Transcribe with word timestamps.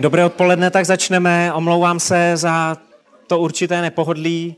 Dobré 0.00 0.24
odpoledne, 0.24 0.70
tak 0.70 0.86
začneme. 0.86 1.52
Omlouvám 1.52 2.00
se 2.00 2.32
za 2.36 2.76
to 3.26 3.38
určité 3.38 3.82
nepohodlí. 3.82 4.56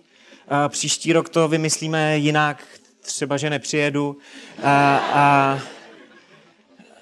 Příští 0.68 1.12
rok 1.12 1.28
to 1.28 1.48
vymyslíme 1.48 2.18
jinak, 2.18 2.64
třeba, 3.00 3.36
že 3.36 3.50
nepřijedu. 3.50 4.16
A, 4.62 4.96
a, 4.96 5.58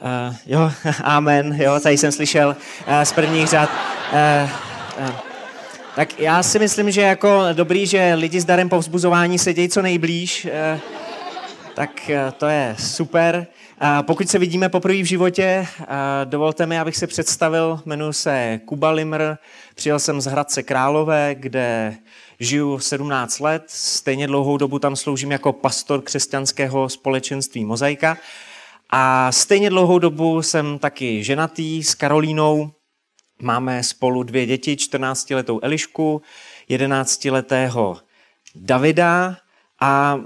a, 0.00 0.34
jo, 0.46 0.72
amen, 1.02 1.62
jo, 1.62 1.80
tady 1.80 1.98
jsem 1.98 2.12
slyšel 2.12 2.56
z 3.04 3.12
prvních 3.12 3.48
řad. 3.48 3.70
A, 3.70 4.50
a, 5.00 5.22
tak 5.94 6.20
já 6.20 6.42
si 6.42 6.58
myslím, 6.58 6.90
že 6.90 7.00
jako 7.00 7.42
dobrý, 7.52 7.86
že 7.86 8.14
lidi 8.14 8.40
s 8.40 8.44
darem 8.44 8.68
povzbuzování 8.68 9.38
sedějí 9.38 9.68
co 9.68 9.82
nejblíž, 9.82 10.48
tak 11.74 12.10
to 12.36 12.46
je 12.46 12.76
super. 12.78 13.46
Pokud 14.02 14.28
se 14.28 14.38
vidíme 14.38 14.68
poprvé 14.68 15.02
v 15.02 15.04
životě, 15.04 15.66
dovolte 16.24 16.66
mi, 16.66 16.78
abych 16.78 16.96
se 16.96 17.06
představil. 17.06 17.80
Jmenuji 17.86 18.12
se 18.12 18.60
Kuba 18.64 18.90
Limr, 18.90 19.22
přijel 19.74 19.98
jsem 19.98 20.20
z 20.20 20.24
Hradce 20.24 20.62
Králové, 20.62 21.34
kde 21.34 21.96
žiju 22.40 22.78
17 22.78 23.40
let. 23.40 23.62
Stejně 23.66 24.26
dlouhou 24.26 24.56
dobu 24.56 24.78
tam 24.78 24.96
sloužím 24.96 25.32
jako 25.32 25.52
pastor 25.52 26.02
křesťanského 26.02 26.88
společenství 26.88 27.64
Mozaika. 27.64 28.18
A 28.90 29.32
stejně 29.32 29.70
dlouhou 29.70 29.98
dobu 29.98 30.42
jsem 30.42 30.78
taky 30.78 31.24
ženatý 31.24 31.82
s 31.82 31.94
Karolínou. 31.94 32.70
Máme 33.42 33.82
spolu 33.82 34.22
dvě 34.22 34.46
děti, 34.46 34.74
14-letou 34.74 35.60
Elišku, 35.62 36.22
11-letého 36.70 37.96
Davida 38.54 39.36
a 39.80 40.20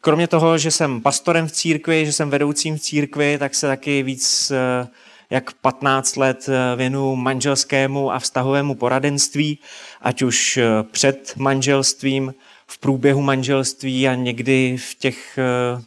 kromě 0.00 0.28
toho, 0.28 0.58
že 0.58 0.70
jsem 0.70 1.00
pastorem 1.00 1.48
v 1.48 1.52
církvi, 1.52 2.06
že 2.06 2.12
jsem 2.12 2.30
vedoucím 2.30 2.76
v 2.76 2.80
církvi, 2.80 3.38
tak 3.38 3.54
se 3.54 3.66
taky 3.66 4.02
víc 4.02 4.50
eh, 4.50 4.88
jak 5.30 5.52
15 5.52 6.16
let 6.16 6.48
eh, 6.48 6.76
věnu 6.76 7.16
manželskému 7.16 8.12
a 8.12 8.18
vztahovému 8.18 8.74
poradenství, 8.74 9.58
ať 10.02 10.22
už 10.22 10.56
eh, 10.56 10.66
před 10.90 11.32
manželstvím, 11.36 12.34
v 12.70 12.78
průběhu 12.78 13.22
manželství 13.22 14.08
a 14.08 14.14
někdy 14.14 14.76
v 14.78 14.94
těch 14.94 15.38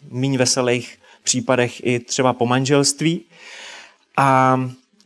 méně 0.10 0.38
veselých 0.38 0.98
případech 1.24 1.86
i 1.86 2.00
třeba 2.00 2.34
po 2.34 2.46
manželství. 2.46 3.22
A 4.18 4.60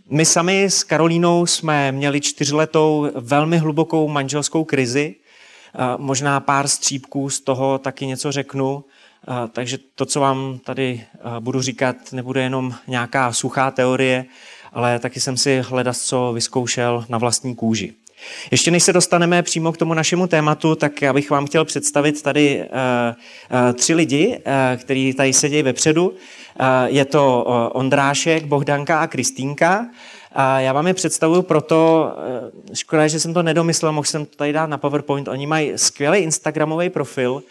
my 0.09 0.25
sami 0.25 0.63
s 0.63 0.83
Karolínou 0.83 1.45
jsme 1.45 1.91
měli 1.91 2.21
čtyřletou 2.21 3.11
velmi 3.15 3.57
hlubokou 3.57 4.07
manželskou 4.07 4.63
krizi. 4.63 5.15
Možná 5.97 6.39
pár 6.39 6.67
střípků 6.67 7.29
z 7.29 7.39
toho 7.39 7.77
taky 7.77 8.05
něco 8.05 8.31
řeknu. 8.31 8.83
Takže 9.51 9.77
to, 9.95 10.05
co 10.05 10.19
vám 10.19 10.59
tady 10.65 11.03
budu 11.39 11.61
říkat, 11.61 11.95
nebude 12.11 12.41
jenom 12.41 12.73
nějaká 12.87 13.33
suchá 13.33 13.71
teorie, 13.71 14.25
ale 14.73 14.99
taky 14.99 15.19
jsem 15.19 15.37
si 15.37 15.61
hledat, 15.61 15.97
co 15.97 16.33
vyzkoušel 16.33 17.05
na 17.09 17.17
vlastní 17.17 17.55
kůži. 17.55 17.93
Ještě 18.51 18.71
než 18.71 18.83
se 18.83 18.93
dostaneme 18.93 19.43
přímo 19.43 19.71
k 19.71 19.77
tomu 19.77 19.93
našemu 19.93 20.27
tématu, 20.27 20.75
tak 20.75 21.01
já 21.01 21.13
bych 21.13 21.29
vám 21.29 21.45
chtěl 21.45 21.65
představit 21.65 22.21
tady 22.21 22.59
uh, 22.59 22.65
uh, 22.65 23.73
tři 23.73 23.93
lidi, 23.93 24.27
uh, 24.37 24.81
kteří 24.81 25.13
tady 25.13 25.33
sedí 25.33 25.61
vepředu. 25.61 26.13
Je 26.85 27.05
to 27.05 27.43
Ondrášek, 27.73 28.45
Bohdanka 28.45 28.99
a 28.99 29.07
Kristýnka. 29.07 29.85
A 30.31 30.59
já 30.59 30.73
vám 30.73 30.87
je 30.87 30.93
představuju 30.93 31.41
proto, 31.41 32.11
škoda, 32.73 33.07
že 33.07 33.19
jsem 33.19 33.33
to 33.33 33.43
nedomyslel, 33.43 33.91
mohl 33.91 34.05
jsem 34.05 34.25
to 34.25 34.35
tady 34.35 34.53
dát 34.53 34.69
na 34.69 34.77
PowerPoint. 34.77 35.27
Oni 35.27 35.47
mají 35.47 35.71
skvělý 35.75 36.19
Instagramový 36.19 36.89
profil 36.89 37.43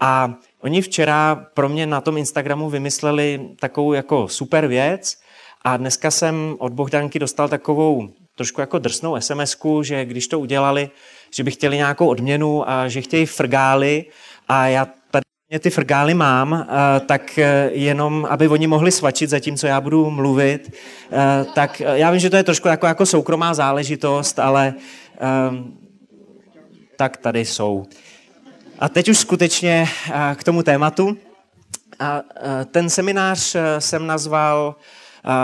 a 0.00 0.34
Oni 0.64 0.82
včera 0.82 1.46
pro 1.54 1.68
mě 1.68 1.86
na 1.86 2.00
tom 2.00 2.18
Instagramu 2.18 2.70
vymysleli 2.70 3.40
takovou 3.60 3.92
jako 3.92 4.28
super 4.28 4.66
věc 4.66 5.16
a 5.64 5.76
dneska 5.76 6.10
jsem 6.10 6.56
od 6.58 6.72
Bohdanky 6.72 7.18
dostal 7.18 7.48
takovou 7.48 8.08
trošku 8.34 8.60
jako 8.60 8.78
drsnou 8.78 9.20
sms 9.20 9.56
že 9.82 10.04
když 10.04 10.28
to 10.28 10.40
udělali, 10.40 10.90
že 11.34 11.44
by 11.44 11.50
chtěli 11.50 11.76
nějakou 11.76 12.06
odměnu 12.06 12.70
a 12.70 12.88
že 12.88 13.00
chtějí 13.00 13.26
frgály 13.26 14.04
a 14.48 14.66
já 14.66 14.88
tady 15.10 15.24
ty 15.60 15.70
frgály 15.70 16.14
mám, 16.14 16.68
tak 17.06 17.38
e, 17.38 17.70
jenom, 17.72 18.26
aby 18.30 18.48
oni 18.48 18.66
mohli 18.66 18.92
svačit 18.92 19.30
za 19.30 19.40
tím, 19.40 19.56
co 19.56 19.66
já 19.66 19.80
budu 19.80 20.10
mluvit, 20.10 20.72
e, 21.12 21.44
tak 21.44 21.80
já 21.80 22.10
vím, 22.10 22.20
že 22.20 22.30
to 22.30 22.36
je 22.36 22.42
trošku 22.42 22.68
jako, 22.68 22.86
jako 22.86 23.06
soukromá 23.06 23.54
záležitost, 23.54 24.38
ale 24.38 24.74
tak 26.96 27.16
tady 27.16 27.44
jsou. 27.44 27.86
A 28.78 28.88
teď 28.88 29.08
už 29.08 29.18
skutečně 29.18 29.88
k 30.34 30.44
tomu 30.44 30.62
tématu. 30.62 31.18
A 31.98 32.22
ten 32.70 32.90
seminář 32.90 33.56
jsem 33.78 34.06
nazval 34.06 34.76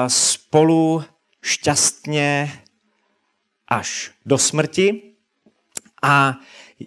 Spolu 0.09 1.05
šťastně 1.43 2.53
až 3.69 4.11
do 4.27 4.39
smrti. 4.39 5.03
A 6.03 6.37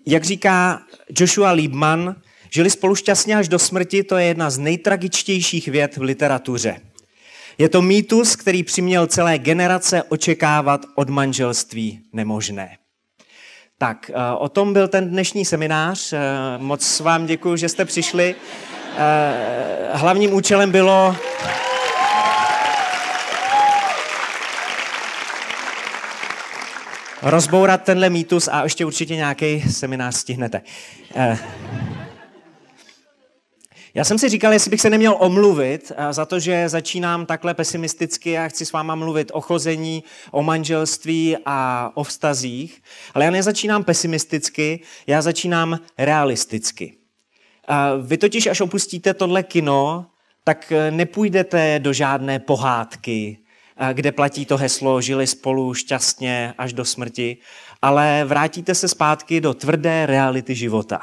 jak 0.06 0.24
říká 0.24 0.82
Joshua 1.20 1.52
Liebman, 1.52 2.16
žili 2.50 2.70
spolu 2.70 2.96
šťastně 2.96 3.38
až 3.38 3.48
do 3.48 3.60
smrti, 3.60 4.04
to 4.04 4.18
je 4.18 4.26
jedna 4.26 4.50
z 4.50 4.58
nejtragičtějších 4.58 5.68
věd 5.68 5.98
v 5.98 6.02
literatuře. 6.02 6.82
Je 7.58 7.70
to 7.70 7.82
mýtus, 7.82 8.36
který 8.36 8.64
přiměl 8.64 9.08
celé 9.08 9.38
generace 9.38 10.04
očekávat 10.04 10.86
od 10.96 11.10
manželství 11.10 12.02
nemožné. 12.14 12.78
Tak, 13.84 14.12
eh, 14.14 14.36
o 14.38 14.50
tom 14.50 14.74
byl 14.74 14.88
ten 14.88 15.10
dnešní 15.10 15.46
seminář. 15.46 16.14
Eh, 16.14 16.20
moc 16.58 17.00
vám 17.00 17.26
děkuji, 17.26 17.56
že 17.56 17.70
jste 17.70 17.86
přišli. 17.86 18.36
Eh, 18.98 19.34
hlavním 19.92 20.34
účelem 20.34 20.72
bylo 20.72 21.16
rozbourat 27.22 27.84
tenhle 27.84 28.10
mýtus 28.10 28.48
a 28.48 28.64
ještě 28.64 28.86
určitě 28.86 29.16
nějaký 29.16 29.62
seminář 29.72 30.16
stihnete. 30.16 30.62
Já 33.96 34.04
jsem 34.04 34.20
si 34.20 34.30
říkal, 34.30 34.54
jestli 34.54 34.72
bych 34.72 34.82
se 34.82 34.90
neměl 34.90 35.16
omluvit 35.20 35.92
eh, 35.96 36.14
za 36.14 36.26
to, 36.26 36.40
že 36.40 36.70
začínám 36.70 37.26
takhle 37.26 37.54
pesimisticky 37.54 38.38
a 38.38 38.48
chci 38.48 38.66
s 38.66 38.72
váma 38.72 38.96
mluvit 38.96 39.32
o 39.34 39.42
chození, 39.42 40.04
o 40.32 40.44
manželství 40.44 41.38
a 41.46 41.92
o 41.94 42.04
vztazích, 42.04 42.82
ale 43.14 43.26
já 43.26 43.32
nezačínám 43.32 43.84
pesimisticky, 43.84 44.80
já 45.08 45.22
začínám 45.22 45.80
realisticky. 45.98 46.94
Vy 48.02 48.18
totiž, 48.18 48.48
až 48.48 48.62
opustíte 48.62 49.14
tohle 49.14 49.44
kino, 49.44 50.06
tak 50.44 50.72
eh, 50.72 50.92
nepůjdete 50.92 51.80
do 51.80 51.94
žádné 51.94 52.40
pohádky, 52.40 53.38
eh, 53.78 53.94
kde 53.94 54.12
platí 54.12 54.46
to 54.46 54.58
heslo 54.58 55.02
žili 55.02 55.28
spolu 55.28 55.74
šťastně 55.74 56.54
až 56.58 56.74
do 56.74 56.86
smrti, 56.86 57.38
ale 57.82 58.24
vrátíte 58.26 58.76
se 58.76 58.88
zpátky 58.88 59.42
do 59.42 59.54
tvrdé 59.54 60.06
reality 60.06 60.56
života 60.56 61.02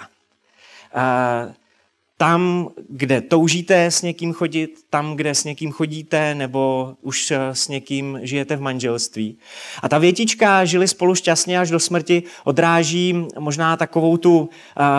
tam, 2.20 2.70
kde 2.88 3.20
toužíte 3.20 3.84
s 3.84 4.02
někým 4.02 4.32
chodit, 4.32 4.70
tam, 4.90 5.16
kde 5.16 5.34
s 5.34 5.44
někým 5.44 5.72
chodíte, 5.72 6.34
nebo 6.34 6.94
už 7.02 7.30
eh, 7.30 7.38
s 7.52 7.68
někým 7.68 8.18
žijete 8.22 8.56
v 8.56 8.60
manželství. 8.60 9.38
A 9.82 9.88
ta 9.88 9.98
větička 9.98 10.64
žili 10.64 10.88
spolu 10.88 11.14
šťastně 11.14 11.60
až 11.60 11.70
do 11.70 11.80
smrti 11.80 12.22
odráží 12.44 13.26
možná 13.38 13.76
takovou 13.76 14.16
tu 14.16 14.38
uh, 14.38 14.48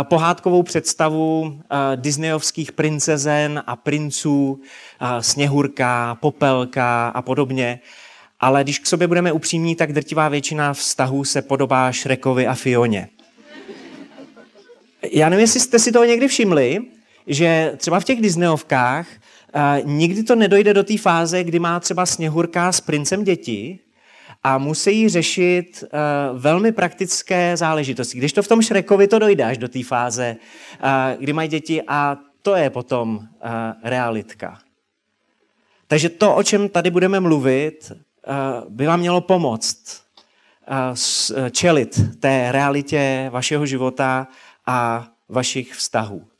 pohádkovou 0.03 0.63
představu 0.63 1.41
uh, 1.41 1.57
disneyovských 1.95 2.71
princezen 2.71 3.63
a 3.67 3.75
princů, 3.75 4.61
sněhurka, 5.19 6.17
popelka 6.21 7.07
a 7.07 7.21
podobně. 7.21 7.79
Ale 8.39 8.63
když 8.63 8.79
k 8.79 8.87
sobě 8.87 9.07
budeme 9.07 9.31
upřímní, 9.31 9.75
tak 9.75 9.93
drtivá 9.93 10.29
většina 10.29 10.73
vztahů 10.73 11.23
se 11.23 11.41
podobá 11.41 11.91
Šrekovi 11.91 12.47
a 12.47 12.53
Fioně. 12.53 13.09
Já 15.11 15.29
nevím, 15.29 15.41
jestli 15.41 15.59
jste 15.59 15.79
si 15.79 15.91
toho 15.91 16.05
někdy 16.05 16.27
všimli, 16.27 16.81
že 17.27 17.73
třeba 17.77 17.99
v 17.99 18.03
těch 18.03 18.21
Disneyovkách 18.21 19.07
uh, 19.55 19.89
nikdy 19.89 20.23
to 20.23 20.35
nedojde 20.35 20.73
do 20.73 20.83
té 20.83 20.97
fáze, 20.97 21.43
kdy 21.43 21.59
má 21.59 21.79
třeba 21.79 22.05
Sněhurka 22.05 22.71
s 22.71 22.81
princem 22.81 23.23
děti 23.23 23.79
a 24.43 24.57
musí 24.57 25.09
řešit 25.09 25.83
uh, 25.83 26.39
velmi 26.39 26.71
praktické 26.71 27.57
záležitosti. 27.57 28.17
Když 28.17 28.33
to 28.33 28.43
v 28.43 28.47
tom 28.47 28.61
Šrekovi 28.61 29.07
to 29.07 29.19
dojde 29.19 29.43
až 29.43 29.57
do 29.57 29.67
té 29.67 29.83
fáze, 29.83 30.35
uh, 30.83 30.89
kdy 31.19 31.33
mají 31.33 31.49
děti 31.49 31.81
a 31.87 32.17
to 32.41 32.55
je 32.55 32.69
potom 32.69 33.27
realitka. 33.83 34.59
Takže 35.87 36.09
to, 36.09 36.35
o 36.35 36.43
čem 36.43 36.69
tady 36.69 36.91
budeme 36.91 37.19
mluvit, 37.19 37.91
by 38.69 38.85
vám 38.85 38.99
mělo 38.99 39.21
pomoct 39.21 40.01
čelit 41.51 42.01
té 42.19 42.51
realitě 42.51 43.29
vašeho 43.31 43.65
života 43.65 44.27
a 44.65 45.07
vašich 45.29 45.73
vztahů 45.73 46.30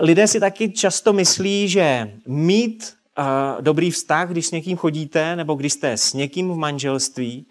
lidé 0.00 0.26
si 0.26 0.40
taky 0.40 0.70
často 0.70 1.12
myslí, 1.12 1.68
že 1.68 2.12
mít 2.26 2.94
uh, 3.18 3.24
dobrý 3.62 3.90
vztah, 3.90 4.30
když 4.30 4.46
s 4.46 4.50
někým 4.50 4.76
chodíte, 4.76 5.36
nebo 5.36 5.54
když 5.54 5.72
jste 5.72 5.92
s 5.92 6.12
někým 6.12 6.50
v 6.50 6.56
manželství, 6.56 7.46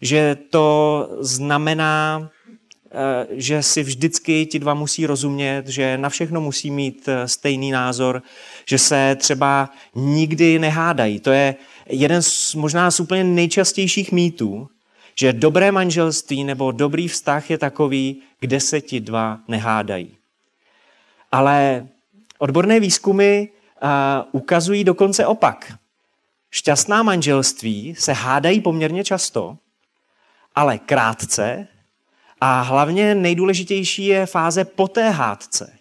že 0.00 0.36
to 0.50 1.08
znamená, 1.20 2.30
že 3.30 3.62
si 3.62 3.82
vždycky 3.82 4.46
ti 4.46 4.58
dva 4.58 4.74
musí 4.74 5.06
rozumět, 5.06 5.66
že 5.66 5.98
na 5.98 6.08
všechno 6.08 6.40
musí 6.40 6.70
mít 6.70 7.08
eh, 7.08 7.28
stejný 7.28 7.70
názor, 7.70 8.22
že 8.66 8.78
se 8.78 9.16
třeba 9.20 9.70
nikdy 9.94 10.58
nehádají. 10.58 11.20
To 11.20 11.30
je 11.30 11.54
jeden 11.86 12.22
z 12.22 12.54
možná 12.54 12.90
z 12.90 13.00
úplně 13.00 13.24
nejčastějších 13.24 14.12
mýtů, 14.12 14.68
že 15.14 15.32
dobré 15.32 15.72
manželství 15.72 16.44
nebo 16.44 16.72
dobrý 16.72 17.08
vztah 17.08 17.50
je 17.50 17.58
takový, 17.58 18.22
kde 18.40 18.60
se 18.60 18.80
ti 18.80 19.00
dva 19.00 19.40
nehádají. 19.48 20.17
Ale 21.32 21.86
odborné 22.38 22.80
výzkumy 22.80 23.48
ukazují 24.32 24.84
dokonce 24.84 25.26
opak. 25.26 25.72
Šťastná 26.50 27.02
manželství 27.02 27.94
se 27.98 28.12
hádají 28.12 28.60
poměrně 28.60 29.04
často, 29.04 29.56
ale 30.54 30.78
krátce 30.78 31.68
a 32.40 32.60
hlavně 32.60 33.14
nejdůležitější 33.14 34.06
je 34.06 34.26
fáze 34.26 34.64
po 34.64 34.88
té 34.88 35.10
hádce. 35.10 35.72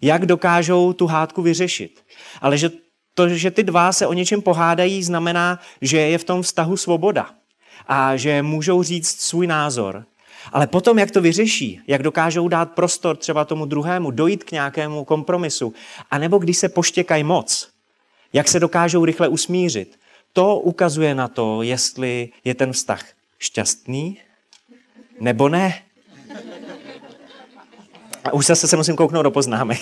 Jak 0.00 0.26
dokážou 0.26 0.92
tu 0.92 1.06
hádku 1.06 1.42
vyřešit. 1.42 2.04
Ale 2.40 2.58
že 2.58 2.70
to, 3.14 3.28
že 3.28 3.50
ty 3.50 3.62
dva 3.62 3.92
se 3.92 4.06
o 4.06 4.12
něčem 4.12 4.42
pohádají, 4.42 5.02
znamená, 5.02 5.60
že 5.80 6.00
je 6.00 6.18
v 6.18 6.24
tom 6.24 6.42
vztahu 6.42 6.76
svoboda 6.76 7.30
a 7.86 8.16
že 8.16 8.42
můžou 8.42 8.82
říct 8.82 9.20
svůj 9.20 9.46
názor. 9.46 10.04
Ale 10.52 10.66
potom, 10.66 10.98
jak 10.98 11.10
to 11.10 11.20
vyřeší, 11.20 11.80
jak 11.86 12.02
dokážou 12.02 12.48
dát 12.48 12.72
prostor 12.72 13.16
třeba 13.16 13.44
tomu 13.44 13.66
druhému, 13.66 14.10
dojít 14.10 14.44
k 14.44 14.52
nějakému 14.52 15.04
kompromisu, 15.04 15.74
anebo 16.10 16.38
když 16.38 16.58
se 16.58 16.68
poštěkají 16.68 17.24
moc, 17.24 17.68
jak 18.32 18.48
se 18.48 18.60
dokážou 18.60 19.04
rychle 19.04 19.28
usmířit, 19.28 19.98
to 20.32 20.56
ukazuje 20.56 21.14
na 21.14 21.28
to, 21.28 21.62
jestli 21.62 22.28
je 22.44 22.54
ten 22.54 22.72
vztah 22.72 23.04
šťastný 23.38 24.18
nebo 25.20 25.48
ne. 25.48 25.82
A 28.24 28.32
už 28.32 28.46
zase 28.46 28.68
se 28.68 28.76
musím 28.76 28.96
kouknout 28.96 29.24
do 29.24 29.30
poznámek. 29.30 29.78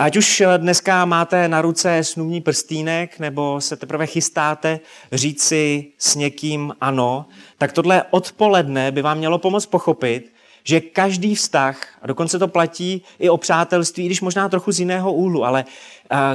Ať 0.00 0.16
už 0.16 0.42
dneska 0.56 1.04
máte 1.04 1.48
na 1.48 1.62
ruce 1.62 2.04
snubní 2.04 2.40
prstínek, 2.40 3.18
nebo 3.18 3.60
se 3.60 3.76
teprve 3.76 4.06
chystáte 4.06 4.80
říci 5.12 5.86
s 5.98 6.14
někým 6.14 6.74
ano, 6.80 7.26
tak 7.58 7.72
tohle 7.72 8.04
odpoledne 8.10 8.92
by 8.92 9.02
vám 9.02 9.18
mělo 9.18 9.38
pomoct 9.38 9.66
pochopit, 9.66 10.32
že 10.64 10.80
každý 10.80 11.34
vztah, 11.34 11.98
a 12.02 12.06
dokonce 12.06 12.38
to 12.38 12.48
platí 12.48 13.02
i 13.18 13.28
o 13.28 13.36
přátelství, 13.36 14.04
i 14.04 14.06
když 14.06 14.20
možná 14.20 14.48
trochu 14.48 14.72
z 14.72 14.80
jiného 14.80 15.12
úhlu, 15.12 15.44
ale 15.44 15.64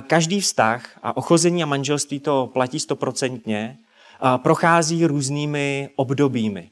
každý 0.07 0.41
vztah 0.41 0.85
a 1.03 1.17
ochození 1.17 1.63
a 1.63 1.65
manželství 1.65 2.19
to 2.19 2.49
platí 2.53 2.79
stoprocentně, 2.79 3.77
prochází 4.37 5.05
různými 5.05 5.89
obdobími. 5.95 6.69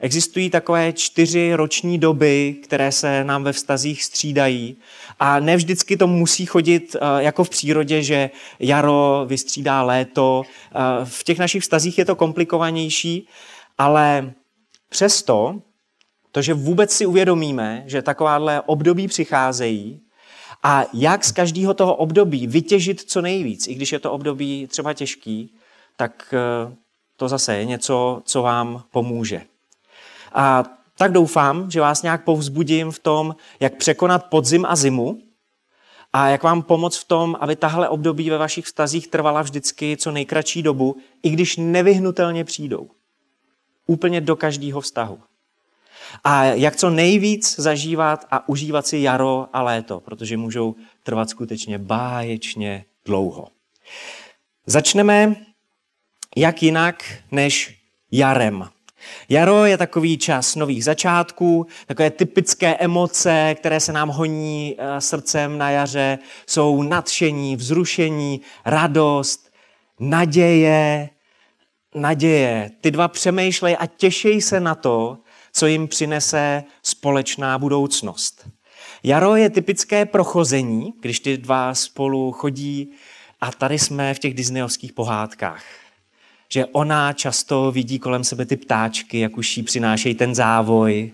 Existují 0.00 0.50
takové 0.50 0.92
čtyři 0.92 1.54
roční 1.54 1.98
doby, 1.98 2.56
které 2.62 2.92
se 2.92 3.24
nám 3.24 3.44
ve 3.44 3.52
vztazích 3.52 4.04
střídají 4.04 4.76
a 5.18 5.40
ne 5.40 5.56
vždycky 5.56 5.96
to 5.96 6.06
musí 6.06 6.46
chodit 6.46 6.96
eh, 6.96 7.22
jako 7.22 7.44
v 7.44 7.50
přírodě, 7.50 8.02
že 8.02 8.30
jaro 8.58 9.24
vystřídá 9.28 9.82
léto. 9.82 10.42
Eh, 10.44 10.78
v 11.04 11.24
těch 11.24 11.38
našich 11.38 11.62
vztazích 11.62 11.98
je 11.98 12.04
to 12.04 12.16
komplikovanější, 12.16 13.28
ale 13.78 14.32
přesto, 14.88 15.60
to, 16.32 16.42
že 16.42 16.54
vůbec 16.54 16.92
si 16.92 17.06
uvědomíme, 17.06 17.82
že 17.86 18.02
takováhle 18.02 18.60
období 18.60 19.08
přicházejí 19.08 20.00
a 20.62 20.84
jak 20.92 21.24
z 21.24 21.32
každého 21.32 21.74
toho 21.74 21.94
období 21.94 22.46
vytěžit 22.46 23.00
co 23.00 23.20
nejvíc, 23.20 23.68
i 23.68 23.74
když 23.74 23.92
je 23.92 23.98
to 23.98 24.12
období 24.12 24.66
třeba 24.66 24.92
těžký, 24.92 25.54
tak 25.96 26.34
eh, 26.34 26.74
to 27.16 27.28
zase 27.28 27.56
je 27.56 27.64
něco, 27.64 28.22
co 28.24 28.42
vám 28.42 28.82
pomůže. 28.90 29.42
A 30.36 30.64
tak 30.98 31.12
doufám, 31.12 31.70
že 31.70 31.80
vás 31.80 32.02
nějak 32.02 32.24
povzbudím 32.24 32.90
v 32.90 32.98
tom, 32.98 33.36
jak 33.60 33.76
překonat 33.76 34.26
podzim 34.26 34.64
a 34.68 34.76
zimu 34.76 35.18
a 36.12 36.28
jak 36.28 36.42
vám 36.42 36.62
pomoct 36.62 36.96
v 36.96 37.04
tom, 37.04 37.36
aby 37.40 37.56
tahle 37.56 37.88
období 37.88 38.30
ve 38.30 38.38
vašich 38.38 38.64
vztazích 38.64 39.08
trvala 39.08 39.42
vždycky 39.42 39.96
co 39.96 40.10
nejkratší 40.10 40.62
dobu, 40.62 40.96
i 41.22 41.30
když 41.30 41.56
nevyhnutelně 41.56 42.44
přijdou. 42.44 42.90
Úplně 43.86 44.20
do 44.20 44.36
každého 44.36 44.80
vztahu. 44.80 45.20
A 46.24 46.44
jak 46.44 46.76
co 46.76 46.90
nejvíc 46.90 47.60
zažívat 47.60 48.26
a 48.30 48.48
užívat 48.48 48.86
si 48.86 48.98
jaro 48.98 49.48
a 49.52 49.62
léto, 49.62 50.00
protože 50.00 50.36
můžou 50.36 50.74
trvat 51.02 51.30
skutečně 51.30 51.78
báječně 51.78 52.84
dlouho. 53.04 53.48
Začneme 54.66 55.36
jak 56.36 56.62
jinak 56.62 57.04
než 57.30 57.82
jarem. 58.10 58.68
Jaro 59.28 59.64
je 59.64 59.78
takový 59.78 60.18
čas 60.18 60.54
nových 60.54 60.84
začátků, 60.84 61.66
takové 61.86 62.10
typické 62.10 62.74
emoce, 62.74 63.54
které 63.58 63.80
se 63.80 63.92
nám 63.92 64.08
honí 64.08 64.76
eh, 64.78 65.00
srdcem 65.00 65.58
na 65.58 65.70
jaře, 65.70 66.18
jsou 66.46 66.82
nadšení, 66.82 67.56
vzrušení, 67.56 68.40
radost, 68.64 69.50
naděje, 70.00 71.08
naděje. 71.94 72.70
Ty 72.80 72.90
dva 72.90 73.08
přemýšlej 73.08 73.76
a 73.80 73.86
těšej 73.86 74.42
se 74.42 74.60
na 74.60 74.74
to, 74.74 75.18
co 75.52 75.66
jim 75.66 75.88
přinese 75.88 76.64
společná 76.82 77.58
budoucnost. 77.58 78.48
Jaro 79.02 79.36
je 79.36 79.50
typické 79.50 80.06
prochození, 80.06 80.92
když 81.00 81.20
ty 81.20 81.36
dva 81.36 81.74
spolu 81.74 82.32
chodí 82.32 82.92
a 83.40 83.50
tady 83.52 83.78
jsme 83.78 84.14
v 84.14 84.18
těch 84.18 84.34
disneyovských 84.34 84.92
pohádkách 84.92 85.85
že 86.48 86.66
ona 86.66 87.12
často 87.12 87.72
vidí 87.72 87.98
kolem 87.98 88.24
sebe 88.24 88.46
ty 88.46 88.56
ptáčky, 88.56 89.20
jak 89.20 89.36
už 89.36 89.56
jí 89.56 89.62
přinášejí 89.62 90.14
ten 90.14 90.34
závoj. 90.34 91.12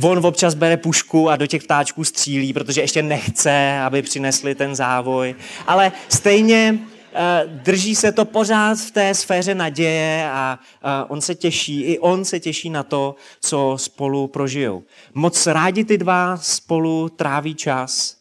Uh, 0.00 0.10
on 0.10 0.26
občas 0.26 0.54
bere 0.54 0.76
pušku 0.76 1.30
a 1.30 1.36
do 1.36 1.46
těch 1.46 1.62
ptáčků 1.62 2.04
střílí, 2.04 2.52
protože 2.52 2.80
ještě 2.80 3.02
nechce, 3.02 3.78
aby 3.80 4.02
přinesli 4.02 4.54
ten 4.54 4.74
závoj. 4.74 5.34
Ale 5.66 5.92
stejně 6.08 6.78
uh, 6.78 7.52
drží 7.52 7.94
se 7.94 8.12
to 8.12 8.24
pořád 8.24 8.78
v 8.78 8.90
té 8.90 9.14
sféře 9.14 9.54
naděje 9.54 10.30
a 10.32 10.58
uh, 10.84 10.90
on 11.08 11.20
se 11.20 11.34
těší, 11.34 11.82
i 11.82 11.98
on 11.98 12.24
se 12.24 12.40
těší 12.40 12.70
na 12.70 12.82
to, 12.82 13.14
co 13.40 13.74
spolu 13.76 14.26
prožijou. 14.26 14.82
Moc 15.14 15.46
rádi 15.46 15.84
ty 15.84 15.98
dva 15.98 16.36
spolu 16.36 17.08
tráví 17.08 17.54
čas 17.54 18.16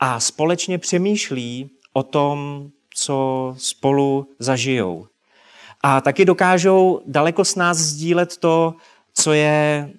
a 0.00 0.20
společně 0.20 0.78
přemýšlí 0.78 1.70
o 1.92 2.02
tom, 2.02 2.70
co 2.94 3.54
spolu 3.58 4.28
zažijou. 4.38 5.06
A 5.82 6.00
taky 6.00 6.24
dokážou 6.24 7.00
daleko 7.06 7.44
s 7.44 7.56
nás 7.56 7.78
sdílet 7.78 8.36
to, 8.36 8.74
co 9.14 9.32
je, 9.32 9.90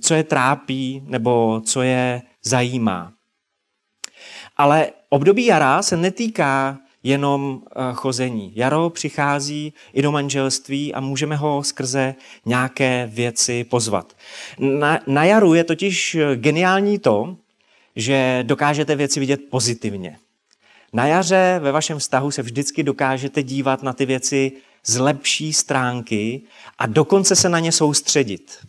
co 0.00 0.14
je 0.14 0.24
trápí 0.24 1.02
nebo 1.06 1.62
co 1.64 1.82
je 1.82 2.22
zajímá. 2.42 3.12
Ale 4.56 4.90
období 5.08 5.46
jara 5.46 5.82
se 5.82 5.96
netýká 5.96 6.78
jenom 7.02 7.62
eh, 7.64 7.80
chození. 7.94 8.52
Jaro 8.54 8.90
přichází 8.90 9.72
i 9.92 10.02
do 10.02 10.12
manželství 10.12 10.94
a 10.94 11.00
můžeme 11.00 11.36
ho 11.36 11.62
skrze 11.64 12.14
nějaké 12.46 13.10
věci 13.12 13.64
pozvat. 13.64 14.16
Na, 14.58 15.00
na 15.06 15.24
jaru 15.24 15.54
je 15.54 15.64
totiž 15.64 16.16
geniální 16.34 16.98
to, 16.98 17.36
že 17.96 18.40
dokážete 18.42 18.96
věci 18.96 19.20
vidět 19.20 19.40
pozitivně. 19.50 20.18
Na 20.92 21.06
jaře 21.06 21.60
ve 21.62 21.72
vašem 21.72 21.98
vztahu 21.98 22.30
se 22.30 22.42
vždycky 22.42 22.82
dokážete 22.82 23.42
dívat 23.42 23.82
na 23.82 23.92
ty 23.92 24.06
věci 24.06 24.52
z 24.84 24.98
lepší 24.98 25.52
stránky 25.52 26.42
a 26.78 26.86
dokonce 26.86 27.36
se 27.36 27.48
na 27.48 27.58
ně 27.58 27.72
soustředit. 27.72 28.66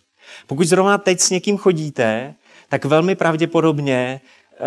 Pokud 0.47 0.67
zrovna 0.67 0.97
teď 0.97 1.19
s 1.19 1.29
někým 1.29 1.57
chodíte, 1.57 2.35
tak 2.69 2.85
velmi 2.85 3.15
pravděpodobně 3.15 4.21
eh, 4.21 4.59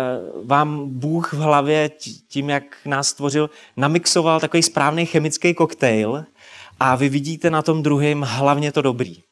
vám 0.43 0.89
Bůh 0.89 1.33
v 1.33 1.37
hlavě 1.37 1.89
tím, 2.27 2.49
jak 2.49 2.63
nás 2.85 3.07
stvořil, 3.07 3.49
namixoval 3.77 4.39
takový 4.39 4.63
správný 4.63 5.05
chemický 5.05 5.53
koktejl 5.53 6.25
a 6.79 6.95
vy 6.95 7.09
vidíte 7.09 7.49
na 7.49 7.61
tom 7.61 7.83
druhém 7.83 8.21
hlavně 8.21 8.71
to 8.71 8.81
dobrý. 8.81 9.23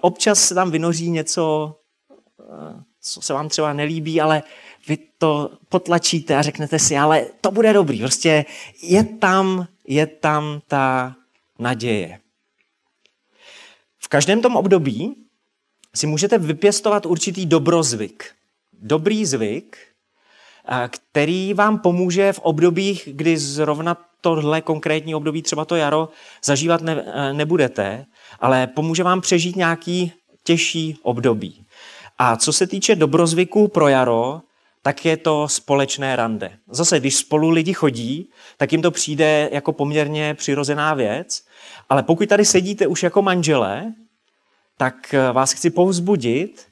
Občas 0.00 0.40
se 0.40 0.54
tam 0.54 0.70
vynoří 0.70 1.10
něco, 1.10 1.76
eh, 2.40 2.82
co 3.00 3.22
se 3.22 3.32
vám 3.32 3.48
třeba 3.48 3.72
nelíbí, 3.72 4.20
ale 4.20 4.42
vy 4.90 4.98
to 5.18 5.50
potlačíte 5.68 6.36
a 6.36 6.42
řeknete 6.42 6.78
si, 6.78 6.96
ale 6.98 7.26
to 7.40 7.50
bude 7.50 7.72
dobrý. 7.72 7.98
Prostě 7.98 8.44
je 8.82 9.04
tam, 9.04 9.66
je 9.86 10.06
tam 10.06 10.60
ta 10.68 11.14
naděje. 11.58 12.18
V 13.98 14.08
každém 14.08 14.42
tom 14.42 14.56
období 14.56 15.14
si 15.94 16.06
můžete 16.06 16.38
vypěstovat 16.38 17.06
určitý 17.06 17.46
dobrozvyk. 17.46 18.34
Dobrý 18.72 19.26
zvyk, 19.26 19.78
který 20.88 21.54
vám 21.54 21.78
pomůže 21.78 22.32
v 22.32 22.38
obdobích, 22.38 23.08
kdy 23.12 23.38
zrovna 23.38 23.96
tohle 24.20 24.60
konkrétní 24.60 25.14
období, 25.14 25.42
třeba 25.42 25.64
to 25.64 25.76
jaro, 25.76 26.08
zažívat 26.44 26.80
ne, 26.80 27.04
nebudete, 27.32 28.06
ale 28.40 28.66
pomůže 28.66 29.02
vám 29.02 29.20
přežít 29.20 29.56
nějaký 29.56 30.12
těžší 30.44 30.98
období. 31.02 31.64
A 32.18 32.36
co 32.36 32.52
se 32.52 32.66
týče 32.66 32.96
dobrozvyků 32.96 33.68
pro 33.68 33.88
jaro, 33.88 34.40
tak 34.82 35.04
je 35.04 35.16
to 35.16 35.48
společné 35.48 36.16
rande. 36.16 36.58
Zase, 36.70 37.00
když 37.00 37.16
spolu 37.16 37.50
lidi 37.50 37.72
chodí, 37.72 38.30
tak 38.56 38.72
jim 38.72 38.82
to 38.82 38.90
přijde 38.90 39.48
jako 39.52 39.72
poměrně 39.72 40.34
přirozená 40.34 40.94
věc, 40.94 41.44
ale 41.88 42.02
pokud 42.02 42.28
tady 42.28 42.44
sedíte 42.44 42.86
už 42.86 43.02
jako 43.02 43.22
manželé, 43.22 43.92
tak 44.76 45.14
vás 45.32 45.52
chci 45.52 45.70
povzbudit, 45.70 46.66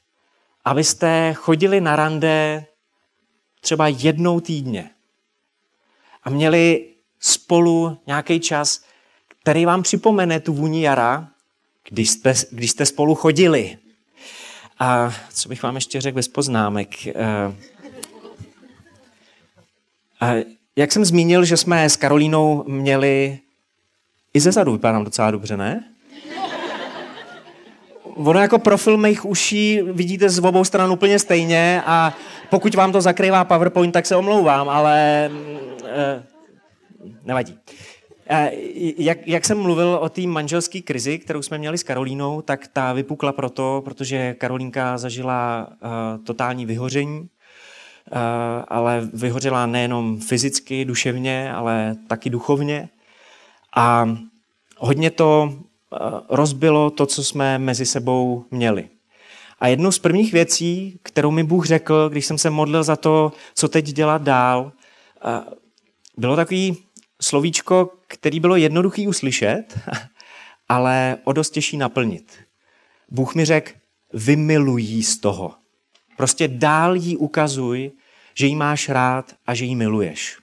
abyste 0.64 1.34
chodili 1.34 1.80
na 1.80 1.96
rande 1.96 2.66
třeba 3.60 3.88
jednou 3.88 4.40
týdně 4.40 4.90
a 6.28 6.30
měli 6.30 6.88
spolu 7.20 7.98
nějaký 8.06 8.40
čas, 8.40 8.84
který 9.42 9.66
vám 9.66 9.82
připomene 9.82 10.40
tu 10.40 10.52
vůni 10.52 10.82
jara, 10.82 11.28
když 11.88 12.10
jste, 12.10 12.34
když 12.50 12.70
jste 12.70 12.86
spolu 12.86 13.14
chodili. 13.14 13.78
A 14.78 15.14
co 15.32 15.48
bych 15.48 15.62
vám 15.62 15.74
ještě 15.74 16.00
řekl 16.00 16.14
bez 16.14 16.28
poznámek? 16.28 17.06
Eh, 17.06 17.14
a 17.14 17.54
jak 20.76 20.92
jsem 20.92 21.04
zmínil, 21.04 21.44
že 21.44 21.56
jsme 21.56 21.90
s 21.90 21.96
Karolínou 21.96 22.64
měli 22.68 23.38
i 24.34 24.40
ze 24.40 24.52
zadu 24.52 24.72
vypadám 24.72 25.04
docela 25.04 25.30
dobře, 25.30 25.56
ne? 25.56 25.84
Ono 28.02 28.40
jako 28.40 28.58
profil 28.58 28.96
mých 28.96 29.24
uší 29.24 29.82
vidíte 29.82 30.28
z 30.30 30.38
obou 30.38 30.64
stran 30.64 30.92
úplně 30.92 31.18
stejně 31.18 31.82
a 31.86 32.14
pokud 32.50 32.74
vám 32.74 32.92
to 32.92 33.00
zakrývá 33.00 33.44
PowerPoint, 33.44 33.92
tak 33.92 34.06
se 34.06 34.16
omlouvám, 34.16 34.68
ale 34.68 35.30
eh, 35.84 36.22
nevadí. 37.24 37.58
Eh, 38.30 38.50
jak, 38.98 39.28
jak 39.28 39.44
jsem 39.44 39.58
mluvil 39.58 39.98
o 40.00 40.08
té 40.08 40.20
manželské 40.26 40.80
krizi, 40.80 41.18
kterou 41.18 41.42
jsme 41.42 41.58
měli 41.58 41.78
s 41.78 41.82
Karolínou, 41.82 42.42
tak 42.42 42.68
ta 42.68 42.92
vypukla 42.92 43.32
proto, 43.32 43.82
protože 43.84 44.34
Karolínka 44.34 44.98
zažila 44.98 45.68
uh, 45.70 46.24
totální 46.24 46.66
vyhoření, 46.66 47.28
ale 48.68 49.08
vyhořela 49.12 49.66
nejenom 49.66 50.20
fyzicky, 50.20 50.84
duševně, 50.84 51.52
ale 51.52 51.96
taky 52.08 52.30
duchovně. 52.30 52.88
A 53.76 54.16
hodně 54.76 55.10
to 55.10 55.52
uh, 55.52 55.98
rozbilo 56.28 56.90
to, 56.90 57.06
co 57.06 57.24
jsme 57.24 57.58
mezi 57.58 57.86
sebou 57.86 58.44
měli. 58.50 58.88
A 59.60 59.68
jednou 59.68 59.92
z 59.92 59.98
prvních 59.98 60.32
věcí, 60.32 61.00
kterou 61.02 61.30
mi 61.30 61.44
Bůh 61.44 61.66
řekl, 61.66 62.08
když 62.08 62.26
jsem 62.26 62.38
se 62.38 62.50
modlil 62.50 62.84
za 62.84 62.96
to, 62.96 63.32
co 63.54 63.68
teď 63.68 63.84
dělat 63.84 64.22
dál, 64.22 64.72
bylo 66.16 66.36
takový 66.36 66.76
slovíčko, 67.22 67.90
který 68.06 68.40
bylo 68.40 68.56
jednoduchý 68.56 69.08
uslyšet, 69.08 69.78
ale 70.68 71.16
o 71.24 71.32
dost 71.32 71.50
těžší 71.50 71.76
naplnit. 71.76 72.32
Bůh 73.10 73.34
mi 73.34 73.44
řekl, 73.44 73.72
vymiluj 74.12 74.82
jí 74.82 75.02
z 75.02 75.18
toho. 75.18 75.54
Prostě 76.18 76.48
dál 76.48 76.94
jí 76.96 77.16
ukazuj, 77.16 77.90
že 78.34 78.46
jí 78.46 78.56
máš 78.56 78.88
rád 78.88 79.34
a 79.46 79.54
že 79.54 79.64
jí 79.64 79.76
miluješ. 79.76 80.38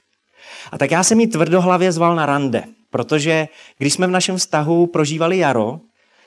A 0.72 0.78
tak 0.78 0.92
já 0.92 1.04
jsem 1.04 1.20
jí 1.20 1.28
tvrdohlavě 1.28 1.92
zval 1.92 2.16
na 2.16 2.26
rande, 2.26 2.64
protože 2.90 3.48
když 3.78 3.94
jsme 3.94 4.08
v 4.08 4.12
našem 4.12 4.38
vztahu 4.38 4.88
prožívali 4.88 5.38
jaro, 5.38 5.80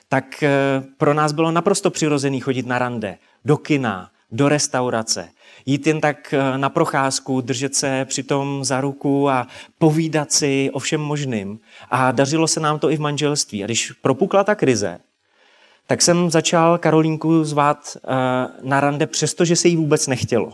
tak 0.09 0.43
eh, 0.43 0.49
pro 0.97 1.13
nás 1.13 1.31
bylo 1.31 1.51
naprosto 1.51 1.89
přirozený 1.89 2.39
chodit 2.39 2.65
na 2.65 2.79
rande, 2.79 3.17
do 3.45 3.57
kina, 3.57 4.09
do 4.31 4.49
restaurace, 4.49 5.29
jít 5.65 5.87
jen 5.87 6.01
tak 6.01 6.33
eh, 6.33 6.57
na 6.57 6.69
procházku, 6.69 7.41
držet 7.41 7.75
se 7.75 8.05
přitom 8.05 8.63
za 8.63 8.81
ruku 8.81 9.29
a 9.29 9.47
povídat 9.77 10.31
si 10.31 10.69
o 10.73 10.79
všem 10.79 11.01
možným. 11.01 11.59
A 11.91 12.11
dařilo 12.11 12.47
se 12.47 12.59
nám 12.59 12.79
to 12.79 12.91
i 12.91 12.97
v 12.97 12.99
manželství. 12.99 13.63
A 13.63 13.65
když 13.65 13.91
propukla 13.91 14.43
ta 14.43 14.55
krize, 14.55 14.99
tak 15.89 16.01
jsem 16.01 16.29
začal 16.29 16.77
Karolínku 16.77 17.43
zvát 17.43 17.97
eh, 17.97 18.09
na 18.61 18.79
rande, 18.79 19.07
přestože 19.07 19.55
se 19.55 19.67
jí 19.67 19.75
vůbec 19.75 20.07
nechtělo. 20.07 20.53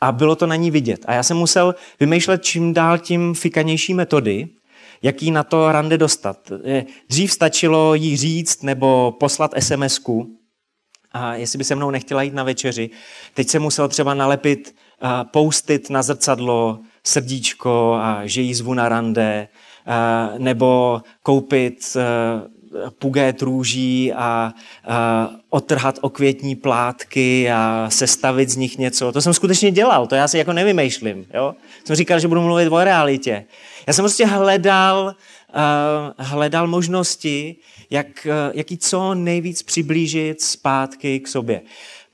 A 0.00 0.12
bylo 0.12 0.36
to 0.36 0.46
na 0.46 0.56
ní 0.56 0.70
vidět. 0.70 1.04
A 1.06 1.14
já 1.14 1.22
jsem 1.22 1.36
musel 1.36 1.74
vymýšlet 2.00 2.44
čím 2.44 2.74
dál 2.74 2.98
tím 2.98 3.34
fikanější 3.34 3.94
metody, 3.94 4.48
jaký 5.02 5.30
na 5.30 5.42
to 5.42 5.72
rande 5.72 5.98
dostat. 5.98 6.52
Eh, 6.64 6.84
dřív 7.08 7.32
stačilo 7.32 7.94
jí 7.94 8.16
říct 8.16 8.62
nebo 8.62 9.16
poslat 9.20 9.50
SMSku, 9.58 10.36
a 11.12 11.34
jestli 11.34 11.58
by 11.58 11.64
se 11.64 11.74
mnou 11.74 11.90
nechtěla 11.90 12.22
jít 12.22 12.34
na 12.34 12.44
večeři. 12.44 12.90
Teď 13.34 13.48
jsem 13.48 13.62
musel 13.62 13.88
třeba 13.88 14.14
nalepit, 14.14 14.74
poustit 15.30 15.90
na 15.90 16.02
zrcadlo 16.02 16.80
srdíčko 17.04 17.98
a 18.00 18.20
že 18.24 18.40
jí 18.40 18.54
zvu 18.54 18.74
na 18.74 18.88
rande, 18.88 19.48
nebo 20.38 21.00
koupit 21.22 21.96
pugét 22.98 23.42
růží 23.42 24.12
a, 24.12 24.52
a 24.86 25.30
otrhat 25.50 25.98
okvětní 26.00 26.56
plátky 26.56 27.50
a 27.50 27.86
sestavit 27.90 28.48
z 28.48 28.56
nich 28.56 28.78
něco. 28.78 29.12
To 29.12 29.20
jsem 29.20 29.34
skutečně 29.34 29.70
dělal, 29.70 30.06
to 30.06 30.14
já 30.14 30.28
si 30.28 30.38
jako 30.38 30.52
nevymýšlím. 30.52 31.26
Jo? 31.34 31.54
Jsem 31.84 31.96
říkal, 31.96 32.20
že 32.20 32.28
budu 32.28 32.40
mluvit 32.40 32.68
o 32.68 32.84
realitě. 32.84 33.44
Já 33.86 33.92
jsem 33.92 34.02
prostě 34.02 34.26
hledal, 34.26 35.04
uh, 35.06 36.26
hledal 36.26 36.66
možnosti, 36.66 37.56
jak, 37.90 38.06
uh, 38.26 38.32
jak 38.54 38.66
co 38.78 39.14
nejvíc 39.14 39.62
přiblížit 39.62 40.42
zpátky 40.42 41.20
k 41.20 41.28
sobě. 41.28 41.60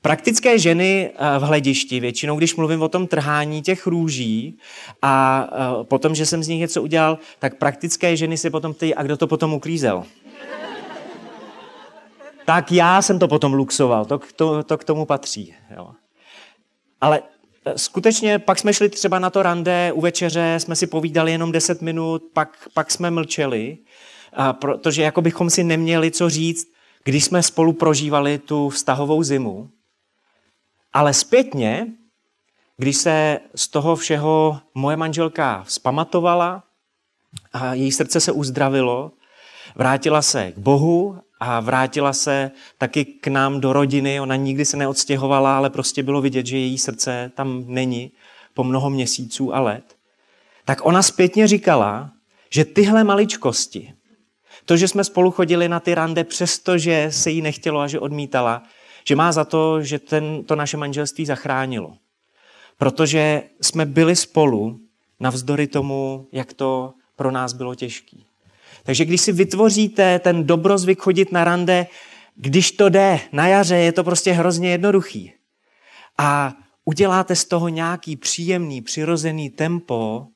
Praktické 0.01 0.59
ženy 0.59 1.11
v 1.39 1.41
hledišti, 1.41 1.99
většinou 1.99 2.37
když 2.37 2.55
mluvím 2.55 2.81
o 2.81 2.89
tom 2.89 3.07
trhání 3.07 3.61
těch 3.61 3.87
růží 3.87 4.57
a 5.01 5.47
potom, 5.83 6.15
že 6.15 6.25
jsem 6.25 6.43
z 6.43 6.47
nich 6.47 6.59
něco 6.59 6.81
udělal, 6.81 7.17
tak 7.39 7.57
praktické 7.57 8.17
ženy 8.17 8.37
si 8.37 8.49
potom 8.49 8.73
ptají, 8.73 8.95
a 8.95 9.03
kdo 9.03 9.17
to 9.17 9.27
potom 9.27 9.53
uklízel? 9.53 10.03
Tak 12.45 12.71
já 12.71 13.01
jsem 13.01 13.19
to 13.19 13.27
potom 13.27 13.53
luxoval, 13.53 14.05
to, 14.05 14.19
to, 14.35 14.63
to 14.63 14.77
k 14.77 14.83
tomu 14.83 15.05
patří. 15.05 15.55
Jo. 15.75 15.91
Ale 17.01 17.21
e, 17.65 17.77
skutečně 17.77 18.39
pak 18.39 18.59
jsme 18.59 18.73
šli 18.73 18.89
třeba 18.89 19.19
na 19.19 19.29
to 19.29 19.43
rande 19.43 19.91
u 19.91 20.01
večeře, 20.01 20.55
jsme 20.57 20.75
si 20.75 20.87
povídali 20.87 21.31
jenom 21.31 21.51
10 21.51 21.81
minut, 21.81 22.23
pak, 22.33 22.67
pak 22.73 22.91
jsme 22.91 23.11
mlčeli, 23.11 23.77
a 24.33 24.53
protože 24.53 25.01
jako 25.01 25.21
bychom 25.21 25.49
si 25.49 25.63
neměli 25.63 26.11
co 26.11 26.29
říct, 26.29 26.67
když 27.03 27.25
jsme 27.25 27.43
spolu 27.43 27.73
prožívali 27.73 28.37
tu 28.37 28.69
vztahovou 28.69 29.23
zimu. 29.23 29.69
Ale 30.93 31.13
zpětně, 31.13 31.87
když 32.77 32.97
se 32.97 33.39
z 33.55 33.67
toho 33.67 33.95
všeho 33.95 34.59
moje 34.73 34.97
manželka 34.97 35.63
vzpamatovala 35.63 36.63
a 37.53 37.73
její 37.73 37.91
srdce 37.91 38.19
se 38.19 38.31
uzdravilo, 38.31 39.11
vrátila 39.75 40.21
se 40.21 40.51
k 40.51 40.57
Bohu 40.57 41.17
a 41.43 41.59
vrátila 41.59 42.13
se 42.13 42.51
taky 42.77 43.05
k 43.05 43.27
nám 43.27 43.61
do 43.61 43.73
rodiny. 43.73 44.19
Ona 44.19 44.35
nikdy 44.35 44.65
se 44.65 44.77
neodstěhovala, 44.77 45.57
ale 45.57 45.69
prostě 45.69 46.03
bylo 46.03 46.21
vidět, 46.21 46.45
že 46.45 46.57
její 46.57 46.77
srdce 46.77 47.31
tam 47.35 47.63
není 47.67 48.11
po 48.53 48.63
mnoho 48.63 48.89
měsíců 48.89 49.55
a 49.55 49.59
let. 49.59 49.95
Tak 50.65 50.85
ona 50.85 51.01
zpětně 51.01 51.47
říkala, 51.47 52.11
že 52.49 52.65
tyhle 52.65 53.03
maličkosti, 53.03 53.93
to, 54.65 54.77
že 54.77 54.87
jsme 54.87 55.03
spolu 55.03 55.31
chodili 55.31 55.69
na 55.69 55.79
ty 55.79 55.95
rande, 55.95 56.23
přestože 56.23 57.07
se 57.11 57.29
jí 57.29 57.41
nechtělo 57.41 57.79
a 57.79 57.87
že 57.87 57.99
odmítala, 57.99 58.63
že 59.07 59.15
má 59.15 59.31
za 59.31 59.45
to, 59.45 59.81
že 59.81 59.99
ten, 59.99 60.43
to 60.43 60.55
naše 60.55 60.77
manželství 60.77 61.25
zachránilo. 61.25 61.97
Protože 62.77 63.43
jsme 63.61 63.85
byli 63.85 64.15
spolu 64.15 64.79
navzdory 65.19 65.67
tomu, 65.67 66.27
jak 66.31 66.53
to 66.53 66.93
pro 67.15 67.31
nás 67.31 67.53
bylo 67.53 67.75
těžké. 67.75 68.17
Takže 68.83 69.05
když 69.05 69.21
si 69.21 69.31
vytvoříte 69.31 70.19
ten 70.19 70.43
dobrozvyk 70.43 70.99
chodit 70.99 71.31
na 71.31 71.43
rande, 71.43 71.87
když 72.35 72.71
to 72.71 72.89
jde, 72.89 73.19
na 73.31 73.47
jaře 73.47 73.75
je 73.75 73.91
to 73.91 74.03
prostě 74.03 74.31
hrozně 74.31 74.69
jednoduchý. 74.69 75.33
A 76.17 76.53
uděláte 76.85 77.35
z 77.35 77.45
toho 77.45 77.69
nějaký 77.69 78.15
příjemný, 78.15 78.81
přirozený 78.81 79.49
tempo 79.49 80.27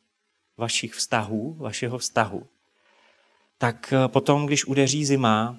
vašich 0.58 0.94
vztahů, 0.94 1.56
vašeho 1.60 1.98
vztahu, 1.98 2.44
tak 3.58 3.94
eh, 3.94 4.08
potom, 4.08 4.46
když 4.46 4.66
udeří 4.66 5.06
zima, 5.06 5.58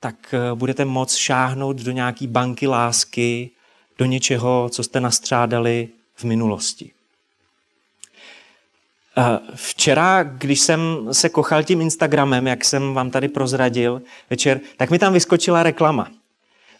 tak 0.00 0.34
eh, 0.34 0.54
budete 0.54 0.84
moct 0.84 1.16
šáhnout 1.16 1.76
do 1.76 1.92
nějaký 1.92 2.26
banky 2.26 2.66
lásky, 2.66 3.50
do 3.98 4.04
něčeho, 4.04 4.68
co 4.72 4.82
jste 4.82 5.00
nastřádali 5.00 5.88
v 6.14 6.24
minulosti. 6.24 6.92
Eh, 9.18 9.38
včera, 9.54 10.22
když 10.22 10.60
jsem 10.60 11.08
se 11.12 11.28
kochal 11.28 11.62
tím 11.62 11.80
Instagramem, 11.80 12.46
jak 12.46 12.64
jsem 12.64 12.94
vám 12.94 13.10
tady 13.10 13.28
prozradil 13.28 14.02
večer, 14.30 14.60
tak 14.76 14.90
mi 14.90 14.98
tam 14.98 15.12
vyskočila 15.12 15.62
reklama. 15.62 16.08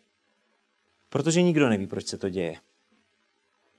Protože 1.09 1.43
nikdo 1.43 1.69
neví, 1.69 1.87
proč 1.87 2.07
se 2.07 2.19
to 2.19 2.29
děje. 2.29 2.57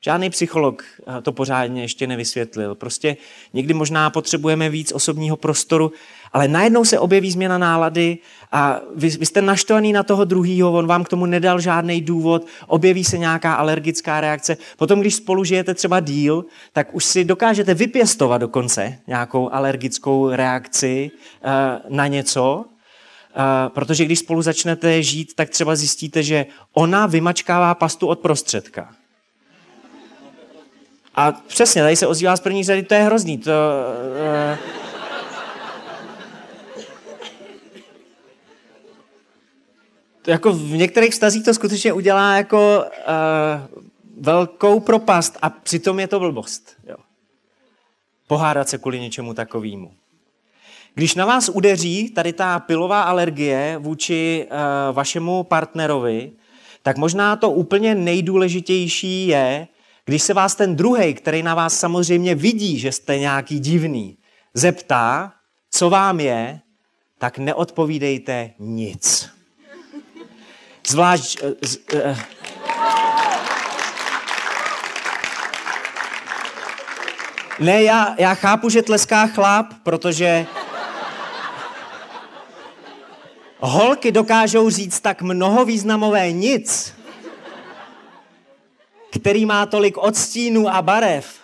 Žádný 0.01 0.29
psycholog 0.29 0.83
eh, 0.83 1.21
to 1.21 1.31
pořádně 1.31 1.81
ještě 1.81 2.07
nevysvětlil. 2.07 2.75
Prostě 2.75 3.17
někdy 3.53 3.73
možná 3.73 4.09
potřebujeme 4.09 4.69
víc 4.69 4.91
osobního 4.91 5.37
prostoru, 5.37 5.91
ale 6.33 6.47
najednou 6.47 6.85
se 6.85 6.99
objeví 6.99 7.31
změna 7.31 7.57
nálady 7.57 8.17
a 8.51 8.79
vy, 8.95 9.09
vy 9.09 9.25
jste 9.25 9.41
naštvaný 9.41 9.93
na 9.93 10.03
toho 10.03 10.25
druhýho, 10.25 10.73
on 10.73 10.87
vám 10.87 11.03
k 11.03 11.09
tomu 11.09 11.25
nedal 11.25 11.59
žádný 11.59 12.01
důvod, 12.01 12.45
objeví 12.67 13.03
se 13.03 13.17
nějaká 13.17 13.53
alergická 13.53 14.21
reakce. 14.21 14.57
Potom, 14.77 15.01
když 15.01 15.15
spolu 15.15 15.43
žijete 15.43 15.73
třeba 15.73 15.99
díl, 15.99 16.45
tak 16.73 16.95
už 16.95 17.05
si 17.05 17.25
dokážete 17.25 17.73
vypěstovat 17.73 18.37
dokonce 18.37 18.97
nějakou 19.07 19.53
alergickou 19.53 20.29
reakci 20.29 21.11
uh, 21.11 21.95
na 21.95 22.07
něco, 22.07 22.65
Uh, 23.37 23.73
protože 23.73 24.05
když 24.05 24.19
spolu 24.19 24.41
začnete 24.41 25.03
žít, 25.03 25.33
tak 25.35 25.49
třeba 25.49 25.75
zjistíte, 25.75 26.23
že 26.23 26.45
ona 26.73 27.05
vymačkává 27.05 27.75
pastu 27.75 28.07
od 28.07 28.19
prostředka. 28.19 28.96
A 31.17 31.31
přesně, 31.31 31.81
tady 31.81 31.95
se 31.95 32.07
ozývá 32.07 32.35
z 32.35 32.39
první 32.39 32.63
řady, 32.63 32.83
to 32.83 32.93
je 32.93 33.01
hrozný. 33.01 33.37
To, 33.37 33.51
uh, 33.51 34.57
to 40.21 40.31
jako 40.31 40.53
v 40.53 40.71
některých 40.71 41.11
vztazích 41.11 41.45
to 41.45 41.53
skutečně 41.53 41.93
udělá 41.93 42.35
jako 42.35 42.83
uh, 42.83 43.81
velkou 44.21 44.79
propast 44.79 45.37
a 45.41 45.49
přitom 45.49 45.99
je 45.99 46.07
to 46.07 46.19
blbost. 46.19 46.75
Jo. 46.87 46.95
Pohádat 48.27 48.69
se 48.69 48.77
kvůli 48.77 48.99
něčemu 48.99 49.33
takovému. 49.33 49.91
Když 50.93 51.15
na 51.15 51.25
vás 51.25 51.49
udeří 51.49 52.09
tady 52.09 52.33
ta 52.33 52.59
pilová 52.59 53.01
alergie 53.01 53.77
vůči 53.79 54.47
uh, 54.51 54.95
vašemu 54.95 55.43
partnerovi, 55.43 56.31
tak 56.81 56.97
možná 56.97 57.35
to 57.35 57.51
úplně 57.51 57.95
nejdůležitější 57.95 59.27
je, 59.27 59.67
když 60.07 60.23
se 60.23 60.33
vás 60.33 60.55
ten 60.55 60.75
druhý, 60.75 61.13
který 61.13 61.43
na 61.43 61.55
vás 61.55 61.79
samozřejmě 61.79 62.35
vidí, 62.35 62.79
že 62.79 62.91
jste 62.91 63.19
nějaký 63.19 63.59
divný, 63.59 64.17
zeptá, 64.53 65.33
co 65.71 65.89
vám 65.89 66.19
je, 66.19 66.59
tak 67.17 67.37
neodpovídejte 67.37 68.51
nic. 68.59 69.29
Zvlášť... 70.87 71.43
Uh, 71.43 71.49
uh, 71.93 72.17
ne, 77.59 77.83
já, 77.83 78.15
já 78.19 78.33
chápu, 78.33 78.69
že 78.69 78.81
tleská 78.81 79.27
chlap, 79.27 79.73
protože 79.83 80.45
holky 83.59 84.11
dokážou 84.11 84.69
říct 84.69 84.99
tak 84.99 85.21
mnoho 85.21 85.65
významové 85.65 86.31
nic, 86.31 86.96
který 89.19 89.45
má 89.45 89.65
tolik 89.65 89.97
odstínů 89.97 90.69
a 90.69 90.81
barev. 90.81 91.39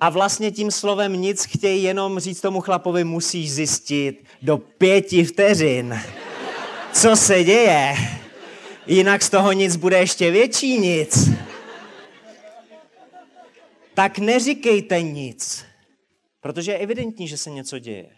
A 0.00 0.10
vlastně 0.10 0.50
tím 0.50 0.70
slovem 0.70 1.12
nic 1.12 1.44
chtějí 1.44 1.82
jenom 1.82 2.18
říct 2.18 2.40
tomu 2.40 2.60
chlapovi, 2.60 3.04
musíš 3.04 3.52
zjistit 3.52 4.24
do 4.42 4.58
pěti 4.58 5.24
vteřin, 5.24 6.00
co 6.92 7.16
se 7.16 7.44
děje. 7.44 7.94
Jinak 8.86 9.22
z 9.22 9.30
toho 9.30 9.52
nic 9.52 9.76
bude 9.76 9.98
ještě 9.98 10.30
větší 10.30 10.78
nic. 10.78 11.30
Tak 13.94 14.18
neříkejte 14.18 15.02
nic, 15.02 15.64
protože 16.40 16.72
je 16.72 16.78
evidentní, 16.78 17.28
že 17.28 17.36
se 17.36 17.50
něco 17.50 17.78
děje. 17.78 18.10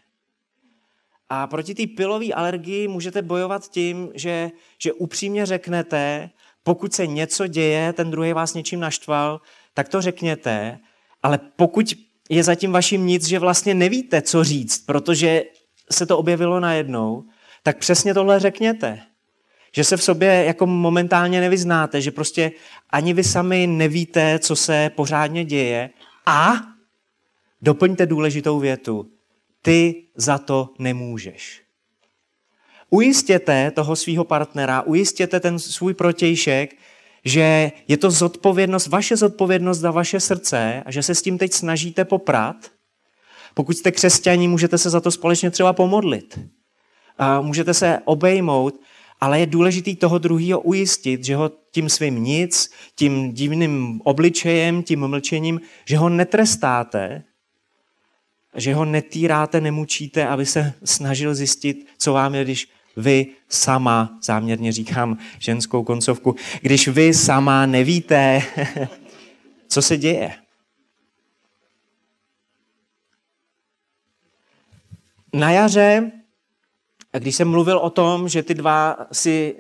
A 1.29 1.47
proti 1.47 1.75
té 1.75 1.87
pilové 1.87 2.27
alergii 2.27 2.89
můžete 2.89 3.23
bojovat 3.23 3.71
tím, 3.71 4.11
že, 4.15 4.51
že 4.79 4.93
upřímně 4.93 5.47
řeknete, 5.47 6.31
pokud 6.69 6.95
se 6.95 7.07
něco 7.07 7.47
děje, 7.47 7.93
ten 7.93 8.11
druhý 8.11 8.33
vás 8.33 8.55
něčím 8.55 8.81
naštval, 8.81 9.41
tak 9.75 9.89
to 9.89 10.03
řekněte, 10.03 10.79
ale 11.23 11.39
pokud 11.57 11.95
je 12.31 12.45
zatím 12.45 12.73
vaším 12.73 13.07
nic, 13.07 13.29
že 13.29 13.39
vlastně 13.39 13.75
nevíte, 13.75 14.23
co 14.23 14.45
říct, 14.45 14.87
protože 14.87 15.45
se 15.91 16.07
to 16.07 16.19
objevilo 16.19 16.61
najednou, 16.61 17.25
tak 17.63 17.79
přesně 17.79 18.15
tohle 18.15 18.41
řekněte. 18.41 19.01
Že 19.73 19.85
se 19.85 19.97
v 19.97 20.03
sobě 20.03 20.45
jako 20.45 20.67
momentálně 20.67 21.41
nevyznáte, 21.41 22.01
že 22.01 22.11
prostě 22.11 22.53
ani 22.91 23.13
vy 23.13 23.25
sami 23.25 23.67
nevíte, 23.67 24.39
co 24.39 24.57
se 24.57 24.91
pořádně 24.97 25.45
děje 25.45 25.91
a 26.27 26.53
doplňte 27.63 28.07
důležitou 28.07 28.59
větu. 28.59 29.11
Ty 29.63 30.05
za 30.17 30.39
to 30.39 30.75
nemůžeš. 30.79 31.68
Ujistěte 32.91 33.71
toho 33.71 33.97
svého 33.97 34.25
partnera, 34.25 34.83
ujistěte 34.83 35.41
ten 35.41 35.59
svůj 35.59 35.95
protějšek, 35.95 36.77
že 37.25 37.73
je 37.89 37.97
to 37.97 38.11
zodpovědnost, 38.11 38.87
vaše 38.87 39.17
zodpovědnost 39.17 39.79
za 39.79 39.91
vaše 39.91 40.21
srdce 40.21 40.83
a 40.87 40.91
že 40.91 41.03
se 41.03 41.15
s 41.15 41.23
tím 41.23 41.39
teď 41.39 41.53
snažíte 41.53 42.05
poprat. 42.05 42.57
Pokud 43.55 43.77
jste 43.77 43.93
křesťaní, 43.93 44.49
můžete 44.49 44.79
se 44.79 44.91
za 44.91 45.01
to 45.01 45.11
společně 45.11 45.51
třeba 45.51 45.73
pomodlit. 45.73 46.39
A 47.19 47.41
můžete 47.41 47.75
se 47.75 47.99
obejmout, 48.05 48.81
ale 49.21 49.41
je 49.41 49.47
důležitý 49.47 49.97
toho 49.97 50.19
druhého 50.19 50.61
ujistit, 50.61 51.25
že 51.25 51.37
ho 51.37 51.51
tím 51.71 51.89
svým 51.89 52.23
nic, 52.23 52.71
tím 52.95 53.33
divným 53.33 54.01
obličejem, 54.05 54.83
tím 54.83 55.07
mlčením, 55.07 55.61
že 55.85 55.97
ho 55.97 56.09
netrestáte, 56.09 57.23
že 58.55 58.75
ho 58.75 58.85
netýráte, 58.85 59.61
nemučíte, 59.61 60.27
aby 60.27 60.47
se 60.47 60.73
snažil 60.85 61.35
zjistit, 61.35 61.87
co 61.99 62.13
vám 62.13 62.35
je, 62.35 62.45
když 62.45 62.69
vy 62.99 63.27
sama, 63.49 64.19
záměrně 64.23 64.73
říkám 64.73 65.19
ženskou 65.39 65.85
koncovku, 65.85 66.37
když 66.61 66.89
vy 66.89 67.15
sama 67.15 67.67
nevíte, 67.67 68.43
co 69.69 69.83
se 69.83 69.97
děje. 69.97 70.35
Na 75.33 75.51
jaře, 75.51 76.11
když 77.13 77.37
jsem 77.37 77.49
mluvil 77.49 77.79
o 77.79 77.91
tom, 77.91 78.29
že 78.29 78.43
ty 78.43 78.55
dva 78.55 78.97
si, 79.13 79.55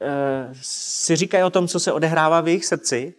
uh, 0.00 0.54
si 0.62 1.16
říkají 1.16 1.44
o 1.44 1.50
tom, 1.50 1.68
co 1.68 1.80
se 1.80 1.92
odehrává 1.92 2.40
v 2.40 2.48
jejich 2.48 2.64
srdci, 2.64 3.14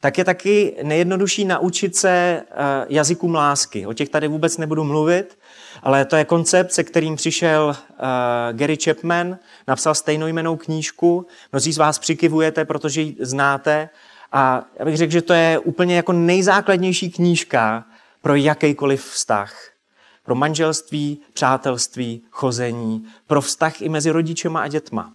tak 0.00 0.18
je 0.18 0.24
taky 0.24 0.76
nejjednodušší 0.82 1.44
naučit 1.44 1.96
se 1.96 2.10
eh, 2.10 2.86
jazykům 2.88 3.34
lásky. 3.34 3.86
O 3.86 3.92
těch 3.92 4.08
tady 4.08 4.28
vůbec 4.28 4.58
nebudu 4.58 4.84
mluvit, 4.84 5.38
ale 5.86 6.04
to 6.04 6.16
je 6.16 6.24
koncept, 6.24 6.72
se 6.72 6.84
kterým 6.84 7.16
přišel 7.16 7.76
eh, 7.76 7.96
Gary 8.52 8.76
Chapman, 8.84 9.38
napsal 9.68 9.94
stejnojmenou 9.94 10.56
knížku. 10.56 11.26
Mnozí 11.52 11.72
z 11.72 11.78
vás 11.78 11.98
přikivujete, 11.98 12.64
protože 12.64 13.00
ji 13.00 13.16
znáte. 13.20 13.88
A 14.32 14.64
já 14.78 14.84
bych 14.84 14.96
řekl, 14.96 15.12
že 15.12 15.22
to 15.22 15.32
je 15.32 15.58
úplně 15.58 15.96
jako 15.96 16.12
nejzákladnější 16.12 17.10
knížka 17.10 17.84
pro 18.22 18.34
jakýkoliv 18.34 19.04
vztah. 19.04 19.54
Pro 20.24 20.34
manželství, 20.34 21.20
přátelství, 21.32 22.22
chození, 22.30 23.06
pro 23.26 23.40
vztah 23.40 23.82
i 23.82 23.88
mezi 23.88 24.10
rodičema 24.10 24.60
a 24.60 24.68
dětma. 24.68 25.12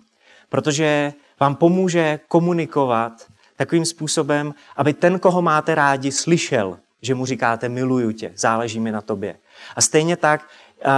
Protože 0.50 1.14
vám 1.40 1.56
pomůže 1.56 2.20
komunikovat 2.28 3.26
takovým 3.56 3.86
způsobem, 3.86 4.54
aby 4.78 4.94
ten, 4.94 5.20
koho 5.20 5.42
máte 5.42 5.76
rádi, 5.76 6.12
slyšel, 6.12 6.80
že 7.02 7.16
mu 7.16 7.26
říkáte 7.26 7.70
miluju 7.70 8.12
tě, 8.12 8.34
záleží 8.36 8.80
mi 8.80 8.92
na 8.92 9.02
tobě. 9.02 9.36
A 9.76 9.82
stejně 9.82 10.18
tak 10.18 10.50
uh, 10.86 10.92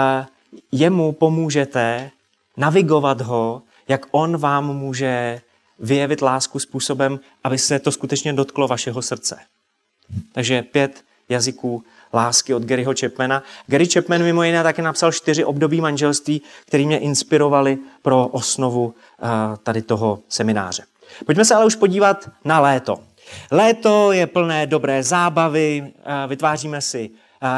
jemu 0.71 1.11
pomůžete 1.11 2.11
navigovat 2.57 3.21
ho, 3.21 3.61
jak 3.87 4.05
on 4.11 4.37
vám 4.37 4.77
může 4.77 5.41
vyjevit 5.79 6.21
lásku 6.21 6.59
způsobem, 6.59 7.19
aby 7.43 7.57
se 7.57 7.79
to 7.79 7.91
skutečně 7.91 8.33
dotklo 8.33 8.67
vašeho 8.67 9.01
srdce. 9.01 9.39
Takže 10.31 10.61
pět 10.61 11.03
jazyků 11.29 11.83
lásky 12.13 12.53
od 12.53 12.63
Garyho 12.63 12.93
Chapmana. 12.99 13.43
Gary 13.67 13.85
Chapman 13.85 14.23
mimo 14.23 14.43
jiné 14.43 14.63
také 14.63 14.81
napsal 14.81 15.11
čtyři 15.11 15.45
období 15.45 15.81
manželství, 15.81 16.41
které 16.65 16.85
mě 16.85 16.97
inspirovali 16.97 17.77
pro 18.01 18.27
osnovu 18.27 18.85
uh, 18.85 19.29
tady 19.63 19.81
toho 19.81 20.19
semináře. 20.29 20.83
Pojďme 21.25 21.45
se 21.45 21.55
ale 21.55 21.65
už 21.65 21.75
podívat 21.75 22.29
na 22.45 22.59
léto. 22.59 22.99
Léto 23.51 24.11
je 24.11 24.27
plné 24.27 24.67
dobré 24.67 25.03
zábavy, 25.03 25.93
vytváříme 26.27 26.81
si 26.81 27.09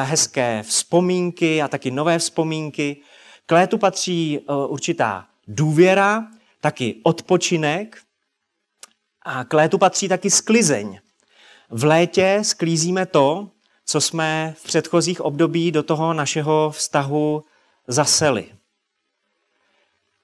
hezké 0.04 0.64
vzpomínky 0.64 1.62
a 1.62 1.68
taky 1.68 1.92
nové 1.92 2.20
vzpomínky. 2.20 2.98
K 3.46 3.52
létu 3.52 3.78
patří 3.78 4.40
určitá 4.68 5.26
důvěra, 5.48 6.28
taky 6.62 6.96
odpočinek 7.04 7.98
a 9.22 9.44
k 9.44 9.54
létu 9.54 9.78
patří 9.78 10.08
taky 10.08 10.30
sklizeň. 10.30 11.00
V 11.70 11.84
létě 11.84 12.40
sklízíme 12.44 13.06
to, 13.06 13.50
co 13.86 14.02
jsme 14.02 14.54
v 14.58 14.64
předchozích 14.64 15.22
období 15.22 15.72
do 15.72 15.84
toho 15.84 16.14
našeho 16.14 16.72
vztahu 16.72 17.44
zaseli. 17.88 18.46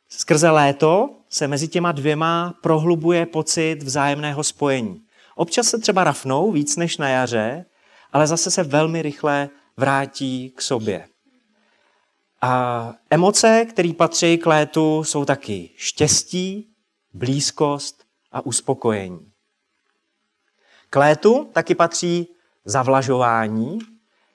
Skrze 0.10 0.50
léto 0.50 1.10
se 1.30 1.48
mezi 1.48 1.68
těma 1.68 1.92
dvěma 1.92 2.54
prohlubuje 2.62 3.26
pocit 3.26 3.84
vzájemného 3.84 4.44
spojení. 4.44 5.02
Občas 5.36 5.68
se 5.68 5.78
třeba 5.78 6.04
rafnou 6.04 6.52
víc 6.52 6.78
než 6.78 6.98
na 6.98 7.10
jaře, 7.10 7.66
ale 8.12 8.28
zase 8.28 8.52
se 8.52 8.64
velmi 8.64 9.02
rychle 9.02 9.50
vrátí 9.78 10.50
k 10.50 10.62
sobě. 10.62 11.08
A 12.42 12.94
emoce, 13.10 13.66
které 13.70 13.94
patří 13.94 14.38
k 14.38 14.46
létu, 14.46 15.04
jsou 15.04 15.26
taky 15.26 15.70
štěstí, 15.76 16.68
blízkost 17.14 18.04
a 18.32 18.46
uspokojení. 18.46 19.32
K 20.90 20.96
létu 20.96 21.50
taky 21.54 21.76
patří 21.76 22.28
zavlažování. 22.66 23.80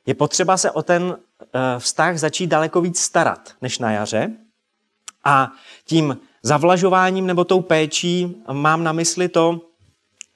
Je 0.07 0.15
potřeba 0.15 0.57
se 0.57 0.71
o 0.71 0.83
ten 0.83 1.17
eh, 1.41 1.49
vztah 1.79 2.19
začít 2.19 2.47
daleko 2.47 2.81
víc 2.81 3.01
starat 3.01 3.55
než 3.63 3.79
na 3.79 3.93
jaře. 3.93 4.37
A 5.25 5.53
tím 5.85 6.21
zavlažováním 6.43 7.27
nebo 7.27 7.45
tou 7.45 7.61
péčí 7.61 8.43
mám 8.53 8.85
na 8.85 8.93
mysli 8.93 9.29
to, 9.29 9.61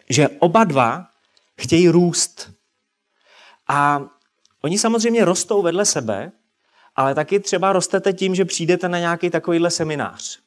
že 0.08 0.28
oba 0.28 0.64
dva 0.64 1.06
chtějí 1.60 1.88
růst. 1.88 2.50
A 3.72 4.02
oni 4.62 4.78
samozřejmě 4.78 5.24
rostou 5.24 5.62
vedle 5.62 5.84
sebe, 5.84 6.32
ale 6.96 7.14
taky 7.14 7.40
třeba 7.40 7.72
rostete 7.72 8.12
tím, 8.12 8.34
že 8.34 8.44
přijdete 8.44 8.88
na 8.88 8.98
nějaký 8.98 9.30
takovýhle 9.30 9.70
seminář 9.70 10.38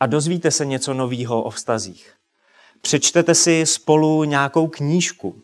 a 0.00 0.06
dozvíte 0.06 0.50
se 0.50 0.64
něco 0.66 0.94
nového 0.94 1.42
o 1.42 1.50
vztazích. 1.50 2.12
Přečtete 2.80 3.34
si 3.34 3.66
spolu 3.66 4.24
nějakou 4.24 4.68
knížku. 4.68 5.42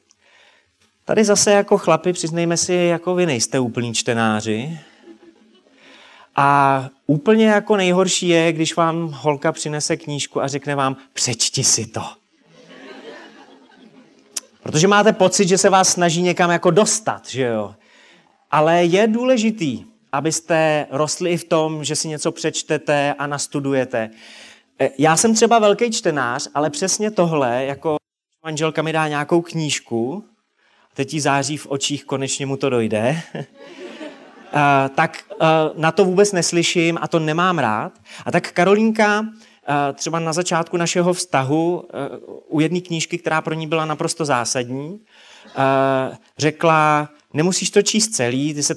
Tady 1.05 1.25
zase 1.25 1.53
jako 1.53 1.79
chlapi, 1.79 2.13
přiznejme 2.13 2.57
si, 2.57 2.75
jako 2.75 3.15
vy 3.15 3.27
nejste 3.27 3.61
úplní 3.61 3.95
čtenáři, 3.95 4.81
a 6.37 6.89
úplně 7.07 7.47
jako 7.47 7.77
nejhorší 7.77 8.29
je, 8.29 8.53
když 8.53 8.77
vám 8.77 9.09
holka 9.09 9.53
přinese 9.53 9.97
knížku 9.97 10.43
a 10.43 10.49
řekne 10.49 10.75
vám, 10.75 10.97
přečti 11.13 11.65
si 11.65 11.87
to. 11.87 12.20
Protože 14.63 14.89
máte 14.89 15.13
pocit, 15.13 15.49
že 15.49 15.59
se 15.59 15.71
vás 15.71 15.89
snaží 15.89 16.23
někam 16.23 16.51
jako 16.51 16.71
dostat, 16.71 17.29
že 17.29 17.43
jo. 17.43 17.75
Ale 18.51 18.85
je 18.85 19.07
důležitý, 19.07 19.85
abyste 20.13 20.87
rostli 20.91 21.31
i 21.31 21.37
v 21.37 21.45
tom, 21.45 21.85
že 21.85 21.97
si 21.97 22.09
něco 22.09 22.33
přečtete 22.33 23.15
a 23.19 23.27
nastudujete. 23.27 24.11
E, 24.81 24.91
já 24.99 25.17
jsem 25.17 25.35
třeba 25.35 25.59
velký 25.59 25.91
čtenář, 25.91 26.49
ale 26.55 26.71
přesně 26.71 27.11
tohle, 27.11 27.65
jako 27.65 27.97
manželka 28.45 28.83
mi 28.83 28.93
dá 28.93 29.09
nějakou 29.09 29.43
knížku, 29.43 30.25
teď 30.95 31.15
jí 31.15 31.21
září 31.21 31.57
v 31.57 31.67
očích, 31.67 32.05
konečně 32.05 32.47
mu 32.47 32.57
to 32.57 32.71
dojde, 32.71 33.23
tak 34.95 35.19
eh, 35.33 35.47
na 35.77 35.93
to 35.93 36.05
vůbec 36.05 36.33
neslyším 36.33 36.99
a 37.01 37.09
to 37.09 37.19
nemám 37.19 37.59
rád. 37.59 37.93
A 38.27 38.31
tak 38.31 38.53
Karolínka 38.53 39.27
třeba 39.95 40.19
na 40.19 40.33
začátku 40.33 40.77
našeho 40.77 41.13
vztahu 41.13 41.85
u 42.49 42.61
jedné 42.61 42.81
knížky, 42.81 43.19
která 43.19 43.43
pro 43.43 43.55
ní 43.55 43.67
byla 43.67 43.85
naprosto 43.85 44.25
zásadní, 44.25 45.01
řekla, 46.39 47.09
nemusíš 47.33 47.71
to 47.71 47.83
číst 47.83 48.09
celý, 48.09 48.55
ty 48.55 48.63
se, 48.63 48.75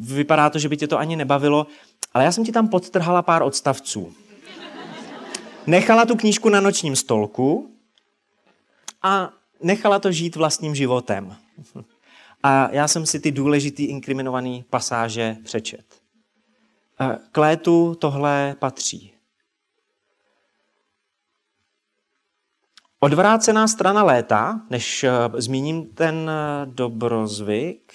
vypadá 0.00 0.50
to, 0.50 0.58
že 0.58 0.68
by 0.68 0.76
tě 0.76 0.88
to 0.88 0.98
ani 0.98 1.16
nebavilo, 1.16 1.66
ale 2.14 2.24
já 2.24 2.32
jsem 2.32 2.44
ti 2.44 2.52
tam 2.52 2.68
podtrhala 2.68 3.22
pár 3.22 3.42
odstavců. 3.42 4.12
Nechala 5.66 6.06
tu 6.06 6.16
knížku 6.16 6.48
na 6.48 6.60
nočním 6.60 6.96
stolku 6.96 7.70
a 9.02 9.30
nechala 9.62 9.98
to 9.98 10.12
žít 10.12 10.36
vlastním 10.36 10.74
životem. 10.74 11.36
A 12.42 12.68
já 12.72 12.88
jsem 12.88 13.06
si 13.06 13.20
ty 13.20 13.32
důležitý 13.32 13.84
inkriminované 13.84 14.60
pasáže 14.70 15.36
přečet. 15.44 15.84
K 17.32 17.36
létu 17.36 17.94
tohle 17.94 18.56
patří. 18.58 19.12
Odvrácená 23.00 23.68
strana 23.68 24.02
léta, 24.02 24.60
než 24.70 25.04
eh, 25.04 25.10
zmíním 25.34 25.86
ten 25.86 26.30
eh, 26.30 26.66
dobrozvyk, 26.66 27.92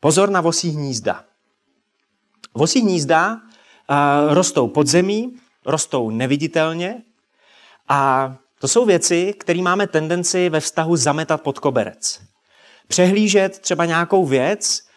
pozor 0.00 0.30
na 0.30 0.40
vosí 0.40 0.70
hnízda. 0.70 1.24
Vosí 2.54 2.80
hnízda 2.80 3.34
uh, 3.34 4.34
rostou 4.34 4.68
pod 4.68 4.86
zemí, 4.86 5.36
rostou 5.66 6.10
neviditelně 6.10 7.02
a 7.88 8.34
to 8.60 8.68
jsou 8.68 8.86
věci, 8.86 9.34
které 9.38 9.62
máme 9.62 9.86
tendenci 9.86 10.48
ve 10.48 10.60
vztahu 10.60 10.96
zametat 10.96 11.42
pod 11.42 11.58
koberec 11.58 12.30
přehlížet 12.90 13.58
třeba 13.58 13.84
nějakou 13.84 14.26
věc, 14.26 14.80
eh, 14.80 14.89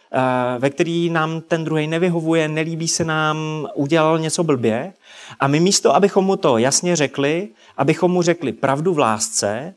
ve 0.59 0.69
který 0.69 1.09
nám 1.09 1.41
ten 1.41 1.63
druhý 1.63 1.87
nevyhovuje, 1.87 2.47
nelíbí 2.47 2.87
se 2.87 3.05
nám, 3.05 3.67
udělal 3.75 4.19
něco 4.19 4.43
blbě. 4.43 4.93
A 5.39 5.47
my 5.47 5.59
místo, 5.59 5.95
abychom 5.95 6.25
mu 6.25 6.35
to 6.35 6.57
jasně 6.57 6.95
řekli, 6.95 7.49
abychom 7.77 8.11
mu 8.11 8.21
řekli 8.21 8.51
pravdu 8.51 8.93
v 8.93 8.99
lásce, 8.99 9.75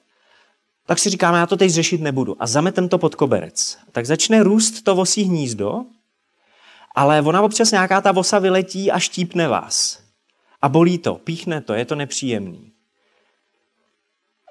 tak 0.86 0.98
si 0.98 1.10
říkáme, 1.10 1.38
já 1.38 1.46
to 1.46 1.56
teď 1.56 1.70
řešit 1.70 2.00
nebudu. 2.00 2.36
A 2.38 2.46
zametem 2.46 2.88
to 2.88 2.98
pod 2.98 3.14
koberec. 3.14 3.78
Tak 3.92 4.06
začne 4.06 4.42
růst 4.42 4.82
to 4.82 4.94
vosí 4.94 5.22
hnízdo, 5.22 5.84
ale 6.94 7.22
ona 7.22 7.42
občas 7.42 7.70
nějaká 7.70 8.00
ta 8.00 8.12
vosa 8.12 8.38
vyletí 8.38 8.92
a 8.92 8.98
štípne 8.98 9.48
vás. 9.48 10.00
A 10.62 10.68
bolí 10.68 10.98
to, 10.98 11.14
píchne 11.14 11.60
to, 11.60 11.74
je 11.74 11.84
to 11.84 11.94
nepříjemný. 11.94 12.72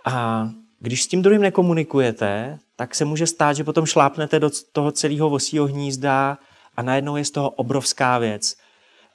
A 0.06 0.50
když 0.86 1.04
s 1.04 1.08
tím 1.08 1.22
druhým 1.22 1.42
nekomunikujete, 1.42 2.60
tak 2.76 2.96
se 2.96 3.06
může 3.06 3.28
stát, 3.28 3.54
že 3.54 3.64
potom 3.64 3.86
šlápnete 3.86 4.40
do 4.40 4.50
toho 4.72 4.92
celého 4.92 5.30
vosího 5.30 5.66
hnízda 5.66 6.38
a 6.78 6.82
najednou 6.82 7.16
je 7.16 7.26
z 7.26 7.32
toho 7.32 7.50
obrovská 7.50 8.18
věc. 8.18 8.56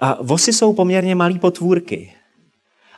A 0.01 0.19
vosy 0.23 0.53
jsou 0.53 0.73
poměrně 0.73 1.15
malý 1.15 1.39
potvůrky, 1.39 2.15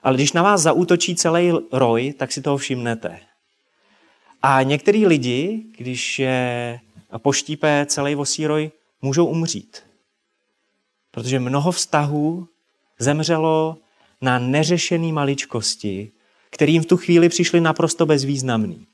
ale 0.03 0.15
když 0.15 0.33
na 0.33 0.43
vás 0.43 0.61
zaútočí 0.63 1.15
celý 1.17 1.53
roj, 1.73 2.15
tak 2.19 2.33
si 2.33 2.43
toho 2.43 2.57
všimnete. 2.57 3.21
A 4.43 4.63
některý 4.63 5.07
lidi, 5.07 5.65
když 5.79 6.19
je 6.19 6.81
poštípe 7.19 7.87
celý 7.89 8.15
vosí 8.15 8.47
roj, 8.47 8.71
můžou 9.03 9.27
umřít. 9.27 9.83
Protože 11.11 11.41
mnoho 11.41 11.73
vztahů 11.73 12.49
zemřelo 12.99 13.77
na 14.21 14.39
neřešený 14.39 15.13
maličkosti, 15.13 16.13
kterým 16.53 16.83
v 16.83 16.87
tu 16.87 16.97
chvíli 16.97 17.29
přišli 17.29 17.61
naprosto 17.61 18.07
bezvýznamný. 18.07 18.87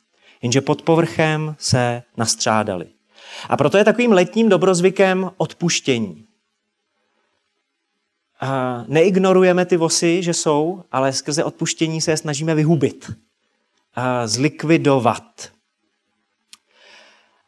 Jenže 0.43 0.61
pod 0.61 0.83
povrchem 0.83 1.57
se 1.59 2.03
nastřádali. 2.17 2.87
A 3.49 3.57
proto 3.57 3.79
je 3.79 3.85
takovým 3.85 4.13
letním 4.13 4.49
dobrozvykem 4.49 5.31
odpuštění. 5.37 6.25
A 8.41 8.85
neignorujeme 8.89 9.67
ty 9.67 9.77
vosy, 9.77 10.23
že 10.23 10.35
jsou, 10.35 10.83
ale 10.93 11.13
skrze 11.13 11.45
odpuštění 11.45 12.01
se 12.01 12.11
je 12.11 12.17
snažíme 12.17 12.55
vyhubit, 12.55 13.11
a 13.95 14.27
zlikvidovat. 14.27 15.53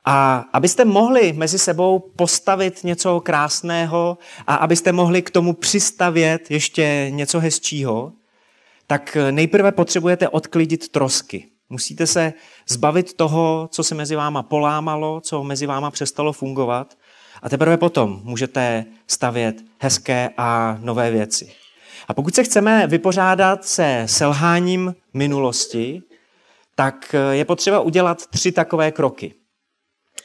A 0.04 0.44
abyste 0.52 0.84
mohli 0.84 1.32
mezi 1.32 1.58
sebou 1.58 1.98
postavit 1.98 2.84
něco 2.84 3.20
krásného 3.20 4.18
a 4.46 4.54
abyste 4.54 4.92
mohli 4.92 5.22
k 5.22 5.30
tomu 5.30 5.52
přistavět 5.52 6.50
ještě 6.50 7.06
něco 7.10 7.40
hezčího, 7.40 8.12
tak 8.90 9.16
nejprve 9.30 9.72
potřebujete 9.72 10.28
odklidit 10.28 10.88
trosky. 10.88 11.46
Musíte 11.68 12.06
se 12.06 12.32
zbavit 12.68 13.14
toho, 13.14 13.68
co 13.72 13.84
se 13.84 13.94
mezi 13.94 14.16
váma 14.16 14.42
polámalo, 14.42 15.20
co 15.20 15.44
mezi 15.44 15.66
váma 15.66 15.90
přestalo 15.90 16.32
fungovat 16.32 16.98
a 17.42 17.48
teprve 17.48 17.76
potom 17.76 18.20
můžete 18.24 18.84
stavět 19.06 19.56
hezké 19.78 20.30
a 20.36 20.78
nové 20.80 21.10
věci. 21.10 21.52
A 22.08 22.14
pokud 22.14 22.34
se 22.34 22.44
chceme 22.44 22.86
vypořádat 22.86 23.64
se 23.64 24.02
selháním 24.06 24.94
minulosti, 25.14 26.02
tak 26.74 27.14
je 27.30 27.44
potřeba 27.44 27.80
udělat 27.80 28.26
tři 28.26 28.52
takové 28.52 28.92
kroky. 28.92 29.34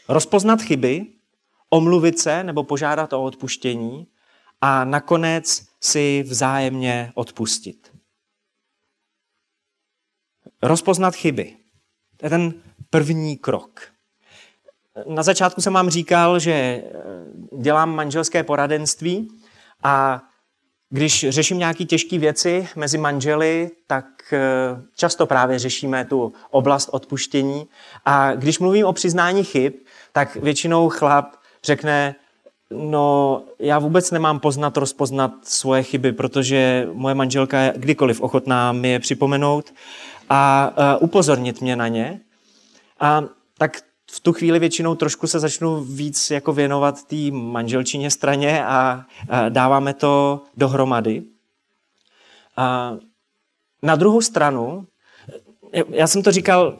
Rozpoznat 0.10 0.62
chyby, 0.62 1.06
omluvit 1.69 2.19
se 2.19 2.43
nebo 2.43 2.63
požádat 2.63 3.13
o 3.13 3.23
odpuštění 3.23 4.08
a 4.62 4.86
nakonec 4.86 5.65
si 5.82 6.23
vzájemně 6.28 7.12
odpustit. 7.15 7.95
Rozpoznat 10.62 11.15
chyby. 11.15 11.56
To 12.18 12.26
je 12.26 12.30
ten 12.30 12.54
první 12.89 13.38
krok. 13.38 13.82
Na 15.08 15.24
začátku 15.24 15.62
jsem 15.62 15.74
vám 15.74 15.89
říkal, 15.89 16.39
že 16.39 16.52
eh, 16.52 16.84
dělám 17.58 17.96
manželské 17.96 18.44
poradenství 18.44 19.28
a 19.84 20.22
když 20.89 21.26
řeším 21.30 21.58
nějaké 21.58 21.86
těžké 21.86 22.20
věci 22.20 22.68
mezi 22.76 22.98
manželi, 22.98 23.72
tak 23.88 24.06
eh, 24.34 24.39
často 24.96 25.26
právě 25.26 25.60
řešíme 25.60 26.06
tu 26.06 26.34
oblast 26.50 26.89
odpuštění. 26.91 27.68
A 28.06 28.36
když 28.36 28.60
mluvím 28.60 28.86
o 28.86 28.94
přiznání 28.94 29.44
chyb, 29.44 29.74
tak 30.12 30.36
většinou 30.36 30.89
chlap 30.89 31.26
řekne, 31.63 32.15
no 32.72 33.41
já 33.60 33.80
vůbec 33.80 34.12
nemám 34.12 34.39
poznat, 34.39 34.78
rozpoznat 34.78 35.32
svoje 35.44 35.84
chyby, 35.84 36.12
protože 36.12 36.88
moje 36.94 37.15
manželka 37.15 37.60
je 37.60 37.74
kdykoliv 37.78 38.22
ochotná 38.22 38.72
mi 38.72 38.89
je 38.89 39.00
připomenout 39.00 39.74
a 40.30 40.74
uh, 40.78 41.04
upozornit 41.04 41.62
mě 41.62 41.76
na 41.76 41.88
ně. 41.88 42.22
A 43.00 43.24
tak 43.58 43.78
v 44.12 44.20
tu 44.20 44.34
chvíli 44.34 44.60
většinou 44.60 44.96
trošku 44.96 45.28
se 45.28 45.40
začnu 45.40 45.84
víc 45.84 46.32
jako 46.32 46.54
věnovat 46.54 47.04
té 47.04 47.32
manželčině 47.32 48.12
straně 48.12 48.66
a, 48.66 49.06
a 49.30 49.50
dáváme 49.50 49.94
to 49.94 50.44
dohromady. 50.58 51.24
A 52.58 52.96
na 53.84 53.96
druhou 53.96 54.22
stranu, 54.22 54.88
já 55.90 56.08
jsem 56.08 56.24
to 56.24 56.32
říkal, 56.32 56.78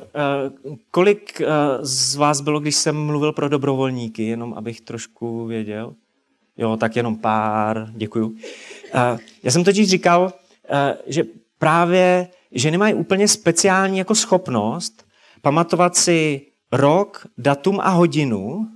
kolik 0.91 1.41
z 1.81 2.15
vás 2.15 2.41
bylo, 2.41 2.60
když 2.60 2.75
jsem 2.75 3.05
mluvil 3.05 3.31
pro 3.34 3.49
dobrovolníky, 3.49 4.23
jenom 4.23 4.53
abych 4.53 4.81
trošku 4.81 5.45
věděl. 5.45 5.95
Jo, 6.58 6.77
tak 6.77 6.95
jenom 6.95 7.15
pár, 7.15 7.88
děkuju. 7.91 8.36
Já 9.43 9.51
jsem 9.51 9.63
totiž 9.63 9.89
říkal, 9.89 10.34
že 11.08 11.23
právě 11.58 12.27
ženy 12.55 12.77
mají 12.77 12.93
úplně 12.93 13.27
speciální 13.27 13.97
jako 13.97 14.15
schopnost 14.15 15.05
pamatovat 15.41 15.95
si 15.95 16.41
rok, 16.71 17.27
datum 17.37 17.79
a 17.79 17.89
hodinu 17.89 18.67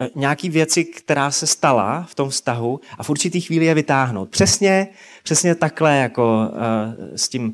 eh, 0.00 0.08
nějaký 0.14 0.50
věci, 0.50 0.84
která 0.84 1.30
se 1.30 1.46
stala 1.46 2.02
v 2.08 2.14
tom 2.14 2.28
vztahu 2.28 2.80
a 2.98 3.02
v 3.02 3.10
určitý 3.10 3.40
chvíli 3.40 3.66
je 3.66 3.74
vytáhnout. 3.74 4.30
Přesně, 4.30 4.88
přesně 5.22 5.54
takhle 5.54 5.96
jako 5.96 6.48
uh, 6.48 7.16
s 7.16 7.28
tím 7.28 7.44
uh, 7.46 7.52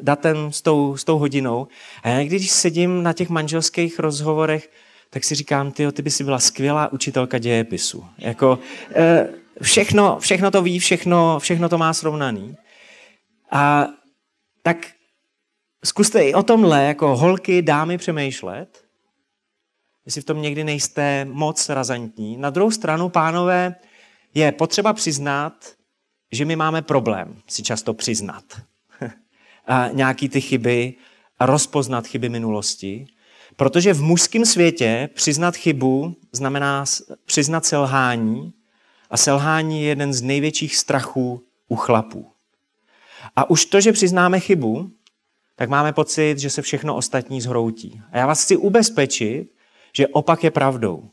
datem, 0.00 0.52
s 0.52 0.62
tou, 0.62 0.96
s 0.96 1.04
tou 1.04 1.18
hodinou. 1.18 1.66
A 2.02 2.08
já 2.08 2.24
když 2.24 2.50
sedím 2.50 3.02
na 3.02 3.12
těch 3.12 3.28
manželských 3.28 3.98
rozhovorech, 3.98 4.70
tak 5.10 5.24
si 5.24 5.34
říkám, 5.34 5.72
ty, 5.72 5.92
ty 5.92 6.02
by 6.02 6.10
si 6.10 6.24
byla 6.24 6.38
skvělá 6.38 6.92
učitelka 6.92 7.38
dějepisu. 7.38 8.04
Jako, 8.18 8.58
uh, 8.96 9.34
všechno, 9.62 10.18
všechno 10.20 10.50
to 10.50 10.62
ví, 10.62 10.78
všechno, 10.78 11.38
všechno 11.38 11.68
to 11.68 11.78
má 11.78 11.92
srovnaný. 11.92 12.56
A 13.50 13.86
tak 14.68 14.86
Zkuste 15.84 16.28
i 16.28 16.34
o 16.34 16.42
tomhle 16.42 16.84
jako 16.84 17.16
holky, 17.16 17.62
dámy 17.62 17.98
přemýšlet, 17.98 18.84
jestli 20.06 20.20
v 20.20 20.24
tom 20.24 20.42
někdy 20.42 20.64
nejste 20.64 21.24
moc 21.24 21.68
razantní. 21.68 22.36
Na 22.36 22.50
druhou 22.50 22.70
stranu, 22.70 23.08
pánové, 23.08 23.74
je 24.34 24.52
potřeba 24.52 24.92
přiznat, 24.92 25.52
že 26.32 26.44
my 26.44 26.56
máme 26.56 26.82
problém 26.82 27.36
si 27.46 27.62
často 27.62 27.94
přiznat 27.94 28.44
a 29.66 29.88
nějaký 29.92 30.28
ty 30.28 30.40
chyby 30.40 30.94
a 31.38 31.46
rozpoznat 31.46 32.06
chyby 32.06 32.28
minulosti, 32.28 33.06
protože 33.56 33.94
v 33.94 34.02
mužském 34.02 34.44
světě 34.44 35.08
přiznat 35.14 35.56
chybu 35.56 36.16
znamená 36.32 36.84
přiznat 37.24 37.66
selhání 37.66 38.52
a 39.10 39.16
selhání 39.16 39.82
je 39.82 39.88
jeden 39.88 40.12
z 40.12 40.22
největších 40.22 40.76
strachů 40.76 41.46
u 41.68 41.76
chlapů. 41.76 42.37
A 43.38 43.50
už 43.50 43.64
to, 43.64 43.80
že 43.80 43.92
přiznáme 43.92 44.40
chybu, 44.40 44.90
tak 45.56 45.68
máme 45.68 45.92
pocit, 45.92 46.38
že 46.38 46.50
se 46.50 46.62
všechno 46.62 46.96
ostatní 46.96 47.40
zhroutí. 47.40 48.00
A 48.12 48.18
já 48.18 48.26
vás 48.26 48.44
chci 48.44 48.56
ubezpečit, 48.56 49.48
že 49.92 50.06
opak 50.06 50.44
je 50.44 50.50
pravdou. 50.50 51.10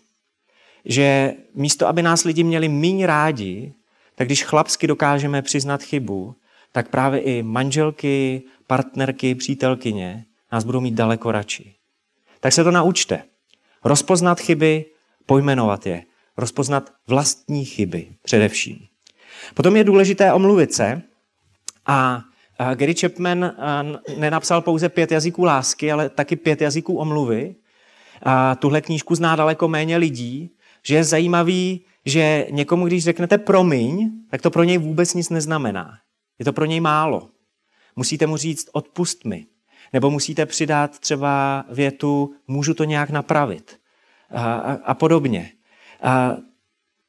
Že 0.86 1.34
místo, 1.54 1.88
aby 1.88 2.02
nás 2.02 2.24
lidi 2.24 2.44
měli 2.44 2.70
míň 2.70 3.04
rádi, 3.04 3.74
tak 4.16 4.28
když 4.28 4.44
chlapsky 4.44 4.88
dokážeme 4.88 5.42
přiznat 5.42 5.84
chybu, 5.84 6.36
tak 6.72 6.90
právě 6.90 7.20
i 7.20 7.44
manželky, 7.44 8.44
partnerky, 8.68 9.36
přítelkyně 9.36 10.26
nás 10.52 10.64
budou 10.64 10.82
mít 10.82 10.94
daleko 10.94 11.32
radši. 11.32 11.76
Tak 12.40 12.54
se 12.54 12.64
to 12.64 12.72
naučte. 12.72 13.24
Rozpoznat 13.84 14.40
chyby, 14.40 14.86
pojmenovat 15.26 15.86
je. 15.86 16.04
Rozpoznat 16.38 16.90
vlastní 17.08 17.66
chyby 17.66 18.08
především. 18.24 18.80
Potom 19.54 19.76
je 19.76 19.84
důležité 19.84 20.34
omluvit 20.34 20.74
se 20.74 21.02
a 21.86 22.24
Gary 22.76 22.96
Chapman 22.96 23.52
nenapsal 24.18 24.62
pouze 24.62 24.90
pět 24.90 25.12
jazyků 25.12 25.44
lásky, 25.44 25.92
ale 25.92 26.10
taky 26.10 26.36
pět 26.36 26.62
jazyků 26.62 26.98
omluvy. 26.98 27.56
A 28.24 28.56
tuhle 28.56 28.82
knížku 28.82 29.16
zná 29.16 29.36
daleko 29.36 29.68
méně 29.68 29.98
lidí, 29.98 30.50
že 30.84 30.96
je 30.96 31.04
zajímavý, 31.04 31.86
že 32.06 32.48
někomu, 32.52 32.86
když 32.86 33.04
řeknete 33.04 33.38
promiň, 33.38 34.12
tak 34.30 34.42
to 34.42 34.52
pro 34.52 34.64
něj 34.64 34.78
vůbec 34.78 35.14
nic 35.14 35.30
neznamená. 35.30 35.98
Je 36.40 36.46
to 36.46 36.54
pro 36.54 36.66
něj 36.66 36.80
málo. 36.80 37.30
Musíte 37.96 38.28
mu 38.28 38.38
říct 38.38 38.70
odpust 38.72 39.26
mi. 39.26 39.46
Nebo 39.94 40.10
musíte 40.10 40.46
přidat 40.46 41.00
třeba 41.00 41.66
větu 41.70 42.34
můžu 42.48 42.74
to 42.74 42.84
nějak 42.84 43.10
napravit. 43.10 43.80
A, 44.32 44.54
a, 44.54 44.74
a 44.74 44.94
podobně. 44.94 45.52
A, 46.02 46.38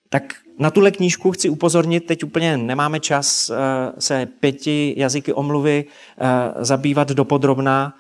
tak 0.09 0.35
na 0.59 0.71
tuhle 0.71 0.91
knížku 0.91 1.31
chci 1.31 1.49
upozornit, 1.49 2.07
teď 2.07 2.25
úplně 2.25 2.57
nemáme 2.57 3.01
čas 3.01 3.51
eh, 3.51 3.57
se 3.99 4.27
pěti 4.27 4.95
jazyky 4.97 5.33
omluvy 5.33 5.85
eh, 5.85 6.65
zabývat 6.65 7.09
dopodrobná, 7.09 7.95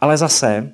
ale 0.00 0.16
zase 0.16 0.72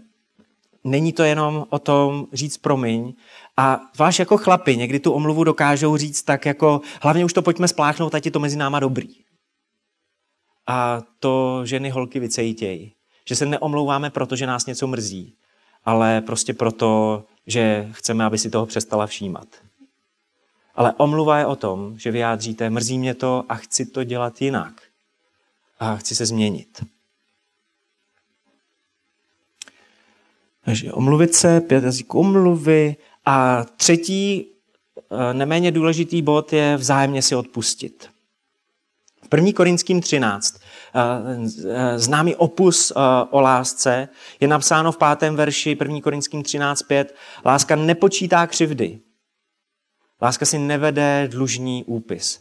není 0.84 1.12
to 1.12 1.22
jenom 1.22 1.66
o 1.70 1.78
tom 1.78 2.26
říct 2.32 2.56
promiň, 2.56 3.14
a 3.56 3.80
váš 3.98 4.18
jako 4.18 4.36
chlapi 4.36 4.76
někdy 4.76 5.00
tu 5.00 5.12
omluvu 5.12 5.44
dokážou 5.44 5.96
říct 5.96 6.22
tak 6.22 6.46
jako, 6.46 6.80
hlavně 7.02 7.24
už 7.24 7.32
to 7.32 7.42
pojďme 7.42 7.68
spláchnout, 7.68 8.14
ať 8.14 8.24
je 8.24 8.30
to 8.30 8.40
mezi 8.40 8.56
náma 8.56 8.80
dobrý. 8.80 9.08
A 10.66 11.02
to 11.20 11.60
ženy 11.64 11.90
holky 11.90 12.20
vycejtějí. 12.20 12.92
Že 13.28 13.36
se 13.36 13.46
neomlouváme, 13.46 14.10
protože 14.10 14.46
nás 14.46 14.66
něco 14.66 14.86
mrzí, 14.86 15.34
ale 15.84 16.20
prostě 16.20 16.54
proto, 16.54 17.24
že 17.46 17.88
chceme, 17.92 18.24
aby 18.24 18.38
si 18.38 18.50
toho 18.50 18.66
přestala 18.66 19.06
všímat. 19.06 19.46
Ale 20.76 20.94
omluva 20.96 21.38
je 21.38 21.46
o 21.46 21.56
tom, 21.56 21.98
že 21.98 22.10
vyjádříte, 22.10 22.70
mrzí 22.70 22.98
mě 22.98 23.14
to 23.14 23.44
a 23.48 23.54
chci 23.54 23.86
to 23.86 24.04
dělat 24.04 24.42
jinak. 24.42 24.82
A 25.78 25.96
chci 25.96 26.14
se 26.14 26.26
změnit. 26.26 26.84
Takže 30.64 30.92
omluvit 30.92 31.34
se, 31.34 31.60
pět 31.60 31.84
jazyků 31.84 32.18
omluvy. 32.18 32.96
A 33.24 33.64
třetí, 33.76 34.46
eh, 35.10 35.34
neméně 35.34 35.72
důležitý 35.72 36.22
bod 36.22 36.52
je 36.52 36.76
vzájemně 36.76 37.22
si 37.22 37.34
odpustit. 37.34 38.08
V 39.22 39.28
1. 39.28 39.52
Korinským 39.52 40.00
13 40.00 40.60
eh, 40.94 41.00
eh, 41.68 41.98
známý 41.98 42.36
opus 42.36 42.92
o 43.30 43.40
lásce 43.40 44.08
je 44.40 44.48
napsáno 44.48 44.92
v 44.92 44.98
pátém 44.98 45.36
verši 45.36 45.76
1. 45.80 46.00
Korinským 46.00 46.42
13.5. 46.42 47.06
Láska 47.44 47.76
nepočítá 47.76 48.46
křivdy, 48.46 49.00
Láska 50.22 50.46
si 50.46 50.58
nevede 50.58 51.28
dlužní 51.28 51.84
úpis. 51.84 52.40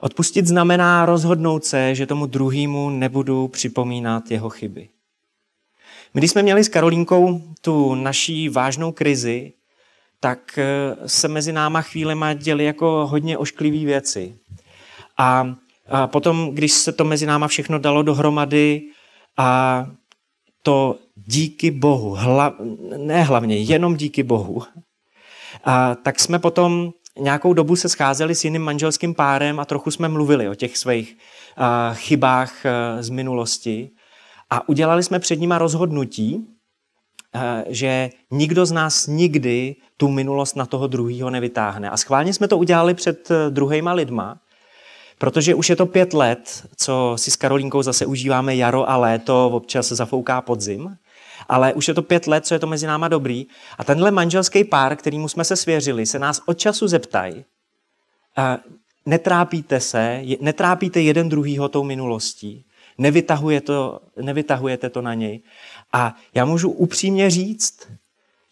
Odpustit 0.00 0.46
znamená 0.46 1.06
rozhodnout 1.06 1.64
se, 1.64 1.94
že 1.94 2.06
tomu 2.06 2.26
druhému 2.26 2.90
nebudu 2.90 3.48
připomínat 3.48 4.30
jeho 4.30 4.50
chyby. 4.50 4.88
My, 6.14 6.20
když 6.20 6.30
jsme 6.30 6.42
měli 6.42 6.64
s 6.64 6.68
Karolínkou 6.68 7.42
tu 7.60 7.94
naší 7.94 8.48
vážnou 8.48 8.92
krizi, 8.92 9.52
tak 10.20 10.58
eh, 10.58 11.08
se 11.08 11.28
mezi 11.28 11.52
náma 11.52 11.82
chvílema 11.82 12.32
děly 12.32 12.64
jako 12.64 13.06
hodně 13.06 13.38
ošklivé 13.38 13.84
věci. 13.84 14.38
A, 15.18 15.54
a 15.88 16.06
potom, 16.06 16.50
když 16.54 16.72
se 16.72 16.92
to 16.92 17.04
mezi 17.04 17.26
náma 17.26 17.48
všechno 17.48 17.78
dalo 17.78 18.02
dohromady 18.02 18.82
a 19.36 19.86
to 20.62 20.98
díky 21.14 21.70
Bohu, 21.70 22.10
hla, 22.10 22.56
ne 22.96 23.22
hlavně, 23.22 23.56
jenom 23.56 23.96
díky 23.96 24.22
Bohu, 24.22 24.62
a, 25.66 25.94
tak 25.94 26.20
jsme 26.20 26.38
potom 26.38 26.92
nějakou 27.18 27.52
dobu 27.52 27.76
se 27.76 27.88
scházeli 27.88 28.34
s 28.34 28.44
jiným 28.44 28.62
manželským 28.62 29.14
párem 29.14 29.60
a 29.60 29.64
trochu 29.64 29.90
jsme 29.90 30.08
mluvili 30.08 30.48
o 30.48 30.54
těch 30.54 30.78
svých 30.78 31.16
chybách 31.92 32.66
a, 32.66 33.02
z 33.02 33.10
minulosti. 33.10 33.90
A 34.50 34.68
udělali 34.68 35.02
jsme 35.02 35.18
před 35.18 35.40
nima 35.40 35.58
rozhodnutí, 35.58 36.46
a, 37.34 37.62
že 37.66 38.10
nikdo 38.30 38.66
z 38.66 38.72
nás 38.72 39.06
nikdy 39.06 39.76
tu 39.96 40.08
minulost 40.08 40.56
na 40.56 40.66
toho 40.66 40.86
druhého 40.86 41.30
nevytáhne. 41.30 41.90
A 41.90 41.96
schválně 41.96 42.32
jsme 42.32 42.48
to 42.48 42.58
udělali 42.58 42.94
před 42.94 43.30
e, 43.30 43.50
druhýma 43.50 43.92
lidma, 43.92 44.40
protože 45.18 45.54
už 45.54 45.70
je 45.70 45.76
to 45.76 45.86
pět 45.86 46.14
let, 46.14 46.66
co 46.76 47.12
si 47.16 47.30
s 47.30 47.36
Karolínkou 47.36 47.82
zase 47.82 48.06
užíváme 48.06 48.56
jaro 48.56 48.90
a 48.90 48.96
léto, 48.96 49.50
občas 49.50 49.88
zafouká 49.88 50.40
podzim 50.40 50.96
ale 51.48 51.74
už 51.74 51.88
je 51.88 51.94
to 51.94 52.02
pět 52.02 52.26
let, 52.26 52.46
co 52.46 52.54
je 52.54 52.58
to 52.58 52.66
mezi 52.66 52.86
náma 52.86 53.08
dobrý. 53.08 53.46
A 53.78 53.84
tenhle 53.84 54.10
manželský 54.10 54.64
pár, 54.64 54.96
kterýmu 54.96 55.28
jsme 55.28 55.44
se 55.44 55.56
svěřili, 55.56 56.06
se 56.06 56.18
nás 56.18 56.42
od 56.46 56.58
času 56.58 56.88
zeptají, 56.88 57.44
netrápíte 59.06 59.80
se, 59.80 60.22
netrápíte 60.40 61.00
jeden 61.00 61.28
druhýho 61.28 61.68
tou 61.68 61.84
minulostí, 61.84 62.64
nevytahuje 62.98 63.60
to, 63.60 64.00
nevytahujete 64.22 64.90
to 64.90 65.02
na 65.02 65.14
něj. 65.14 65.42
A 65.92 66.16
já 66.34 66.44
můžu 66.44 66.70
upřímně 66.70 67.30
říct, 67.30 67.88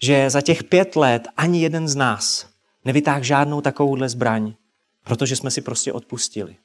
že 0.02 0.30
za 0.30 0.40
těch 0.40 0.64
pět 0.64 0.96
let 0.96 1.28
ani 1.36 1.62
jeden 1.62 1.88
z 1.88 1.96
nás 1.96 2.48
nevytáhl 2.84 3.24
žádnou 3.24 3.60
takovouhle 3.60 4.08
zbraň, 4.08 4.54
protože 5.04 5.36
jsme 5.36 5.50
si 5.50 5.60
prostě 5.60 5.92
odpustili. 5.92 6.56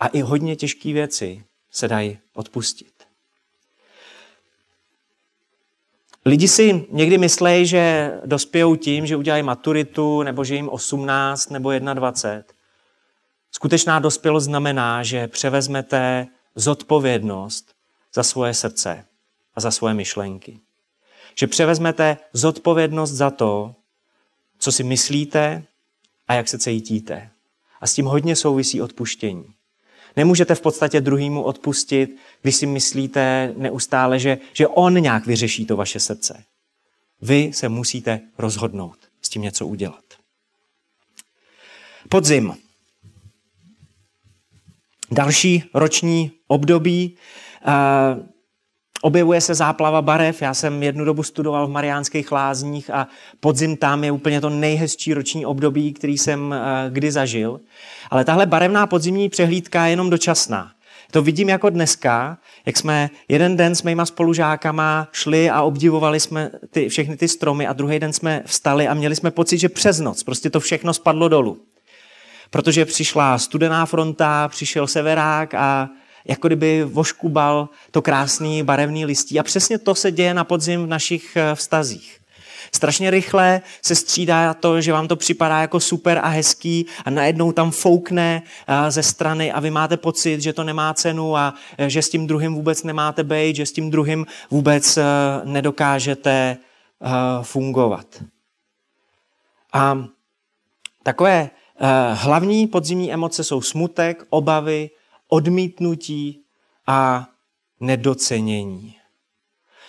A 0.00 0.06
i 0.06 0.20
hodně 0.20 0.56
těžké 0.56 0.92
věci 0.92 1.44
se 1.70 1.88
dají 1.88 2.18
odpustit. 2.34 2.95
Lidi 6.26 6.48
si 6.48 6.86
někdy 6.90 7.18
myslejí, 7.18 7.66
že 7.66 8.12
dospějou 8.24 8.76
tím, 8.76 9.06
že 9.06 9.16
udělají 9.16 9.42
maturitu, 9.42 10.22
nebo 10.22 10.44
že 10.44 10.54
jim 10.54 10.68
18 10.68 11.50
nebo 11.50 11.78
21. 11.78 12.44
Skutečná 13.50 13.98
dospělost 13.98 14.44
znamená, 14.44 15.02
že 15.02 15.28
převezmete 15.28 16.26
zodpovědnost 16.54 17.74
za 18.14 18.22
svoje 18.22 18.54
srdce 18.54 19.04
a 19.54 19.60
za 19.60 19.70
svoje 19.70 19.94
myšlenky. 19.94 20.60
Že 21.38 21.46
převezmete 21.46 22.16
zodpovědnost 22.32 23.10
za 23.10 23.30
to, 23.30 23.74
co 24.58 24.72
si 24.72 24.84
myslíte 24.84 25.62
a 26.28 26.34
jak 26.34 26.48
se 26.48 26.58
cítíte. 26.58 27.30
A 27.80 27.86
s 27.86 27.94
tím 27.94 28.06
hodně 28.06 28.36
souvisí 28.36 28.82
odpuštění. 28.82 29.55
Nemůžete 30.16 30.54
v 30.54 30.60
podstatě 30.60 31.00
druhýmu 31.00 31.42
odpustit, 31.42 32.16
když 32.42 32.56
si 32.56 32.66
myslíte 32.66 33.54
neustále, 33.56 34.18
že, 34.18 34.38
že 34.52 34.68
on 34.68 34.94
nějak 34.94 35.26
vyřeší 35.26 35.66
to 35.66 35.76
vaše 35.76 36.00
srdce. 36.00 36.44
Vy 37.22 37.52
se 37.52 37.68
musíte 37.68 38.20
rozhodnout 38.38 38.98
s 39.22 39.28
tím 39.28 39.42
něco 39.42 39.66
udělat. 39.66 40.04
Podzim. 42.08 42.54
Další 45.10 45.64
roční 45.74 46.30
období. 46.46 47.16
Uh, 47.66 48.26
Objevuje 49.02 49.40
se 49.40 49.54
záplava 49.54 50.02
barev. 50.02 50.42
Já 50.42 50.54
jsem 50.54 50.82
jednu 50.82 51.04
dobu 51.04 51.22
studoval 51.22 51.66
v 51.66 51.70
Mariánských 51.70 52.32
lázních 52.32 52.90
a 52.90 53.08
podzim 53.40 53.76
tam 53.76 54.04
je 54.04 54.12
úplně 54.12 54.40
to 54.40 54.50
nejhezčí 54.50 55.14
roční 55.14 55.46
období, 55.46 55.92
který 55.92 56.18
jsem 56.18 56.46
uh, 56.50 56.56
kdy 56.92 57.12
zažil. 57.12 57.60
Ale 58.10 58.24
tahle 58.24 58.46
barevná 58.46 58.86
podzimní 58.86 59.28
přehlídka 59.28 59.84
je 59.84 59.92
jenom 59.92 60.10
dočasná. 60.10 60.70
To 61.10 61.22
vidím 61.22 61.48
jako 61.48 61.70
dneska, 61.70 62.38
jak 62.66 62.76
jsme 62.76 63.10
jeden 63.28 63.56
den 63.56 63.74
s 63.74 63.82
mýma 63.82 64.06
spolužákama 64.06 65.08
šli 65.12 65.50
a 65.50 65.62
obdivovali 65.62 66.20
jsme 66.20 66.50
ty, 66.70 66.88
všechny 66.88 67.16
ty 67.16 67.28
stromy 67.28 67.66
a 67.66 67.72
druhý 67.72 67.98
den 67.98 68.12
jsme 68.12 68.42
vstali 68.46 68.88
a 68.88 68.94
měli 68.94 69.16
jsme 69.16 69.30
pocit, 69.30 69.58
že 69.58 69.68
přes 69.68 70.00
noc 70.00 70.22
prostě 70.22 70.50
to 70.50 70.60
všechno 70.60 70.94
spadlo 70.94 71.28
dolů. 71.28 71.58
Protože 72.50 72.84
přišla 72.84 73.38
studená 73.38 73.86
fronta, 73.86 74.48
přišel 74.48 74.86
severák 74.86 75.54
a 75.54 75.88
jako 76.28 76.48
kdyby 76.48 76.84
voškubal 76.84 77.68
to 77.90 78.02
krásný 78.02 78.62
barevný 78.62 79.04
listí. 79.04 79.40
A 79.40 79.42
přesně 79.42 79.78
to 79.78 79.94
se 79.94 80.12
děje 80.12 80.34
na 80.34 80.44
podzim 80.44 80.84
v 80.84 80.88
našich 80.88 81.36
eh, 81.36 81.54
vztazích. 81.54 82.18
Strašně 82.74 83.10
rychle 83.10 83.60
se 83.82 83.94
střídá 83.94 84.54
to, 84.54 84.80
že 84.80 84.92
vám 84.92 85.08
to 85.08 85.16
připadá 85.16 85.60
jako 85.60 85.80
super 85.80 86.18
a 86.22 86.28
hezký 86.28 86.86
a 87.04 87.10
najednou 87.10 87.52
tam 87.52 87.70
foukne 87.70 88.42
eh, 88.66 88.90
ze 88.90 89.02
strany 89.02 89.52
a 89.52 89.60
vy 89.60 89.70
máte 89.70 89.96
pocit, 89.96 90.40
že 90.40 90.52
to 90.52 90.64
nemá 90.64 90.94
cenu 90.94 91.36
a 91.36 91.54
eh, 91.78 91.90
že 91.90 92.02
s 92.02 92.10
tím 92.10 92.26
druhým 92.26 92.54
vůbec 92.54 92.82
nemáte 92.82 93.24
být, 93.24 93.56
že 93.56 93.66
s 93.66 93.72
tím 93.72 93.90
druhým 93.90 94.26
vůbec 94.50 94.98
nedokážete 95.44 96.56
fungovat. 97.42 98.06
A 99.72 100.04
takové 101.02 101.50
hlavní 102.12 102.66
podzimní 102.66 103.12
emoce 103.12 103.44
jsou 103.44 103.60
smutek, 103.60 104.24
obavy, 104.30 104.90
odmítnutí 105.28 106.42
a 106.86 107.28
nedocenění. 107.80 108.96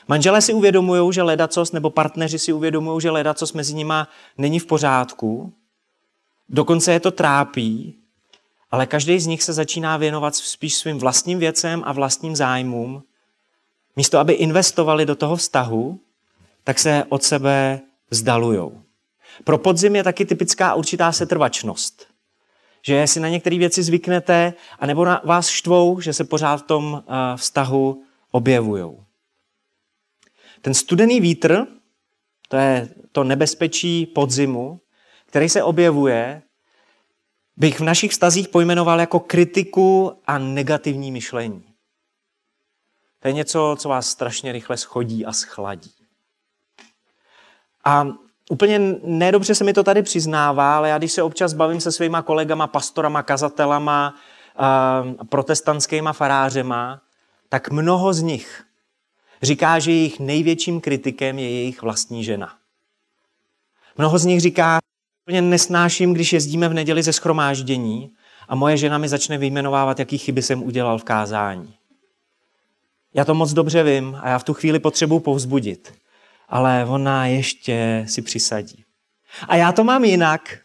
Manželé 0.08 0.42
si 0.42 0.54
uvědomují, 0.54 1.14
že 1.14 1.22
ledacos, 1.22 1.72
nebo 1.72 1.90
partneři 1.90 2.40
si 2.40 2.54
uvědomují, 2.54 3.02
že 3.02 3.12
ledacos 3.12 3.54
mezi 3.54 3.74
nima 3.74 4.08
není 4.38 4.60
v 4.60 4.66
pořádku, 4.66 5.54
dokonce 6.50 6.94
je 6.94 7.00
to 7.00 7.12
trápí, 7.12 7.96
ale 8.72 8.86
každý 8.86 9.20
z 9.20 9.26
nich 9.26 9.44
se 9.44 9.54
začíná 9.54 9.98
věnovat 9.98 10.36
spíš 10.36 10.76
svým 10.76 10.98
vlastním 10.98 11.40
věcem 11.40 11.84
a 11.86 11.92
vlastním 11.92 12.36
zájmům. 12.36 13.04
Místo, 13.96 14.20
aby 14.20 14.34
investovali 14.34 15.06
do 15.06 15.16
toho 15.16 15.36
vztahu, 15.36 16.00
tak 16.64 16.80
se 16.80 17.04
od 17.10 17.24
sebe 17.24 17.82
vzdalujou. 18.10 18.82
Pro 19.44 19.58
podzim 19.58 19.96
je 19.96 20.04
taky 20.04 20.26
typická 20.26 20.76
určitá 20.76 21.12
setrvačnost 21.12 22.07
že 22.82 23.08
si 23.08 23.20
na 23.20 23.30
některé 23.30 23.58
věci 23.58 23.84
zvyknete, 23.84 24.54
anebo 24.80 25.06
na 25.06 25.22
vás 25.26 25.48
štvou, 25.48 26.02
že 26.02 26.14
se 26.14 26.24
pořád 26.24 26.58
v 26.58 26.68
tom 26.68 27.04
eh, 27.08 27.38
vztahu 27.38 28.04
objevují. 28.32 28.98
Ten 30.62 30.74
studený 30.74 31.22
vítr, 31.22 31.68
to 32.48 32.58
je 32.58 32.90
to 33.12 33.24
nebezpečí 33.24 34.06
podzimu, 34.06 34.82
který 35.26 35.50
se 35.50 35.64
objevuje, 35.64 36.42
bych 37.58 37.80
v 37.80 37.84
našich 37.84 38.12
vztazích 38.12 38.48
pojmenoval 38.48 39.00
jako 39.00 39.20
kritiku 39.20 40.22
a 40.28 40.38
negativní 40.38 41.12
myšlení. 41.12 41.64
To 43.20 43.28
je 43.28 43.34
něco, 43.34 43.76
co 43.80 43.90
vás 43.90 44.10
strašně 44.10 44.52
rychle 44.52 44.78
schodí 44.78 45.26
a 45.26 45.34
schladí. 45.34 45.94
A 47.86 48.08
Úplně 48.50 48.80
nedobře 49.04 49.56
se 49.56 49.64
mi 49.64 49.74
to 49.74 49.84
tady 49.84 50.04
přiznává, 50.04 50.78
ale 50.78 50.90
já 50.90 50.98
když 50.98 51.12
se 51.12 51.24
občas 51.24 51.54
bavím 51.54 51.82
se 51.82 51.92
svýma 51.92 52.22
kolegama, 52.22 52.68
pastorama, 52.68 53.24
kazatelama, 53.24 54.16
protestantskýma 55.30 56.14
farářema, 56.14 57.02
tak 57.50 57.72
mnoho 57.72 58.14
z 58.14 58.22
nich 58.22 58.64
říká, 59.42 59.80
že 59.80 59.92
jejich 59.92 60.20
největším 60.20 60.82
kritikem 60.82 61.40
je 61.40 61.50
jejich 61.50 61.82
vlastní 61.82 62.24
žena. 62.24 62.54
Mnoho 63.98 64.18
z 64.18 64.26
nich 64.26 64.42
říká, 64.42 64.80
úplně 65.26 65.42
nesnáším, 65.42 66.14
když 66.14 66.34
jezdíme 66.34 66.70
v 66.70 66.74
neděli 66.74 67.04
ze 67.04 67.14
schromáždění 67.14 68.12
a 68.48 68.56
moje 68.56 68.78
žena 68.78 68.98
mi 68.98 69.10
začne 69.10 69.38
vyjmenovávat, 69.38 70.00
jaký 70.00 70.18
chyby 70.18 70.42
jsem 70.42 70.64
udělal 70.64 70.98
v 70.98 71.04
kázání. 71.04 71.74
Já 73.14 73.26
to 73.26 73.34
moc 73.34 73.54
dobře 73.54 73.84
vím 73.84 74.18
a 74.22 74.30
já 74.30 74.40
v 74.40 74.44
tu 74.44 74.54
chvíli 74.54 74.80
potřebuji 74.80 75.20
povzbudit 75.20 75.94
ale 76.48 76.86
ona 76.86 77.26
ještě 77.26 78.06
si 78.08 78.22
přisadí. 78.22 78.84
A 79.48 79.56
já 79.56 79.72
to 79.72 79.84
mám 79.84 80.04
jinak. 80.04 80.58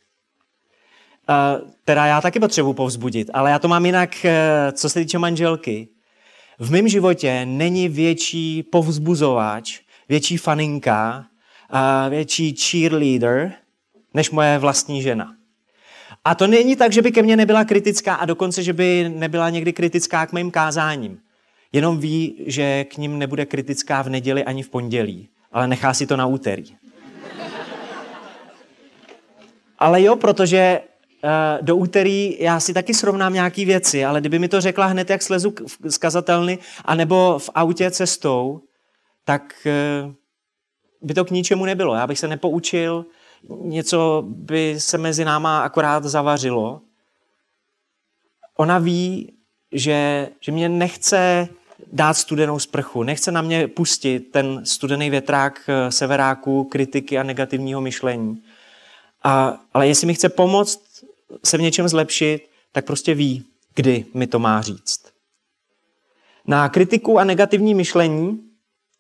Teda 1.84 2.06
já 2.06 2.20
taky 2.20 2.40
potřebuji 2.40 2.72
povzbudit, 2.72 3.30
ale 3.34 3.50
já 3.50 3.58
to 3.58 3.68
mám 3.68 3.86
jinak, 3.86 4.24
eh, 4.24 4.72
co 4.72 4.88
se 4.88 5.00
týče 5.00 5.18
manželky. 5.18 5.88
V 6.58 6.70
mém 6.70 6.88
životě 6.88 7.46
není 7.46 7.88
větší 7.88 8.62
povzbuzovač, 8.62 9.80
větší 10.08 10.36
faninka, 10.36 11.26
větší 12.08 12.56
cheerleader, 12.56 13.52
než 14.14 14.30
moje 14.30 14.58
vlastní 14.58 15.02
žena. 15.02 15.34
A 16.24 16.34
to 16.34 16.46
není 16.46 16.76
tak, 16.76 16.92
že 16.92 17.02
by 17.02 17.12
ke 17.12 17.22
mně 17.22 17.36
nebyla 17.36 17.64
kritická 17.64 18.14
a 18.14 18.24
dokonce, 18.24 18.62
že 18.62 18.72
by 18.72 19.08
nebyla 19.08 19.50
někdy 19.50 19.72
kritická 19.72 20.26
k 20.26 20.32
mým 20.32 20.50
kázáním. 20.50 21.18
Jenom 21.72 21.98
ví, 21.98 22.44
že 22.46 22.84
k 22.84 22.96
ním 22.96 23.18
nebude 23.18 23.46
kritická 23.46 24.02
v 24.02 24.08
neděli 24.08 24.44
ani 24.44 24.62
v 24.62 24.68
pondělí 24.68 25.28
ale 25.52 25.68
nechá 25.68 25.94
si 25.94 26.06
to 26.06 26.16
na 26.16 26.26
úterý. 26.26 26.76
Ale 29.78 30.02
jo, 30.02 30.16
protože 30.16 30.80
uh, 31.24 31.66
do 31.66 31.76
úterý 31.76 32.36
já 32.40 32.60
si 32.60 32.74
taky 32.74 32.94
srovnám 32.94 33.34
nějaké 33.34 33.64
věci, 33.64 34.04
ale 34.04 34.20
kdyby 34.20 34.38
mi 34.38 34.48
to 34.48 34.60
řekla 34.60 34.86
hned, 34.86 35.10
jak 35.10 35.22
slezu 35.22 35.54
z 35.84 35.98
kazatelny, 35.98 36.58
anebo 36.84 37.38
v 37.38 37.50
autě 37.54 37.90
cestou, 37.90 38.60
tak 39.24 39.66
uh, 40.04 40.12
by 41.02 41.14
to 41.14 41.24
k 41.24 41.30
ničemu 41.30 41.64
nebylo. 41.64 41.94
Já 41.94 42.06
bych 42.06 42.18
se 42.18 42.28
nepoučil, 42.28 43.06
něco 43.60 44.24
by 44.26 44.80
se 44.80 44.98
mezi 44.98 45.24
náma 45.24 45.62
akorát 45.62 46.04
zavařilo. 46.04 46.80
Ona 48.56 48.78
ví, 48.78 49.32
že, 49.72 50.28
že 50.40 50.52
mě 50.52 50.68
nechce 50.68 51.48
dát 51.92 52.14
studenou 52.14 52.58
sprchu, 52.58 53.02
nechce 53.02 53.32
na 53.32 53.42
mě 53.42 53.68
pustit 53.68 54.20
ten 54.20 54.66
studený 54.66 55.10
větrák 55.10 55.60
eh, 55.68 55.92
severáku, 55.92 56.64
kritiky 56.64 57.18
a 57.18 57.22
negativního 57.22 57.80
myšlení. 57.80 58.42
A, 59.22 59.60
ale 59.74 59.88
jestli 59.88 60.06
mi 60.06 60.14
chce 60.14 60.28
pomoct 60.28 61.04
se 61.44 61.58
v 61.58 61.60
něčem 61.60 61.88
zlepšit, 61.88 62.50
tak 62.72 62.84
prostě 62.84 63.14
ví, 63.14 63.44
kdy 63.74 64.06
mi 64.14 64.26
to 64.26 64.38
má 64.38 64.62
říct. 64.62 65.12
Na 66.46 66.68
kritiku 66.68 67.18
a 67.18 67.24
negativní 67.24 67.74
myšlení 67.74 68.50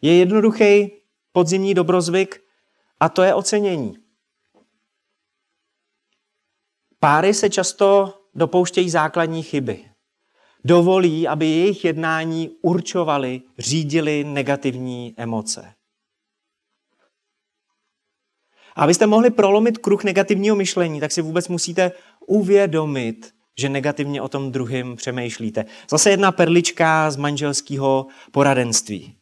je 0.02 0.16
jednoduchý 0.16 0.92
podzimní 1.32 1.74
dobrozvyk 1.74 2.42
a 3.00 3.08
to 3.08 3.22
je 3.22 3.34
ocenění. 3.34 3.96
Páry 7.00 7.34
se 7.34 7.50
často 7.50 8.18
dopouštějí 8.34 8.90
základní 8.90 9.42
chyby. 9.42 9.91
Dovolí, 10.64 11.28
aby 11.28 11.46
jejich 11.46 11.84
jednání 11.84 12.50
určovali, 12.62 13.42
řídili 13.58 14.24
negativní 14.24 15.14
emoce. 15.16 15.74
A 18.76 18.82
abyste 18.82 19.06
mohli 19.06 19.30
prolomit 19.30 19.78
kruh 19.78 20.04
negativního 20.04 20.56
myšlení, 20.56 21.00
tak 21.00 21.12
si 21.12 21.22
vůbec 21.22 21.48
musíte 21.48 21.92
uvědomit, 22.26 23.34
že 23.58 23.68
negativně 23.68 24.22
o 24.22 24.28
tom 24.28 24.52
druhém 24.52 24.96
přemýšlíte. 24.96 25.64
Zase 25.90 26.10
jedna 26.10 26.32
perlička 26.32 27.10
z 27.10 27.16
manželského 27.16 28.06
poradenství. 28.30 29.16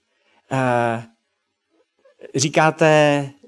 Eh, 0.53 1.05
říkáte 2.35 2.87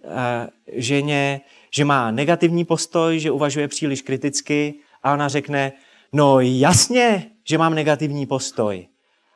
eh, 0.04 0.48
ženě, 0.72 1.40
že 1.74 1.84
má 1.84 2.10
negativní 2.10 2.64
postoj, 2.64 3.18
že 3.18 3.30
uvažuje 3.30 3.68
příliš 3.68 4.02
kriticky 4.02 4.74
a 5.02 5.12
ona 5.12 5.28
řekne, 5.28 5.72
no 6.12 6.40
jasně, 6.40 7.30
že 7.44 7.58
mám 7.58 7.74
negativní 7.74 8.26
postoj. 8.26 8.88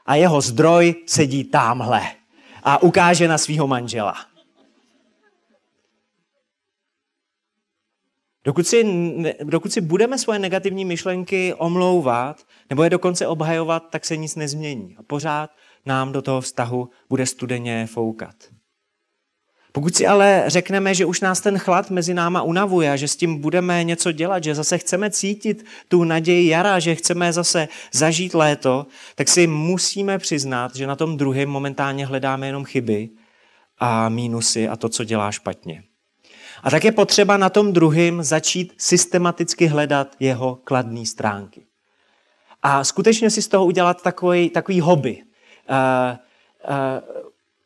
A 0.06 0.14
jeho 0.14 0.40
zdroj 0.40 0.94
sedí 1.06 1.44
tamhle 1.44 2.02
a 2.62 2.82
ukáže 2.82 3.28
na 3.28 3.38
svého 3.38 3.66
manžela. 3.66 4.14
Dokud 8.44 8.66
si, 8.66 8.84
dokud 9.44 9.72
si 9.72 9.80
budeme 9.80 10.18
svoje 10.18 10.38
negativní 10.38 10.84
myšlenky 10.84 11.54
omlouvat 11.54 12.46
nebo 12.70 12.82
je 12.82 12.90
dokonce 12.90 13.26
obhajovat, 13.26 13.90
tak 13.90 14.04
se 14.04 14.16
nic 14.16 14.36
nezmění. 14.36 14.96
A 14.98 15.02
pořád 15.02 15.50
nám 15.86 16.12
do 16.12 16.22
toho 16.22 16.40
vztahu 16.40 16.90
bude 17.08 17.26
studeně 17.26 17.86
foukat. 17.86 18.34
Pokud 19.76 19.96
si 19.96 20.06
ale 20.06 20.44
řekneme, 20.46 20.94
že 20.94 21.04
už 21.04 21.20
nás 21.20 21.40
ten 21.40 21.58
chlad 21.58 21.90
mezi 21.90 22.14
náma 22.14 22.42
unavuje 22.42 22.92
a 22.92 22.96
že 22.96 23.08
s 23.08 23.16
tím 23.16 23.40
budeme 23.40 23.84
něco 23.84 24.12
dělat, 24.12 24.44
že 24.44 24.54
zase 24.54 24.78
chceme 24.78 25.10
cítit 25.10 25.64
tu 25.88 26.04
naději 26.04 26.48
jara, 26.48 26.78
že 26.78 26.94
chceme 26.94 27.32
zase 27.32 27.68
zažít 27.92 28.34
léto, 28.34 28.86
tak 29.14 29.28
si 29.28 29.46
musíme 29.46 30.18
přiznat, 30.18 30.76
že 30.76 30.86
na 30.86 30.96
tom 30.96 31.16
druhém 31.16 31.48
momentálně 31.48 32.06
hledáme 32.06 32.46
jenom 32.46 32.64
chyby 32.64 33.08
a 33.78 34.08
mínusy 34.08 34.68
a 34.68 34.76
to, 34.76 34.88
co 34.88 35.04
dělá 35.04 35.32
špatně. 35.32 35.82
A 36.62 36.70
tak 36.70 36.84
je 36.84 36.92
potřeba 36.92 37.36
na 37.36 37.50
tom 37.50 37.72
druhém 37.72 38.22
začít 38.22 38.72
systematicky 38.78 39.66
hledat 39.66 40.16
jeho 40.20 40.58
kladné 40.64 41.06
stránky. 41.06 41.66
A 42.62 42.84
skutečně 42.84 43.30
si 43.30 43.42
z 43.42 43.48
toho 43.48 43.66
udělat 43.66 44.02
takový, 44.02 44.50
takový 44.50 44.80
hobby. 44.80 45.22
Uh, 45.22 46.16
uh, 46.70 46.76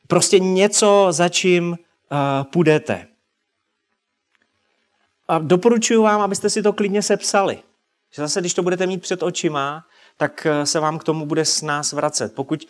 prostě 0.07 0.39
něco, 0.39 1.07
za 1.11 1.29
čím 1.29 1.77
půjdete. 2.43 3.07
A 5.29 5.39
doporučuji 5.39 6.03
vám, 6.03 6.21
abyste 6.21 6.51
si 6.51 6.63
to 6.63 6.73
klidně 6.73 7.03
sepsali. 7.03 7.63
Že 8.13 8.23
zase, 8.23 8.41
když 8.41 8.55
to 8.55 8.63
budete 8.63 8.87
mít 8.87 9.03
před 9.03 9.23
očima, 9.23 9.85
tak 10.17 10.47
se 10.65 10.81
vám 10.81 10.99
k 10.99 11.05
tomu 11.05 11.27
bude 11.27 11.45
s 11.45 11.63
nás 11.63 11.93
vracet. 11.93 12.35
Pokud 12.35 12.69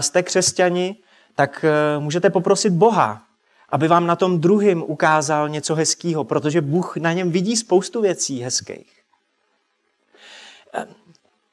jste 0.00 0.22
křesťani, 0.22 0.96
tak 1.34 1.64
můžete 1.98 2.30
poprosit 2.30 2.72
Boha, 2.72 3.22
aby 3.68 3.88
vám 3.88 4.06
na 4.06 4.16
tom 4.16 4.40
druhém 4.40 4.82
ukázal 4.82 5.48
něco 5.48 5.74
hezkého, 5.74 6.24
protože 6.24 6.60
Bůh 6.60 6.96
na 6.96 7.12
něm 7.12 7.30
vidí 7.30 7.56
spoustu 7.56 8.00
věcí 8.00 8.40
hezkých. 8.40 9.02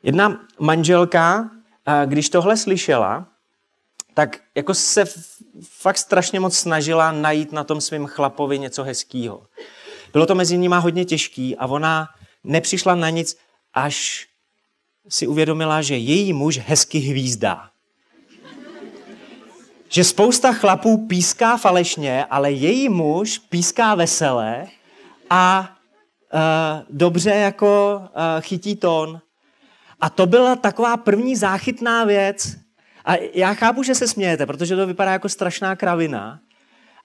Jedna 0.04 0.46
manželka, 0.60 1.50
když 2.06 2.30
tohle 2.30 2.58
slyšela, 2.58 3.28
tak 4.14 4.39
jako 4.55 4.74
se 4.74 5.05
fakt 5.62 5.97
strašně 5.97 6.39
moc 6.39 6.57
snažila 6.57 7.12
najít 7.12 7.51
na 7.51 7.64
tom 7.64 7.82
svém 7.82 8.05
chlapovi 8.05 8.60
něco 8.60 8.84
hezkého. 8.84 9.45
Bylo 10.14 10.26
to 10.26 10.36
mezi 10.36 10.57
nimi 10.57 10.76
hodně 10.80 11.05
těžký 11.05 11.55
a 11.55 11.68
ona 11.68 12.07
nepřišla 12.43 12.95
na 12.95 13.10
nic, 13.10 13.38
až 13.74 14.28
si 15.10 15.28
uvědomila, 15.28 15.82
že 15.82 15.97
její 15.97 16.34
muž 16.34 16.57
hezky 16.57 16.99
hvízdá 16.99 17.70
že 19.89 20.03
spousta 20.03 20.53
chlapů 20.53 21.07
píská 21.07 21.57
falešně, 21.57 22.26
ale 22.26 22.51
její 22.51 22.89
muž 22.89 23.38
píská 23.38 23.95
veselé 23.95 24.68
a 25.30 25.70
uh, 26.34 26.39
dobře 26.89 27.30
jako 27.30 28.01
uh, 28.01 28.41
chytí 28.41 28.76
tón. 28.76 29.22
A 30.01 30.10
to 30.10 30.26
byla 30.26 30.55
taková 30.55 30.97
první 30.97 31.36
záchytná 31.36 32.03
věc. 32.03 32.55
A 33.06 33.16
já 33.34 33.54
chápu, 33.54 33.84
že 33.84 33.95
se 33.95 34.08
smějete, 34.08 34.45
protože 34.45 34.76
to 34.76 34.88
vypadá 34.88 35.12
jako 35.12 35.30
strašná 35.30 35.76
kravina, 35.76 36.39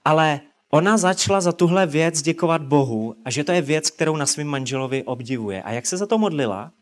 ale 0.04 0.40
ona 0.70 0.96
začala 0.96 1.40
za 1.40 1.52
tuhle 1.52 1.86
věc 1.86 2.22
děkovat 2.22 2.62
Bohu 2.62 3.14
a 3.24 3.30
že 3.30 3.44
to 3.44 3.52
je 3.52 3.62
věc, 3.62 3.90
kterou 3.90 4.16
na 4.16 4.26
svém 4.26 4.46
manželovi 4.46 5.02
obdivuje. 5.02 5.62
A 5.62 5.72
jak 5.72 5.86
se 5.86 5.96
za 5.96 6.06
to 6.06 6.18
modlila, 6.18 6.72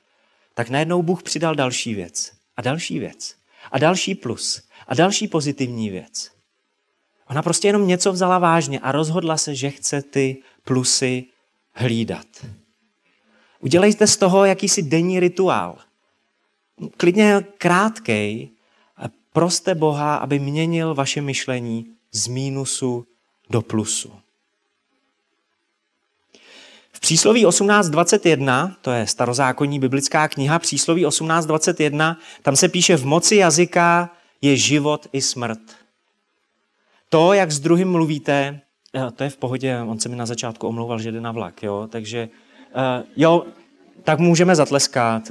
tak 0.55 0.71
najednou 0.71 1.03
Bůh 1.03 1.23
přidal 1.23 1.55
další 1.55 1.95
věc 1.95 2.33
a 2.57 2.63
další 2.63 2.99
věc 2.99 3.35
a 3.73 3.79
další 3.79 4.15
plus 4.15 4.63
a 4.89 4.95
další 4.95 5.29
pozitivní 5.29 5.91
věc. 5.91 6.31
Ona 7.29 7.43
prostě 7.43 7.69
jenom 7.69 7.89
něco 7.89 8.13
vzala 8.13 8.39
vážně 8.39 8.81
a 8.81 8.93
rozhodla 8.93 9.37
se, 9.37 9.55
že 9.55 9.71
chce 9.71 10.03
ty 10.03 10.43
plusy 10.65 11.25
hlídat. 11.73 12.27
Udělejte 13.61 14.07
z 14.07 14.17
toho 14.17 14.45
jakýsi 14.45 14.83
denní 14.83 15.21
rituál. 15.21 15.79
Klidně 16.97 17.45
krátkej. 17.59 18.51
Proste 19.33 19.75
Boha, 19.75 20.17
aby 20.17 20.39
měnil 20.39 20.95
vaše 20.95 21.21
myšlení 21.21 21.87
z 22.13 22.27
mínusu 22.27 23.07
do 23.51 23.63
plusu. 23.63 24.13
V 26.93 27.01
přísloví 27.01 27.47
18.21, 27.47 28.75
to 28.83 28.91
je 28.91 29.07
starozákonní 29.07 29.79
biblická 29.81 30.29
kniha, 30.29 30.59
přísloví 30.59 31.07
18.21, 31.07 32.17
tam 32.43 32.57
se 32.57 32.69
píše 32.69 32.97
v 32.97 33.05
moci 33.05 33.37
jazyka 33.37 34.11
je 34.43 34.57
život 34.57 35.07
i 35.13 35.23
smrt. 35.23 35.61
To, 37.09 37.33
jak 37.33 37.51
s 37.51 37.61
druhým 37.61 37.91
mluvíte, 37.91 38.61
eh, 38.95 39.11
to 39.11 39.25
je 39.25 39.31
v 39.31 39.37
pohodě, 39.37 39.79
on 39.81 40.01
se 40.01 40.09
mi 40.09 40.17
na 40.17 40.27
začátku 40.27 40.69
omlouval, 40.69 40.99
že 40.99 41.13
jde 41.13 41.21
na 41.21 41.33
vlak, 41.33 41.63
jo, 41.63 41.89
takže 41.91 42.29
uh, 42.75 43.07
jo, 43.17 43.45
tak 44.05 44.19
můžeme 44.19 44.57
zatleskat. 44.57 45.31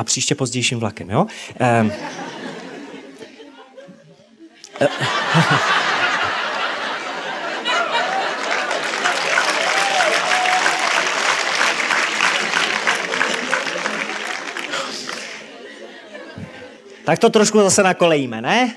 A 0.00 0.04
příště 0.04 0.34
pozdějším 0.34 0.78
vlakem, 0.78 1.10
jo? 1.10 1.26
Um. 1.80 1.92
Tak 17.04 17.18
to 17.18 17.30
trošku 17.30 17.58
zase 17.58 17.82
nakolejíme, 17.82 18.42
ne? 18.42 18.76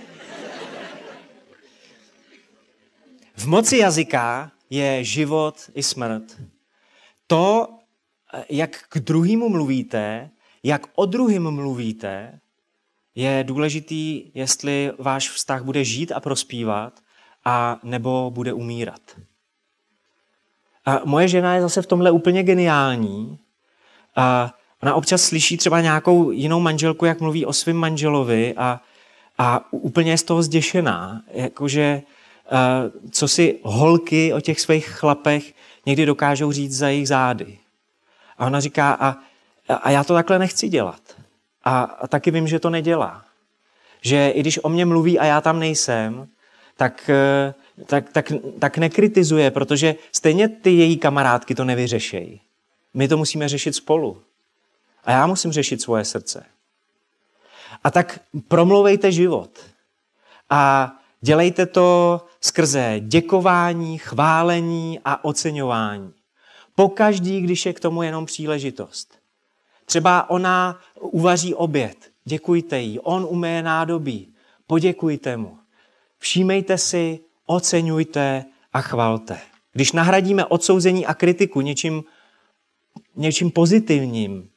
V 3.35 3.45
moci 3.45 3.77
jazyka 3.77 4.51
je 4.69 5.03
život 5.03 5.69
i 5.75 5.83
smrt. 5.83 6.23
To, 7.27 7.67
jak 8.49 8.83
k 8.89 8.97
druhému 8.97 9.49
mluvíte, 9.49 10.29
jak 10.63 10.87
o 10.95 11.05
druhém 11.05 11.51
mluvíte, 11.51 12.39
je 13.15 13.43
důležitý, 13.47 14.31
jestli 14.33 14.91
váš 14.99 15.29
vztah 15.29 15.63
bude 15.63 15.83
žít 15.83 16.11
a 16.11 16.19
prospívat, 16.19 16.99
a 17.45 17.79
nebo 17.83 18.31
bude 18.33 18.53
umírat. 18.53 19.01
A 20.85 21.01
moje 21.05 21.27
žena 21.27 21.55
je 21.55 21.61
zase 21.61 21.81
v 21.81 21.87
tomhle 21.87 22.11
úplně 22.11 22.43
geniální. 22.43 23.39
A 24.15 24.53
Ona 24.83 24.95
občas 24.95 25.21
slyší 25.21 25.57
třeba 25.57 25.81
nějakou 25.81 26.31
jinou 26.31 26.59
manželku, 26.59 27.05
jak 27.05 27.21
mluví 27.21 27.45
o 27.45 27.53
svém 27.53 27.77
manželovi 27.77 28.53
a, 28.57 28.81
a 29.37 29.73
úplně 29.73 30.11
je 30.11 30.17
z 30.17 30.23
toho 30.23 30.43
zděšená. 30.43 31.21
Jakože 31.31 32.01
co 33.11 33.27
si 33.27 33.59
holky 33.63 34.33
o 34.33 34.41
těch 34.41 34.61
svých 34.61 34.87
chlapech 34.87 35.53
někdy 35.85 36.05
dokážou 36.05 36.51
říct 36.51 36.77
za 36.77 36.89
jejich 36.89 37.07
zády. 37.07 37.57
A 38.37 38.45
ona 38.45 38.59
říká, 38.59 38.97
a, 38.99 39.15
a 39.75 39.89
já 39.89 40.03
to 40.03 40.13
takhle 40.13 40.39
nechci 40.39 40.69
dělat. 40.69 41.01
A, 41.63 41.81
a 41.83 42.07
taky 42.07 42.31
vím, 42.31 42.47
že 42.47 42.59
to 42.59 42.69
nedělá. 42.69 43.25
Že 44.01 44.29
i 44.29 44.39
když 44.39 44.59
o 44.63 44.69
mě 44.69 44.85
mluví 44.85 45.19
a 45.19 45.25
já 45.25 45.41
tam 45.41 45.59
nejsem, 45.59 46.27
tak, 46.77 47.09
eh, 47.09 47.53
tak, 47.85 48.09
tak, 48.11 48.31
tak 48.59 48.77
nekritizuje, 48.77 49.51
protože 49.51 49.95
stejně 50.11 50.47
ty 50.47 50.71
její 50.71 50.97
kamarádky 50.97 51.55
to 51.55 51.65
nevyřešejí. 51.65 52.41
My 52.93 53.07
to 53.07 53.17
musíme 53.17 53.49
řešit 53.49 53.75
spolu. 53.75 54.21
A 55.03 55.11
já 55.11 55.27
musím 55.27 55.51
řešit 55.51 55.81
svoje 55.81 56.05
srdce. 56.05 56.45
A 57.83 57.91
tak 57.91 58.19
promlouvejte 58.47 59.11
život. 59.11 59.59
A 60.49 60.93
dělejte 61.21 61.65
to 61.65 62.21
skrze 62.41 62.95
děkování, 62.99 63.97
chválení 63.97 64.99
a 65.05 65.25
oceňování. 65.25 66.13
Pokaždý, 66.75 67.41
když 67.41 67.65
je 67.65 67.73
k 67.73 67.79
tomu 67.79 68.03
jenom 68.03 68.25
příležitost. 68.25 69.22
Třeba 69.85 70.29
ona 70.29 70.79
uvaří 70.99 71.55
oběd, 71.55 72.11
děkujte 72.25 72.79
jí, 72.79 72.99
on 72.99 73.27
umeje 73.29 73.63
nádobí, 73.63 74.33
poděkujte 74.67 75.37
mu. 75.37 75.57
Všímejte 76.19 76.77
si, 76.77 77.19
oceňujte 77.45 78.45
a 78.73 78.81
chvalte. 78.81 79.39
Když 79.73 79.91
nahradíme 79.91 80.45
odsouzení 80.45 81.05
a 81.05 81.13
kritiku 81.13 81.61
něčím, 81.61 82.03
něčím 83.15 83.51
pozitivním, 83.51 84.49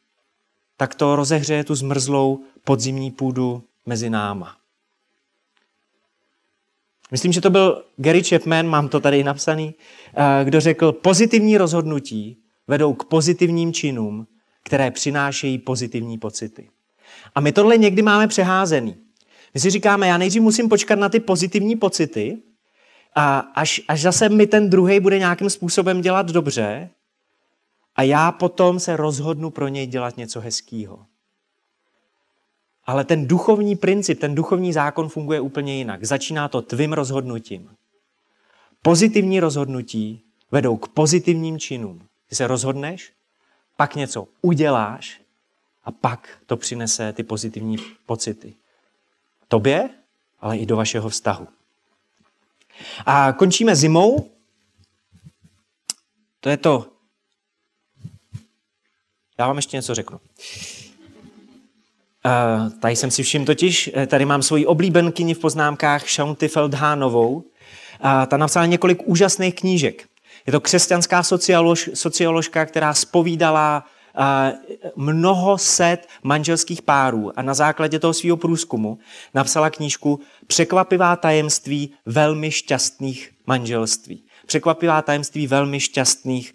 tak 0.77 0.95
to 0.95 1.17
rozehřeje 1.17 1.65
tu 1.65 1.75
zmrzlou 1.75 2.41
podzimní 2.65 3.11
půdu 3.11 3.63
mezi 3.87 4.11
náma. 4.11 4.57
Myslím, 7.11 7.33
že 7.33 7.41
to 7.41 7.51
byl 7.51 7.85
Gary 7.97 8.23
Chapman, 8.23 8.67
mám 8.67 8.89
to 8.89 9.01
tady 9.01 9.25
napsaný, 9.25 9.75
eh, 10.15 10.45
kdo 10.45 10.61
řekl, 10.61 10.93
pozitivní 10.93 11.59
rozhodnutí 11.59 12.37
vedou 12.69 12.95
k 12.95 13.05
pozitivním 13.05 13.73
činům, 13.73 14.27
které 14.67 14.91
přinášejí 14.91 15.59
pozitivní 15.59 16.19
pocity. 16.19 16.69
A 17.35 17.41
my 17.41 17.53
tohle 17.53 17.79
někdy 17.79 18.03
máme 18.03 18.29
přeházený. 18.29 18.97
My 19.55 19.61
si 19.61 19.71
říkáme, 19.71 20.09
já 20.09 20.19
nejdřív 20.19 20.43
musím 20.43 20.69
počkat 20.69 20.99
na 20.99 21.09
ty 21.09 21.21
pozitivní 21.21 21.77
pocity, 21.77 22.39
a 23.15 23.39
až, 23.39 23.81
až 23.89 24.01
zase 24.03 24.29
mi 24.29 24.47
ten 24.47 24.71
druhý 24.71 25.01
bude 25.01 25.19
nějakým 25.19 25.51
způsobem 25.51 26.01
dělat 26.01 26.27
dobře, 26.27 26.91
a 27.97 28.03
já 28.03 28.33
potom 28.33 28.81
se 28.81 28.97
rozhodnu 28.97 29.51
pro 29.51 29.69
něj 29.69 29.87
dělat 29.87 30.17
něco 30.17 30.41
hezkého. 30.41 31.07
Ale 32.85 33.05
ten 33.05 33.27
duchovní 33.27 33.77
princip, 33.77 34.21
ten 34.21 34.35
duchovní 34.35 34.73
zákon 34.73 35.09
funguje 35.09 35.41
úplně 35.41 35.77
jinak. 35.77 36.05
Začíná 36.05 36.49
to 36.49 36.63
tvým 36.63 36.93
rozhodnutím. 36.93 37.71
Pozitivní 38.83 39.41
rozhodnutí 39.41 40.23
vedou 40.51 40.77
k 40.77 40.89
pozitivním 40.89 41.59
činům. 41.59 42.03
Ty 42.29 42.35
se 42.35 42.47
rozhodneš, 42.47 43.13
pak 43.77 43.95
něco 43.95 44.29
uděláš 44.43 45.21
a 45.85 45.91
pak 45.91 46.29
to 46.47 46.57
přinese 46.57 47.13
ty 47.13 47.23
pozitivní 47.23 47.77
pocity. 48.07 48.55
Tobě, 49.49 49.91
ale 50.41 50.59
i 50.59 50.67
do 50.67 50.77
vašeho 50.77 51.09
vztahu. 51.09 51.49
A 53.07 53.33
končíme 53.33 53.77
zimou. 53.77 54.31
To 56.41 56.49
je 56.49 56.57
to. 56.57 56.87
Já 59.39 59.47
vám 59.47 59.57
ještě 59.57 59.77
něco 59.77 59.95
řeknu. 59.95 60.21
Uh, 62.27 62.73
tady 62.81 62.97
jsem 62.97 63.11
si 63.11 63.23
všiml 63.23 63.45
totiž, 63.45 63.91
eh, 63.95 64.07
tady 64.07 64.25
mám 64.25 64.43
svoji 64.43 64.67
oblíbenkyni 64.67 65.35
v 65.35 65.39
poznámkách 65.39 66.09
Shaunty 66.09 66.49
Feldhánovou. 66.49 67.35
Uh, 67.35 67.45
ta 68.27 68.37
napsala 68.37 68.67
několik 68.67 69.03
úžasných 69.05 69.55
knížek. 69.55 70.09
Je 70.47 70.53
to 70.53 70.61
křesťanská 70.61 71.23
sociolož, 71.23 71.91
socioložka, 71.95 72.67
která 72.67 72.95
spovídala 72.95 73.85
mnoho 74.97 75.59
set 75.59 76.09
manželských 76.23 76.83
párů 76.83 77.39
a 77.39 77.43
na 77.43 77.55
základě 77.55 77.99
toho 77.99 78.15
svého 78.15 78.37
průzkumu 78.37 78.99
napsala 79.35 79.71
knížku 79.71 80.21
Překvapivá 80.47 81.17
tajemství 81.17 81.91
velmi 82.07 82.51
šťastných 82.51 83.33
manželství. 83.47 84.23
Překvapivá 84.47 85.03
tajemství 85.03 85.47
velmi 85.47 85.81
šťastných 85.81 86.55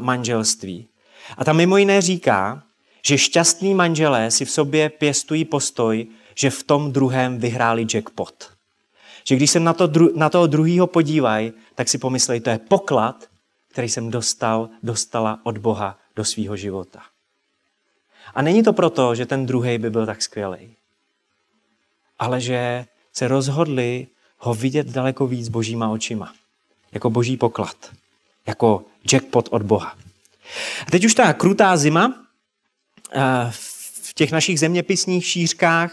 manželství. 0.00 0.88
A 1.36 1.44
tam 1.44 1.56
mimo 1.56 1.76
jiné 1.76 2.00
říká, 2.00 2.62
že 3.06 3.18
šťastní 3.18 3.74
manželé 3.74 4.30
si 4.30 4.44
v 4.44 4.50
sobě 4.50 4.88
pěstují 4.88 5.44
postoj, 5.44 6.06
že 6.34 6.50
v 6.50 6.62
tom 6.62 6.92
druhém 6.92 7.38
vyhráli 7.38 7.86
jackpot. 7.94 8.57
Že 9.28 9.36
když 9.36 9.50
se 9.50 9.60
na, 9.60 9.72
to, 9.72 9.90
na 10.14 10.28
toho 10.28 10.46
druhého 10.46 10.86
podívají, 10.86 11.52
tak 11.74 11.88
si 11.88 11.98
pomyslej, 11.98 12.40
to 12.40 12.50
je 12.50 12.58
poklad, 12.58 13.28
který 13.68 13.88
jsem 13.88 14.10
dostal, 14.10 14.68
dostala 14.82 15.40
od 15.42 15.58
Boha 15.58 15.98
do 16.16 16.24
svého 16.24 16.56
života. 16.56 17.02
A 18.34 18.42
není 18.42 18.62
to 18.62 18.72
proto, 18.72 19.14
že 19.14 19.26
ten 19.26 19.46
druhý 19.46 19.78
by 19.78 19.90
byl 19.90 20.06
tak 20.06 20.22
skvělý, 20.22 20.76
ale 22.18 22.40
že 22.40 22.86
se 23.12 23.28
rozhodli 23.28 24.06
ho 24.38 24.54
vidět 24.54 24.86
daleko 24.86 25.26
víc 25.26 25.48
božíma 25.48 25.90
očima. 25.90 26.32
Jako 26.92 27.10
boží 27.10 27.36
poklad. 27.36 27.76
Jako 28.46 28.84
jackpot 29.12 29.48
od 29.50 29.62
Boha. 29.62 29.96
A 30.86 30.90
teď 30.90 31.04
už 31.04 31.14
ta 31.14 31.32
krutá 31.32 31.76
zima 31.76 32.24
v 33.50 34.14
těch 34.14 34.32
našich 34.32 34.60
zeměpisních 34.60 35.26
šířkách 35.26 35.92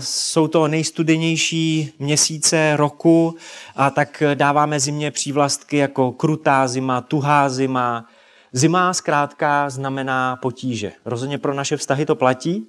jsou 0.00 0.48
to 0.48 0.68
nejstudenější 0.68 1.92
měsíce 1.98 2.76
roku 2.76 3.36
a 3.76 3.90
tak 3.90 4.22
dáváme 4.34 4.80
zimě 4.80 5.10
přívlastky 5.10 5.76
jako 5.76 6.12
krutá 6.12 6.68
zima, 6.68 7.00
tuhá 7.00 7.48
zima. 7.48 8.08
Zima 8.52 8.94
zkrátka 8.94 9.70
znamená 9.70 10.36
potíže. 10.36 10.92
Rozhodně 11.04 11.38
pro 11.38 11.54
naše 11.54 11.76
vztahy 11.76 12.06
to 12.06 12.14
platí. 12.14 12.68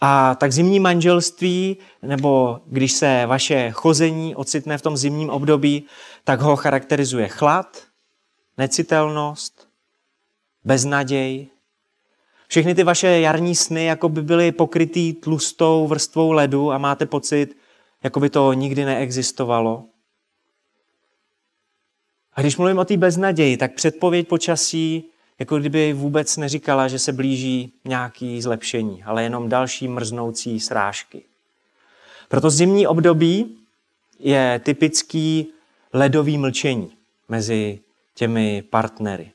A 0.00 0.34
tak 0.34 0.52
zimní 0.52 0.80
manželství, 0.80 1.76
nebo 2.02 2.60
když 2.66 2.92
se 2.92 3.26
vaše 3.26 3.70
chození 3.70 4.34
ocitne 4.34 4.78
v 4.78 4.82
tom 4.82 4.96
zimním 4.96 5.30
období, 5.30 5.86
tak 6.24 6.40
ho 6.40 6.56
charakterizuje 6.56 7.28
chlad, 7.28 7.82
necitelnost, 8.58 9.68
beznaděj, 10.64 11.46
všechny 12.54 12.74
ty 12.74 12.84
vaše 12.84 13.08
jarní 13.08 13.54
sny 13.54 13.84
jako 13.84 14.08
by 14.08 14.22
byly 14.22 14.52
pokrytý 14.52 15.12
tlustou 15.12 15.86
vrstvou 15.86 16.32
ledu 16.32 16.72
a 16.72 16.78
máte 16.78 17.06
pocit, 17.06 17.56
jako 18.02 18.20
by 18.20 18.30
to 18.30 18.52
nikdy 18.52 18.84
neexistovalo. 18.84 19.84
A 22.34 22.40
když 22.40 22.56
mluvím 22.56 22.78
o 22.78 22.84
té 22.84 22.96
beznaději, 22.96 23.56
tak 23.56 23.74
předpověď 23.74 24.28
počasí 24.28 25.04
jako 25.38 25.58
kdyby 25.58 25.92
vůbec 25.92 26.36
neříkala, 26.36 26.88
že 26.88 26.98
se 26.98 27.12
blíží 27.12 27.72
nějaký 27.84 28.42
zlepšení, 28.42 29.02
ale 29.02 29.22
jenom 29.22 29.48
další 29.48 29.88
mrznoucí 29.88 30.60
srážky. 30.60 31.22
Proto 32.28 32.50
zimní 32.50 32.86
období 32.86 33.56
je 34.18 34.60
typický 34.64 35.46
ledový 35.92 36.38
mlčení 36.38 36.90
mezi 37.28 37.80
těmi 38.14 38.62
partnery. 38.62 39.30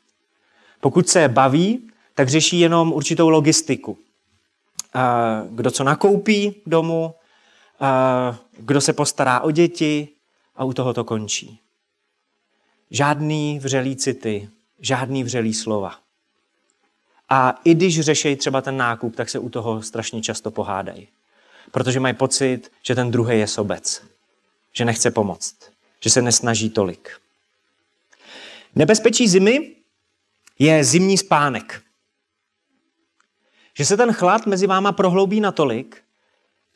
Pokud 0.82 1.10
se 1.10 1.28
baví, 1.28 1.90
tak 2.20 2.30
řeší 2.30 2.60
jenom 2.60 2.94
určitou 2.94 3.30
logistiku. 3.30 3.98
Kdo 5.50 5.72
co 5.72 5.84
nakoupí 5.84 6.56
domu, 6.66 7.16
kdo 8.58 8.82
se 8.82 8.94
postará 8.94 9.40
o 9.40 9.52
děti 9.52 10.08
a 10.56 10.64
u 10.64 10.74
toho 10.74 10.94
to 10.94 11.04
končí. 11.04 11.60
Žádný 12.92 13.60
vřelý 13.60 13.96
city, 13.96 14.50
žádný 14.80 15.24
vřelý 15.24 15.54
slova. 15.54 16.00
A 17.30 17.60
i 17.64 17.74
když 17.74 18.00
řešejí 18.00 18.36
třeba 18.36 18.62
ten 18.62 18.78
nákup, 18.78 19.16
tak 19.16 19.30
se 19.30 19.40
u 19.40 19.50
toho 19.50 19.82
strašně 19.82 20.22
často 20.22 20.52
pohádají. 20.52 21.08
Protože 21.72 22.00
mají 22.00 22.14
pocit, 22.14 22.72
že 22.84 22.96
ten 22.96 23.12
druhý 23.12 23.40
je 23.40 23.48
sobec. 23.48 24.04
Že 24.74 24.86
nechce 24.86 25.12
pomoct. 25.12 25.56
Že 26.04 26.10
se 26.10 26.22
nesnaží 26.22 26.70
tolik. 26.70 27.10
Nebezpečí 28.76 29.28
zimy 29.28 29.76
je 30.60 30.84
zimní 30.84 31.18
spánek. 31.18 31.82
Že 33.80 33.86
se 33.86 33.98
ten 33.98 34.14
chlad 34.14 34.46
mezi 34.46 34.68
váma 34.68 34.92
prohloubí 34.92 35.40
natolik, 35.40 36.04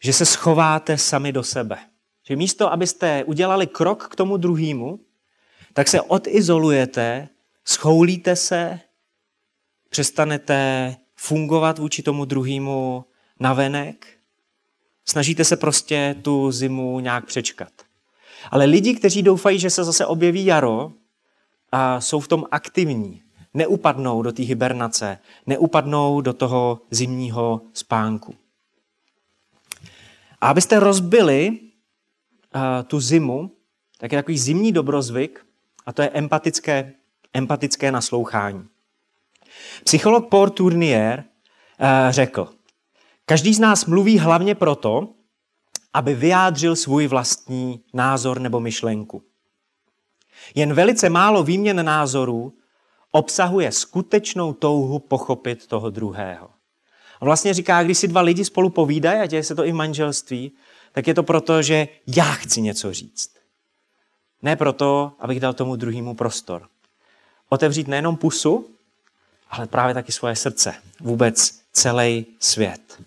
že 0.04 0.14
se 0.14 0.26
schováte 0.26 0.97
sami 0.97 1.32
do 1.32 1.43
sebe. 1.43 1.78
Že 2.28 2.36
místo, 2.36 2.72
abyste 2.72 3.24
udělali 3.24 3.68
krok 3.68 4.08
k 4.08 4.16
tomu 4.16 4.38
druhému, 4.38 4.99
tak 5.74 5.88
se 5.88 6.01
odizolujete, 6.01 7.30
schoulíte 7.66 8.36
se, 8.36 8.80
přestanete 9.89 10.95
fungovat 11.16 11.80
vůči 11.80 12.04
tomu 12.04 12.26
druhému 12.26 13.06
navenek, 13.39 14.08
snažíte 15.06 15.45
se 15.45 15.58
prostě 15.58 16.16
tu 16.22 16.51
zimu 16.51 16.99
nějak 16.99 17.26
přečkat. 17.26 17.72
Ale 18.51 18.66
lidi, 18.66 18.95
kteří 18.95 19.24
doufají, 19.24 19.60
že 19.60 19.70
se 19.70 19.84
zase 19.84 20.06
objeví 20.06 20.45
jaro 20.45 20.91
a 21.72 22.01
jsou 22.01 22.20
v 22.20 22.28
tom 22.28 22.45
aktivní, 22.51 23.22
neupadnou 23.54 24.22
do 24.22 24.32
té 24.32 24.43
hibernace, 24.43 25.18
neupadnou 25.45 26.22
do 26.22 26.34
toho 26.34 26.82
zimního 26.91 27.62
spánku. 27.74 28.36
A 30.41 30.47
abyste 30.47 30.80
rozbili 30.80 31.49
uh, 31.49 32.62
tu 32.88 32.99
zimu, 32.99 33.51
tak 33.97 34.12
je 34.12 34.18
takový 34.18 34.38
zimní 34.38 34.72
dobrozvyk, 34.72 35.45
a 35.86 35.93
to 35.93 36.01
je 36.01 36.10
empatické, 36.10 36.93
empatické 37.34 37.91
naslouchání. 37.91 38.68
Psycholog 39.84 40.30
Paul 40.30 40.49
Tournier 40.49 41.24
uh, 41.24 41.86
řekl, 42.10 42.49
každý 43.26 43.54
z 43.54 43.60
nás 43.60 43.86
mluví 43.86 44.20
hlavně 44.20 44.56
proto, 44.56 45.10
aby 45.93 46.14
vyjádřil 46.16 46.76
svůj 46.76 47.08
vlastní 47.08 47.84
názor 47.93 48.39
nebo 48.41 48.60
myšlenku. 48.60 49.24
Jen 50.56 50.74
velice 50.74 51.10
málo 51.10 51.43
výměn 51.43 51.86
názorů 51.86 52.54
obsahuje 53.16 53.72
skutečnou 53.72 54.53
touhu 54.53 54.99
pochopit 54.99 55.68
toho 55.68 55.89
druhého. 55.89 56.49
On 57.20 57.26
vlastně 57.26 57.53
říká, 57.53 57.84
když 57.84 57.97
si 57.97 58.07
dva 58.07 58.22
lidi 58.22 58.45
spolu 58.45 58.70
povídají, 58.70 59.20
a 59.20 59.26
děje 59.26 59.43
se 59.43 59.55
to 59.55 59.66
i 59.66 59.72
v 59.72 59.76
manželství, 59.76 60.51
tak 60.91 61.07
je 61.07 61.14
to 61.14 61.24
proto, 61.24 61.61
že 61.61 61.88
já 62.07 62.32
chci 62.34 62.61
něco 62.61 62.93
říct. 62.93 63.30
Ne 64.41 64.55
proto, 64.55 65.11
abych 65.20 65.39
dal 65.39 65.53
tomu 65.53 65.76
druhému 65.76 66.16
prostor. 66.16 66.68
Otevřít 67.49 67.88
nejenom 67.88 68.18
pusu, 68.18 68.70
ale 69.49 69.68
právě 69.68 69.93
taky 69.93 70.11
svoje 70.11 70.36
srdce. 70.36 70.74
Vůbec 70.99 71.61
celý 71.72 72.26
svět. 72.39 73.01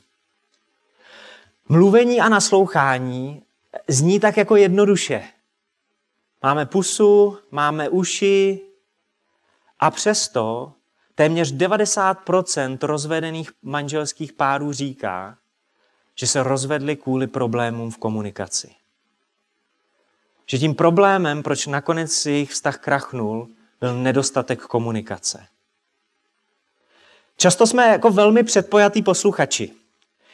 Mluvení 1.69 2.21
a 2.21 2.29
naslouchání 2.29 3.43
zní 3.89 4.21
tak 4.21 4.37
jako 4.37 4.57
jednoduše. 4.57 5.25
Máme 6.43 6.67
pusu, 6.67 7.39
máme 7.51 7.89
uši 7.89 8.61
a 9.79 9.91
přesto 9.91 10.73
téměř 11.15 11.55
90% 11.55 12.79
rozvedených 12.83 13.51
manželských 13.63 14.33
párů 14.33 14.73
říká, 14.73 15.39
že 16.15 16.27
se 16.27 16.43
rozvedli 16.43 16.97
kvůli 16.97 17.27
problémům 17.27 17.91
v 17.91 17.99
komunikaci. 17.99 18.75
Že 20.47 20.59
tím 20.59 20.75
problémem, 20.75 21.43
proč 21.43 21.67
nakonec 21.67 22.27
jejich 22.27 22.51
vztah 22.51 22.79
krachnul, 22.79 23.49
byl 23.81 24.03
nedostatek 24.03 24.61
komunikace. 24.61 25.47
Často 27.37 27.67
jsme 27.67 27.89
jako 27.89 28.11
velmi 28.11 28.43
předpojatý 28.43 29.03
posluchači. 29.03 29.73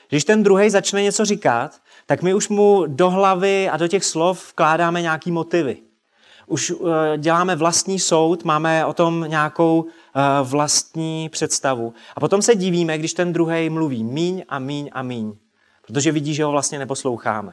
Když 0.08 0.24
ten 0.24 0.42
druhý 0.42 0.70
začne 0.70 1.02
něco 1.02 1.24
říkat, 1.24 1.80
tak 2.06 2.22
my 2.22 2.34
už 2.34 2.48
mu 2.48 2.86
do 2.86 3.10
hlavy 3.10 3.68
a 3.68 3.76
do 3.76 3.88
těch 3.88 4.04
slov 4.04 4.52
vkládáme 4.52 5.02
nějaký 5.02 5.30
motivy. 5.32 5.82
Už 6.46 6.70
uh, 6.70 6.88
děláme 7.16 7.56
vlastní 7.56 7.98
soud, 7.98 8.44
máme 8.44 8.86
o 8.86 8.92
tom 8.92 9.24
nějakou 9.28 9.80
uh, 9.80 9.90
vlastní 10.42 11.28
představu. 11.28 11.94
A 12.16 12.20
potom 12.20 12.42
se 12.42 12.54
divíme, 12.54 12.98
když 12.98 13.14
ten 13.14 13.32
druhý 13.32 13.70
mluví 13.70 14.04
míň 14.04 14.44
a 14.48 14.58
míň 14.58 14.90
a 14.92 15.02
míň. 15.02 15.32
Protože 15.86 16.12
vidí, 16.12 16.34
že 16.34 16.44
ho 16.44 16.50
vlastně 16.50 16.78
neposloucháme. 16.78 17.52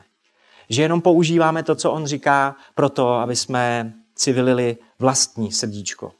Že 0.70 0.82
jenom 0.82 1.02
používáme 1.02 1.64
to, 1.64 1.76
co 1.76 1.92
on 1.92 2.06
říká, 2.06 2.56
proto, 2.76 3.14
aby 3.14 3.36
jsme 3.36 3.94
si 4.16 4.34
vylili 4.34 4.78
vlastní 5.00 5.52
srdíčko. 5.52 6.12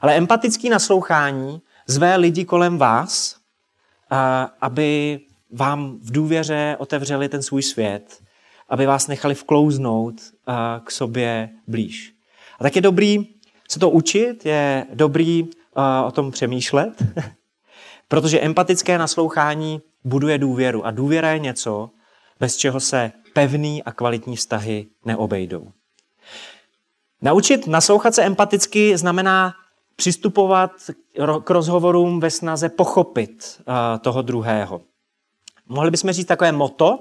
Ale 0.00 0.16
empatický 0.16 0.68
naslouchání 0.68 1.62
zve 1.86 2.16
lidi 2.16 2.44
kolem 2.44 2.78
vás, 2.78 3.36
aby 4.60 5.20
vám 5.50 5.98
v 6.02 6.12
důvěře 6.12 6.76
otevřeli 6.78 7.28
ten 7.28 7.42
svůj 7.42 7.62
svět, 7.62 8.21
aby 8.72 8.86
vás 8.86 9.06
nechali 9.06 9.34
vklouznout 9.34 10.14
k 10.84 10.90
sobě 10.90 11.48
blíž. 11.66 12.14
A 12.60 12.62
tak 12.62 12.76
je 12.76 12.82
dobrý 12.82 13.26
se 13.72 13.78
to 13.78 13.90
učit, 13.90 14.46
je 14.46 14.86
dobrý 14.94 15.48
o 16.06 16.10
tom 16.10 16.30
přemýšlet, 16.30 17.02
protože 18.08 18.40
empatické 18.40 18.98
naslouchání 18.98 19.80
buduje 20.04 20.38
důvěru. 20.38 20.86
A 20.86 20.90
důvěra 20.90 21.30
je 21.30 21.38
něco, 21.38 21.90
bez 22.40 22.56
čeho 22.56 22.80
se 22.80 23.12
pevný 23.32 23.82
a 23.82 23.92
kvalitní 23.92 24.36
vztahy 24.36 24.86
neobejdou. 25.04 25.72
Naučit 27.22 27.66
naslouchat 27.66 28.14
se 28.14 28.22
empaticky 28.22 28.98
znamená 28.98 29.54
přistupovat 29.96 30.70
k 31.44 31.50
rozhovorům 31.50 32.20
ve 32.20 32.30
snaze 32.30 32.68
pochopit 32.68 33.62
toho 34.00 34.22
druhého. 34.22 34.80
Mohli 35.68 35.90
bychom 35.90 36.12
říct 36.12 36.26
takové 36.26 36.52
moto 36.52 36.98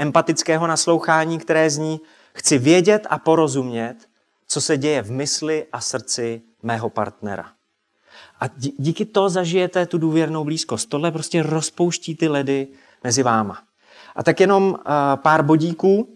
empatického 0.00 0.66
naslouchání, 0.66 1.38
které 1.38 1.70
zní 1.70 2.00
chci 2.32 2.58
vědět 2.58 3.06
a 3.10 3.18
porozumět, 3.18 3.96
co 4.46 4.60
se 4.60 4.76
děje 4.76 5.02
v 5.02 5.10
mysli 5.10 5.66
a 5.72 5.80
srdci 5.80 6.42
mého 6.62 6.90
partnera. 6.90 7.46
A 8.40 8.44
díky 8.78 9.04
to 9.04 9.28
zažijete 9.28 9.86
tu 9.86 9.98
důvěrnou 9.98 10.44
blízkost. 10.44 10.88
Tohle 10.88 11.10
prostě 11.10 11.42
rozpouští 11.42 12.16
ty 12.16 12.28
ledy 12.28 12.68
mezi 13.04 13.22
váma. 13.22 13.62
A 14.16 14.22
tak 14.22 14.40
jenom 14.40 14.70
uh, 14.70 14.76
pár 15.16 15.42
bodíků 15.42 15.96
uh, 15.98 16.06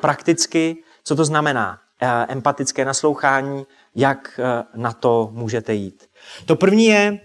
prakticky, 0.00 0.76
co 1.04 1.16
to 1.16 1.24
znamená 1.24 1.78
uh, 2.02 2.08
empatické 2.28 2.84
naslouchání, 2.84 3.66
jak 3.94 4.40
na 4.74 4.92
to 4.92 5.30
můžete 5.32 5.74
jít. 5.74 6.08
To 6.46 6.56
první 6.56 6.84
je, 6.84 7.20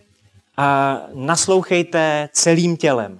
naslouchejte 1.14 2.30
celým 2.34 2.78
tělem. 2.78 3.20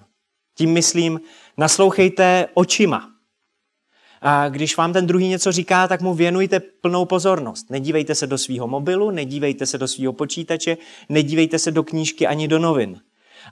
Tím 0.56 0.74
myslím, 0.74 1.20
naslouchejte 1.58 2.48
očima. 2.54 3.10
A 4.22 4.50
když 4.50 4.78
vám 4.78 4.94
ten 4.94 5.08
druhý 5.08 5.28
něco 5.28 5.52
říká, 5.52 5.88
tak 5.88 6.02
mu 6.02 6.14
věnujte 6.14 6.60
plnou 6.60 7.06
pozornost. 7.06 7.70
Nedívejte 7.70 8.16
se 8.16 8.28
do 8.28 8.38
svého 8.38 8.68
mobilu, 8.68 9.12
nedívejte 9.12 9.66
se 9.66 9.78
do 9.78 9.88
svého 9.88 10.14
počítače, 10.14 10.78
nedívejte 11.10 11.60
se 11.60 11.72
do 11.72 11.84
knížky 11.84 12.28
ani 12.28 12.48
do 12.48 12.60
novin. 12.60 13.02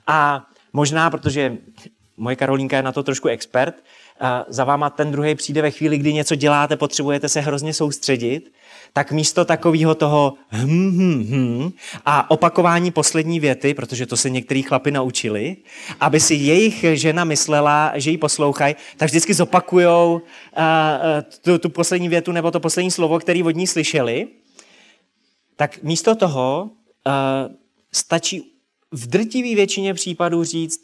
A 0.06 0.46
možná, 0.72 1.10
protože 1.10 1.58
moje 2.16 2.36
Karolínka 2.36 2.76
je 2.76 2.82
na 2.82 2.92
to 2.92 3.02
trošku 3.02 3.28
expert, 3.28 3.84
za 4.48 4.64
váma 4.64 4.90
ten 4.90 5.12
druhý 5.12 5.34
přijde 5.34 5.62
ve 5.62 5.70
chvíli, 5.70 5.98
kdy 5.98 6.12
něco 6.12 6.34
děláte, 6.34 6.76
potřebujete 6.76 7.28
se 7.28 7.40
hrozně 7.40 7.74
soustředit, 7.74 8.52
tak 8.92 9.12
místo 9.12 9.44
takového 9.44 9.94
toho 9.94 10.34
hm, 10.52 10.90
hm, 10.90 11.26
hm 11.30 11.72
a 12.06 12.30
opakování 12.30 12.90
poslední 12.90 13.40
věty, 13.40 13.74
protože 13.74 14.06
to 14.06 14.16
se 14.16 14.30
některý 14.30 14.62
chlapi 14.62 14.90
naučili, 14.90 15.56
aby 16.00 16.20
si 16.20 16.34
jejich 16.34 16.84
žena 16.92 17.24
myslela, 17.24 17.92
že 17.94 18.10
ji 18.10 18.18
poslouchají, 18.18 18.74
tak 18.96 19.08
vždycky 19.08 19.34
zopakujou 19.34 20.14
uh, 20.14 20.62
tu, 21.42 21.58
tu 21.58 21.68
poslední 21.68 22.08
větu 22.08 22.32
nebo 22.32 22.50
to 22.50 22.60
poslední 22.60 22.90
slovo, 22.90 23.18
který 23.18 23.42
od 23.42 23.56
ní 23.56 23.66
slyšeli, 23.66 24.28
tak 25.56 25.82
místo 25.82 26.14
toho 26.14 26.70
uh, 27.06 27.54
stačí 27.92 28.52
v 28.92 29.06
drtivé 29.06 29.54
většině 29.54 29.94
případů 29.94 30.44
říct, 30.44 30.80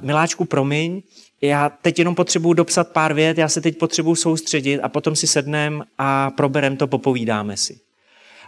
miláčku, 0.00 0.44
promiň, 0.44 1.02
já 1.40 1.68
teď 1.68 1.98
jenom 1.98 2.14
potřebuji 2.14 2.52
dopsat 2.52 2.92
pár 2.92 3.14
vět, 3.14 3.38
já 3.38 3.48
se 3.48 3.60
teď 3.60 3.78
potřebuji 3.78 4.14
soustředit 4.14 4.80
a 4.80 4.88
potom 4.88 5.16
si 5.16 5.26
sednem 5.26 5.84
a 5.98 6.30
proberem 6.30 6.76
to, 6.76 6.86
popovídáme 6.86 7.56
si. 7.56 7.80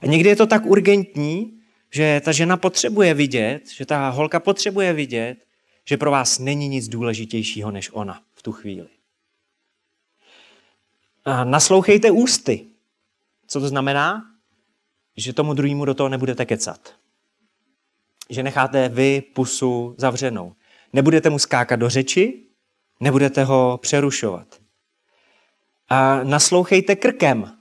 A 0.02 0.06
někdy 0.06 0.28
je 0.28 0.36
to 0.36 0.46
tak 0.46 0.66
urgentní, 0.66 1.60
že 1.90 2.20
ta 2.24 2.32
žena 2.32 2.56
potřebuje 2.56 3.14
vidět, 3.14 3.70
že 3.70 3.86
ta 3.86 4.08
holka 4.08 4.40
potřebuje 4.40 4.92
vidět, 4.92 5.38
že 5.84 5.96
pro 5.96 6.10
vás 6.10 6.38
není 6.38 6.68
nic 6.68 6.88
důležitějšího 6.88 7.70
než 7.70 7.90
ona 7.92 8.22
v 8.34 8.42
tu 8.42 8.52
chvíli. 8.52 8.88
A 11.24 11.44
naslouchejte 11.44 12.10
ústy. 12.10 12.66
Co 13.46 13.60
to 13.60 13.68
znamená? 13.68 14.22
Že 15.16 15.32
tomu 15.32 15.54
druhému 15.54 15.84
do 15.84 15.94
toho 15.94 16.08
nebudete 16.08 16.46
kecat. 16.46 16.94
Že 18.30 18.42
necháte 18.42 18.88
vy 18.88 19.22
pusu 19.34 19.94
zavřenou. 19.98 20.52
Nebudete 20.96 21.30
mu 21.30 21.38
skákat 21.38 21.80
do 21.80 21.88
řeči, 21.88 22.46
Nebudete 23.00 23.44
ho 23.44 23.78
přerušovat. 23.82 24.46
A 25.88 26.24
naslouchejte 26.24 26.96
krkem. 26.96 27.52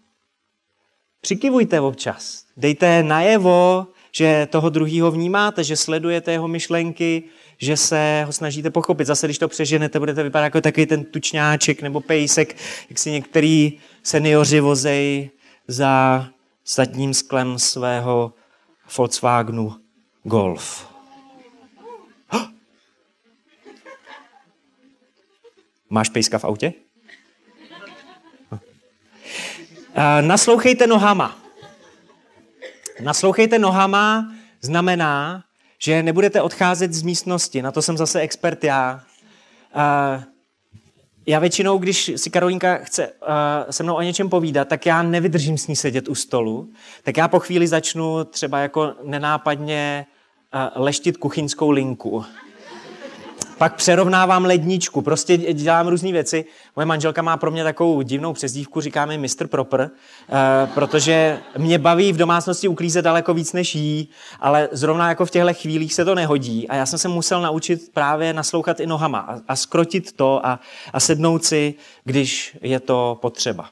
Přikivujte 1.21 1.81
občas. 1.81 2.43
Dejte 2.57 3.03
najevo, 3.03 3.87
že 4.11 4.47
toho 4.51 4.69
druhého 4.69 5.11
vnímáte, 5.11 5.63
že 5.63 5.77
sledujete 5.77 6.31
jeho 6.31 6.47
myšlenky, 6.47 7.23
že 7.57 7.77
se 7.77 8.23
ho 8.25 8.33
snažíte 8.33 8.69
pochopit. 8.69 9.07
Zase, 9.07 9.27
když 9.27 9.37
to 9.37 9.47
přeženete, 9.47 9.99
budete 9.99 10.23
vypadat 10.23 10.43
jako 10.43 10.61
takový 10.61 10.85
ten 10.85 11.03
tučňáček 11.03 11.81
nebo 11.81 12.01
pejsek, 12.01 12.55
jak 12.89 12.99
si 12.99 13.11
některý 13.11 13.79
seniori 14.03 14.59
vozej 14.59 15.29
za 15.67 16.25
zadním 16.65 17.13
sklem 17.13 17.59
svého 17.59 18.33
Volkswagenu 18.97 19.75
Golf. 20.23 20.94
Máš 25.89 26.09
pejska 26.09 26.37
v 26.37 26.45
autě? 26.45 26.73
Naslouchejte 30.21 30.87
nohama. 30.87 31.37
Naslouchejte 33.03 33.59
nohama 33.59 34.33
znamená, 34.61 35.43
že 35.79 36.03
nebudete 36.03 36.41
odcházet 36.41 36.93
z 36.93 37.01
místnosti. 37.01 37.61
Na 37.61 37.71
to 37.71 37.81
jsem 37.81 37.97
zase 37.97 38.19
expert 38.19 38.63
já. 38.63 39.03
Já 41.25 41.39
většinou, 41.39 41.77
když 41.77 42.11
si 42.15 42.29
Karolínka 42.29 42.75
chce 42.75 43.13
se 43.69 43.83
mnou 43.83 43.95
o 43.95 44.01
něčem 44.01 44.29
povídat, 44.29 44.67
tak 44.67 44.85
já 44.85 45.03
nevydržím 45.03 45.57
s 45.57 45.67
ní 45.67 45.75
sedět 45.75 46.07
u 46.07 46.15
stolu. 46.15 46.69
Tak 47.03 47.17
já 47.17 47.27
po 47.27 47.39
chvíli 47.39 47.67
začnu 47.67 48.23
třeba 48.23 48.59
jako 48.59 48.95
nenápadně 49.03 50.05
leštit 50.75 51.17
kuchyňskou 51.17 51.69
linku 51.69 52.25
pak 53.57 53.75
přerovnávám 53.75 54.45
ledničku, 54.45 55.01
prostě 55.01 55.37
dělám 55.37 55.87
různé 55.87 56.11
věci. 56.11 56.45
Moje 56.75 56.85
manželka 56.85 57.21
má 57.21 57.37
pro 57.37 57.51
mě 57.51 57.63
takovou 57.63 58.01
divnou 58.01 58.33
přezdívku, 58.33 58.81
říká 58.81 59.05
mi 59.05 59.17
Mr. 59.17 59.47
Proper, 59.47 59.81
uh, 59.81 60.73
protože 60.73 61.39
mě 61.57 61.79
baví 61.79 62.13
v 62.13 62.17
domácnosti 62.17 62.67
uklízet 62.67 63.05
daleko 63.05 63.33
víc 63.33 63.53
než 63.53 63.75
jí, 63.75 64.09
ale 64.39 64.69
zrovna 64.71 65.09
jako 65.09 65.25
v 65.25 65.31
těchto 65.31 65.53
chvílích 65.53 65.93
se 65.93 66.05
to 66.05 66.15
nehodí 66.15 66.67
a 66.67 66.75
já 66.75 66.85
jsem 66.85 66.99
se 66.99 67.07
musel 67.07 67.41
naučit 67.41 67.93
právě 67.93 68.33
naslouchat 68.33 68.79
i 68.79 68.87
nohama 68.87 69.19
a, 69.19 69.39
a 69.47 69.55
skrotit 69.55 70.11
to 70.11 70.45
a, 70.45 70.59
a 70.93 70.99
sednout 70.99 71.45
si, 71.45 71.73
když 72.03 72.57
je 72.61 72.79
to 72.79 73.17
potřeba. 73.21 73.69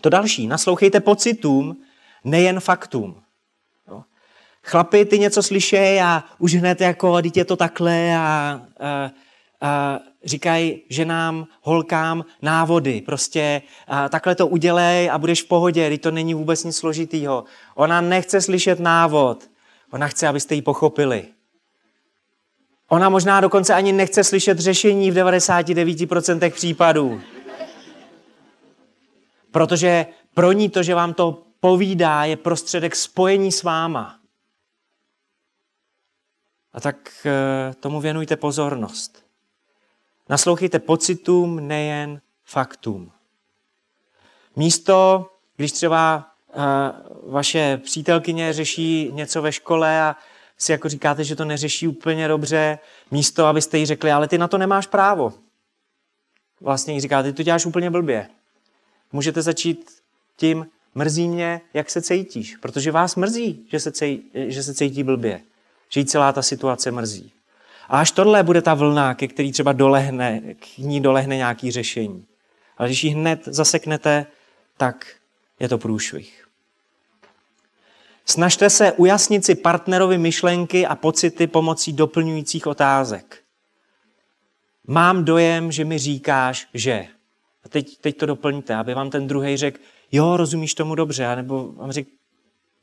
To 0.00 0.08
další, 0.08 0.46
naslouchejte 0.46 1.00
pocitům, 1.00 1.76
nejen 2.24 2.60
faktům. 2.60 3.21
Chlapi, 4.64 5.04
ty 5.04 5.18
něco 5.18 5.42
slyšejí 5.42 6.00
a 6.00 6.24
už 6.38 6.54
hned 6.54 6.80
jako, 6.80 7.20
dítě 7.20 7.40
je 7.40 7.44
to 7.44 7.56
takhle 7.56 8.16
a, 8.16 8.20
a, 8.80 9.10
a 9.60 10.00
říkají 10.24 10.82
ženám, 10.88 11.46
holkám 11.62 12.24
návody. 12.42 13.00
Prostě 13.00 13.62
a, 13.88 14.08
takhle 14.08 14.34
to 14.34 14.46
udělej 14.46 15.10
a 15.10 15.18
budeš 15.18 15.42
v 15.42 15.48
pohodě, 15.48 15.86
když 15.86 16.00
to 16.00 16.10
není 16.10 16.34
vůbec 16.34 16.64
nic 16.64 16.76
složitýho. 16.76 17.44
Ona 17.74 18.00
nechce 18.00 18.40
slyšet 18.40 18.80
návod, 18.80 19.50
ona 19.90 20.08
chce, 20.08 20.28
abyste 20.28 20.54
ji 20.54 20.62
pochopili. 20.62 21.24
Ona 22.88 23.08
možná 23.08 23.40
dokonce 23.40 23.74
ani 23.74 23.92
nechce 23.92 24.24
slyšet 24.24 24.58
řešení 24.58 25.10
v 25.10 25.14
99% 25.14 26.50
případů. 26.50 27.20
Protože 29.50 30.06
pro 30.34 30.52
ní 30.52 30.68
to, 30.68 30.82
že 30.82 30.94
vám 30.94 31.14
to 31.14 31.42
povídá, 31.60 32.24
je 32.24 32.36
prostředek 32.36 32.96
spojení 32.96 33.52
s 33.52 33.62
váma. 33.62 34.21
A 36.72 36.80
tak 36.80 37.26
eh, 37.26 37.74
tomu 37.74 38.00
věnujte 38.00 38.36
pozornost. 38.36 39.24
Naslouchejte 40.28 40.78
pocitům, 40.78 41.68
nejen 41.68 42.20
faktům. 42.44 43.12
Místo, 44.56 45.26
když 45.56 45.72
třeba 45.72 46.30
eh, 46.50 46.54
vaše 47.26 47.76
přítelkyně 47.84 48.52
řeší 48.52 49.10
něco 49.12 49.42
ve 49.42 49.52
škole 49.52 50.02
a 50.02 50.16
si 50.58 50.72
jako 50.72 50.88
říkáte, 50.88 51.24
že 51.24 51.36
to 51.36 51.44
neřeší 51.44 51.88
úplně 51.88 52.28
dobře, 52.28 52.78
místo, 53.10 53.46
abyste 53.46 53.78
jí 53.78 53.86
řekli, 53.86 54.12
ale 54.12 54.28
ty 54.28 54.38
na 54.38 54.48
to 54.48 54.58
nemáš 54.58 54.86
právo. 54.86 55.32
Vlastně 56.60 56.94
jí 56.94 57.00
říkáte, 57.00 57.32
ty 57.32 57.36
to 57.36 57.42
děláš 57.42 57.66
úplně 57.66 57.90
blbě. 57.90 58.28
Můžete 59.12 59.42
začít 59.42 59.90
tím, 60.36 60.66
mrzí 60.94 61.28
mě, 61.28 61.60
jak 61.74 61.90
se 61.90 62.02
cítíš, 62.02 62.56
protože 62.56 62.92
vás 62.92 63.16
mrzí, 63.16 63.66
že 63.70 63.80
se, 63.80 63.92
cítí, 63.92 64.30
že 64.34 64.62
se 64.62 64.74
cítí 64.74 65.02
blbě, 65.02 65.40
že 65.92 66.00
jí 66.00 66.06
celá 66.06 66.32
ta 66.32 66.42
situace 66.42 66.90
mrzí. 66.90 67.32
A 67.88 68.00
až 68.00 68.10
tohle 68.10 68.42
bude 68.42 68.62
ta 68.62 68.74
vlna, 68.74 69.14
ke 69.14 69.28
který 69.28 69.52
třeba 69.52 69.72
dolehne, 69.72 70.40
k 70.54 70.78
ní 70.78 71.00
dolehne 71.00 71.36
nějaký 71.36 71.70
řešení. 71.70 72.26
Ale 72.78 72.88
když 72.88 73.04
ji 73.04 73.10
hned 73.10 73.40
zaseknete, 73.44 74.26
tak 74.76 75.06
je 75.60 75.68
to 75.68 75.78
průšvih. 75.78 76.48
Snažte 78.26 78.70
se 78.70 78.92
ujasnit 78.92 79.44
si 79.44 79.54
partnerovi 79.54 80.18
myšlenky 80.18 80.86
a 80.86 80.94
pocity 80.94 81.46
pomocí 81.46 81.92
doplňujících 81.92 82.66
otázek. 82.66 83.42
Mám 84.86 85.24
dojem, 85.24 85.72
že 85.72 85.84
mi 85.84 85.98
říkáš, 85.98 86.68
že. 86.74 87.06
A 87.64 87.68
teď, 87.68 87.98
teď 87.98 88.16
to 88.16 88.26
doplňte, 88.26 88.74
aby 88.74 88.94
vám 88.94 89.10
ten 89.10 89.26
druhý 89.26 89.56
řekl, 89.56 89.78
jo, 90.12 90.36
rozumíš 90.36 90.74
tomu 90.74 90.94
dobře, 90.94 91.36
nebo 91.36 91.72
vám 91.72 91.92
řekl, 91.92 92.10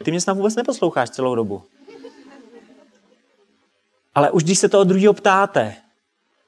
ty 0.04 0.12
mě 0.12 0.22
snad 0.22 0.38
vůbec 0.38 0.56
neposloucháš 0.56 1.10
celou 1.10 1.36
dobu. 1.36 1.64
Ale 4.16 4.32
už 4.32 4.44
když 4.44 4.60
se 4.60 4.70
to 4.70 4.80
od 4.80 4.84
druhého 4.84 5.14
ptáte, 5.14 5.76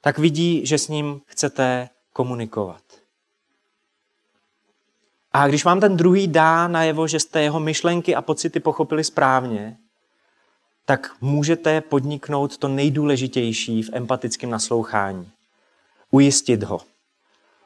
tak 0.00 0.18
vidí, 0.18 0.66
že 0.66 0.78
s 0.78 0.88
ním 0.88 1.20
chcete 1.26 1.88
komunikovat. 2.12 2.82
A 5.32 5.48
když 5.48 5.64
vám 5.64 5.80
ten 5.80 5.96
druhý 5.96 6.28
dá 6.28 6.68
najevo, 6.68 7.06
že 7.06 7.20
jste 7.20 7.42
jeho 7.42 7.60
myšlenky 7.60 8.14
a 8.14 8.22
pocity 8.22 8.60
pochopili 8.60 9.04
správně, 9.04 9.76
tak 10.84 11.16
můžete 11.20 11.80
podniknout 11.80 12.58
to 12.58 12.68
nejdůležitější 12.68 13.82
v 13.82 13.90
empatickém 13.92 14.50
naslouchání. 14.50 15.30
Ujistit 16.10 16.62
ho. 16.62 16.80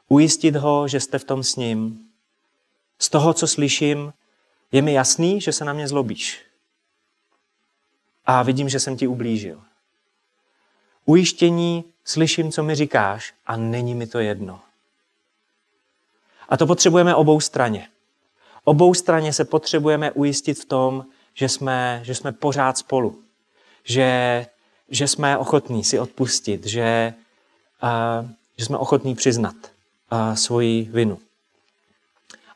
Ujistit 0.07 0.55
ho, 0.55 0.87
že 0.87 0.99
jste 0.99 1.19
v 1.19 1.23
tom 1.23 1.43
s 1.43 1.55
ním. 1.55 1.99
Z 2.99 3.09
toho, 3.09 3.33
co 3.33 3.47
slyším, 3.47 4.13
je 4.71 4.81
mi 4.81 4.93
jasný, 4.93 5.41
že 5.41 5.53
se 5.53 5.65
na 5.65 5.73
mě 5.73 5.87
zlobíš. 5.87 6.45
A 8.25 8.43
vidím, 8.43 8.69
že 8.69 8.79
jsem 8.79 8.97
ti 8.97 9.07
ublížil. 9.07 9.61
Ujištění, 11.09 11.83
slyším, 12.05 12.51
co 12.51 12.63
mi 12.63 12.75
říkáš 12.75 13.33
a 13.45 13.57
není 13.57 13.95
mi 13.95 14.07
to 14.07 14.19
jedno. 14.19 14.59
A 16.49 16.57
to 16.57 16.67
potřebujeme 16.67 17.15
obou 17.15 17.39
straně. 17.39 17.87
Obou 18.63 18.93
straně 18.93 19.33
se 19.33 19.45
potřebujeme 19.45 20.11
ujistit 20.11 20.53
v 20.59 20.65
tom, 20.65 21.05
že 21.33 21.49
jsme, 21.49 22.01
že 22.03 22.15
jsme 22.15 22.31
pořád 22.31 22.77
spolu. 22.77 23.19
Že, 23.83 24.45
že 24.89 25.07
jsme 25.07 25.37
ochotní 25.37 25.83
si 25.83 25.99
odpustit, 25.99 26.65
že, 26.65 27.13
uh, 27.83 28.29
že 28.57 28.65
jsme 28.65 28.77
ochotní 28.77 29.15
přiznat 29.15 29.55
uh, 30.11 30.35
svoji 30.35 30.83
vinu. 30.83 31.19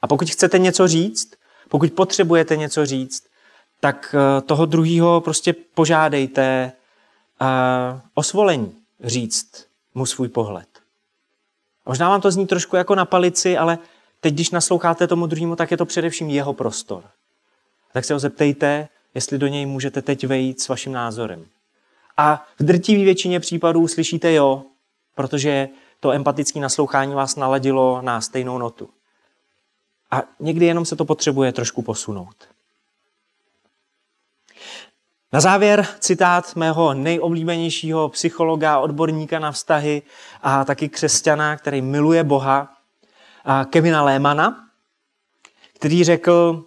A 0.01 0.07
pokud 0.07 0.29
chcete 0.29 0.59
něco 0.59 0.87
říct, 0.87 1.33
pokud 1.69 1.91
potřebujete 1.91 2.57
něco 2.57 2.85
říct, 2.85 3.23
tak 3.79 4.15
uh, 4.15 4.47
toho 4.47 4.65
druhého 4.65 5.21
prostě 5.21 5.53
požádejte 5.53 6.71
uh, 7.41 7.99
o 8.13 8.23
svolení 8.23 8.75
říct 9.03 9.67
mu 9.93 10.05
svůj 10.05 10.29
pohled. 10.29 10.67
A 11.85 11.89
možná 11.89 12.09
vám 12.09 12.21
to 12.21 12.31
zní 12.31 12.47
trošku 12.47 12.75
jako 12.75 12.95
na 12.95 13.05
palici, 13.05 13.57
ale 13.57 13.77
teď, 14.19 14.33
když 14.33 14.51
nasloucháte 14.51 15.07
tomu 15.07 15.27
druhému, 15.27 15.55
tak 15.55 15.71
je 15.71 15.77
to 15.77 15.85
především 15.85 16.29
jeho 16.29 16.53
prostor. 16.53 17.03
Tak 17.93 18.05
se 18.05 18.13
ho 18.13 18.19
zeptejte, 18.19 18.87
jestli 19.15 19.37
do 19.37 19.47
něj 19.47 19.65
můžete 19.65 20.01
teď 20.01 20.27
vejít 20.27 20.61
s 20.61 20.67
vaším 20.67 20.93
názorem. 20.93 21.45
A 22.17 22.45
v 22.59 22.63
drtivé 22.63 23.03
většině 23.03 23.39
případů 23.39 23.87
slyšíte 23.87 24.33
jo, 24.33 24.63
protože 25.15 25.69
to 25.99 26.11
empatické 26.11 26.59
naslouchání 26.59 27.13
vás 27.13 27.35
naladilo 27.35 28.01
na 28.01 28.21
stejnou 28.21 28.57
notu. 28.57 28.89
A 30.11 30.23
někdy 30.39 30.65
jenom 30.65 30.85
se 30.85 30.95
to 30.95 31.05
potřebuje 31.05 31.51
trošku 31.51 31.81
posunout. 31.81 32.50
Na 35.33 35.39
závěr 35.39 35.87
citát 35.99 36.55
mého 36.55 36.93
nejoblíbenějšího 36.93 38.09
psychologa, 38.09 38.79
odborníka 38.79 39.39
na 39.39 39.51
vztahy 39.51 40.01
a 40.41 40.65
taky 40.65 40.89
křesťana, 40.89 41.57
který 41.57 41.81
miluje 41.81 42.23
Boha, 42.23 42.77
Kevina 43.69 44.03
Lémana, 44.03 44.69
který 45.75 46.03
řekl, 46.03 46.65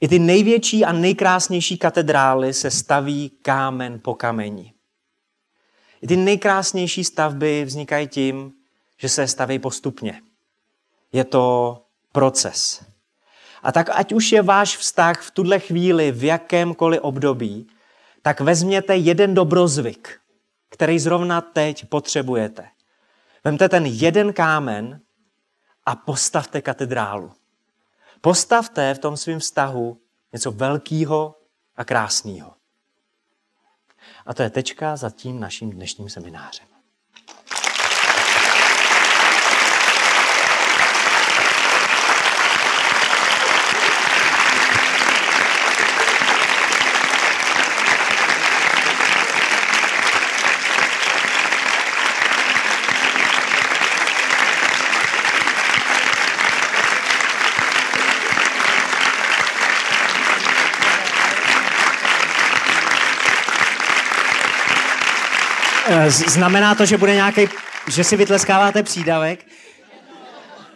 i 0.00 0.08
ty 0.08 0.18
největší 0.18 0.84
a 0.84 0.92
nejkrásnější 0.92 1.78
katedrály 1.78 2.54
se 2.54 2.70
staví 2.70 3.30
kámen 3.42 4.00
po 4.02 4.14
kameni. 4.14 4.72
I 6.02 6.06
ty 6.06 6.16
nejkrásnější 6.16 7.04
stavby 7.04 7.64
vznikají 7.64 8.08
tím, 8.08 8.52
že 8.98 9.08
se 9.08 9.26
staví 9.26 9.58
postupně. 9.58 10.22
Je 11.12 11.24
to 11.24 11.78
proces. 12.12 12.84
A 13.62 13.72
tak 13.72 13.90
ať 13.92 14.12
už 14.12 14.32
je 14.32 14.42
váš 14.42 14.76
vztah 14.76 15.22
v 15.22 15.30
tuhle 15.30 15.58
chvíli 15.58 16.12
v 16.12 16.24
jakémkoliv 16.24 17.00
období, 17.00 17.66
tak 18.22 18.40
vezměte 18.40 18.96
jeden 18.96 19.34
dobrozvyk, 19.34 20.20
který 20.68 20.98
zrovna 20.98 21.40
teď 21.40 21.88
potřebujete. 21.88 22.68
Vemte 23.44 23.68
ten 23.68 23.86
jeden 23.86 24.32
kámen 24.32 25.00
a 25.86 25.96
postavte 25.96 26.62
katedrálu. 26.62 27.32
Postavte 28.20 28.94
v 28.94 28.98
tom 28.98 29.16
svém 29.16 29.38
vztahu 29.38 30.00
něco 30.32 30.52
velkého 30.52 31.36
a 31.76 31.84
krásného. 31.84 32.54
A 34.26 34.34
to 34.34 34.42
je 34.42 34.50
tečka 34.50 34.96
za 34.96 35.10
tím 35.10 35.40
naším 35.40 35.70
dnešním 35.70 36.08
seminářem. 36.08 36.69
Znamená 66.08 66.74
to, 66.74 66.86
že 66.86 66.98
bude 66.98 67.14
nějaký, 67.14 67.48
že 67.90 68.04
si 68.04 68.16
vytleskáváte 68.16 68.82
přídavek. 68.82 69.46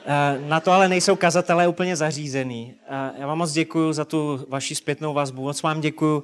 Eh, 0.07 0.39
na 0.49 0.61
to 0.61 0.73
ale 0.73 0.89
nejsou 0.89 1.17
kazatelé 1.17 1.69
úplně 1.69 1.97
zařízený. 1.97 2.75
Eh, 2.89 3.11
já 3.19 3.27
vám 3.27 3.39
moc 3.39 3.53
děkuji 3.53 3.93
za 3.93 4.05
tu 4.05 4.47
vaši 4.49 4.75
zpětnou 4.75 5.15
vazbu. 5.15 5.43
Moc 5.43 5.63
vám 5.63 5.81
děkuji, 5.81 6.23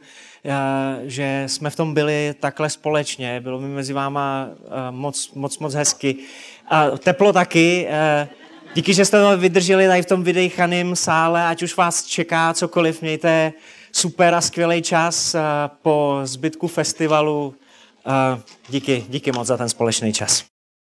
že 1.03 1.45
jsme 1.47 1.71
v 1.71 1.77
tom 1.77 1.95
byli 1.95 2.35
takhle 2.41 2.71
společně. 2.71 3.41
Bylo 3.41 3.61
mi 3.61 3.69
mezi 3.69 3.93
váma 3.93 4.49
moc, 4.91 5.31
moc, 5.35 5.59
moc 5.59 5.75
hezky. 5.75 6.17
A 6.71 6.91
teplo 6.91 7.33
taky. 7.33 7.89
Díky, 8.75 8.95
že 8.95 9.05
jste 9.05 9.21
to 9.21 9.39
vydrželi 9.39 9.87
tady 9.87 10.03
v 10.03 10.07
tom 10.07 10.23
vydejchaném 10.23 10.97
sále, 10.97 11.47
ať 11.47 11.63
už 11.63 11.77
vás 11.77 12.05
čeká 12.05 12.55
cokoliv, 12.55 13.03
mějte 13.03 13.53
super 13.93 14.35
a 14.35 14.41
skvělý 14.41 14.83
čas 14.83 15.37
po 15.83 16.21
zbytku 16.25 16.69
festivalu 16.69 17.55
díky, 18.69 19.05
díky 19.09 19.33
moc 19.33 19.47
za 19.47 19.57
ten 19.57 19.69
společný 19.69 20.13
čas. 20.13 20.50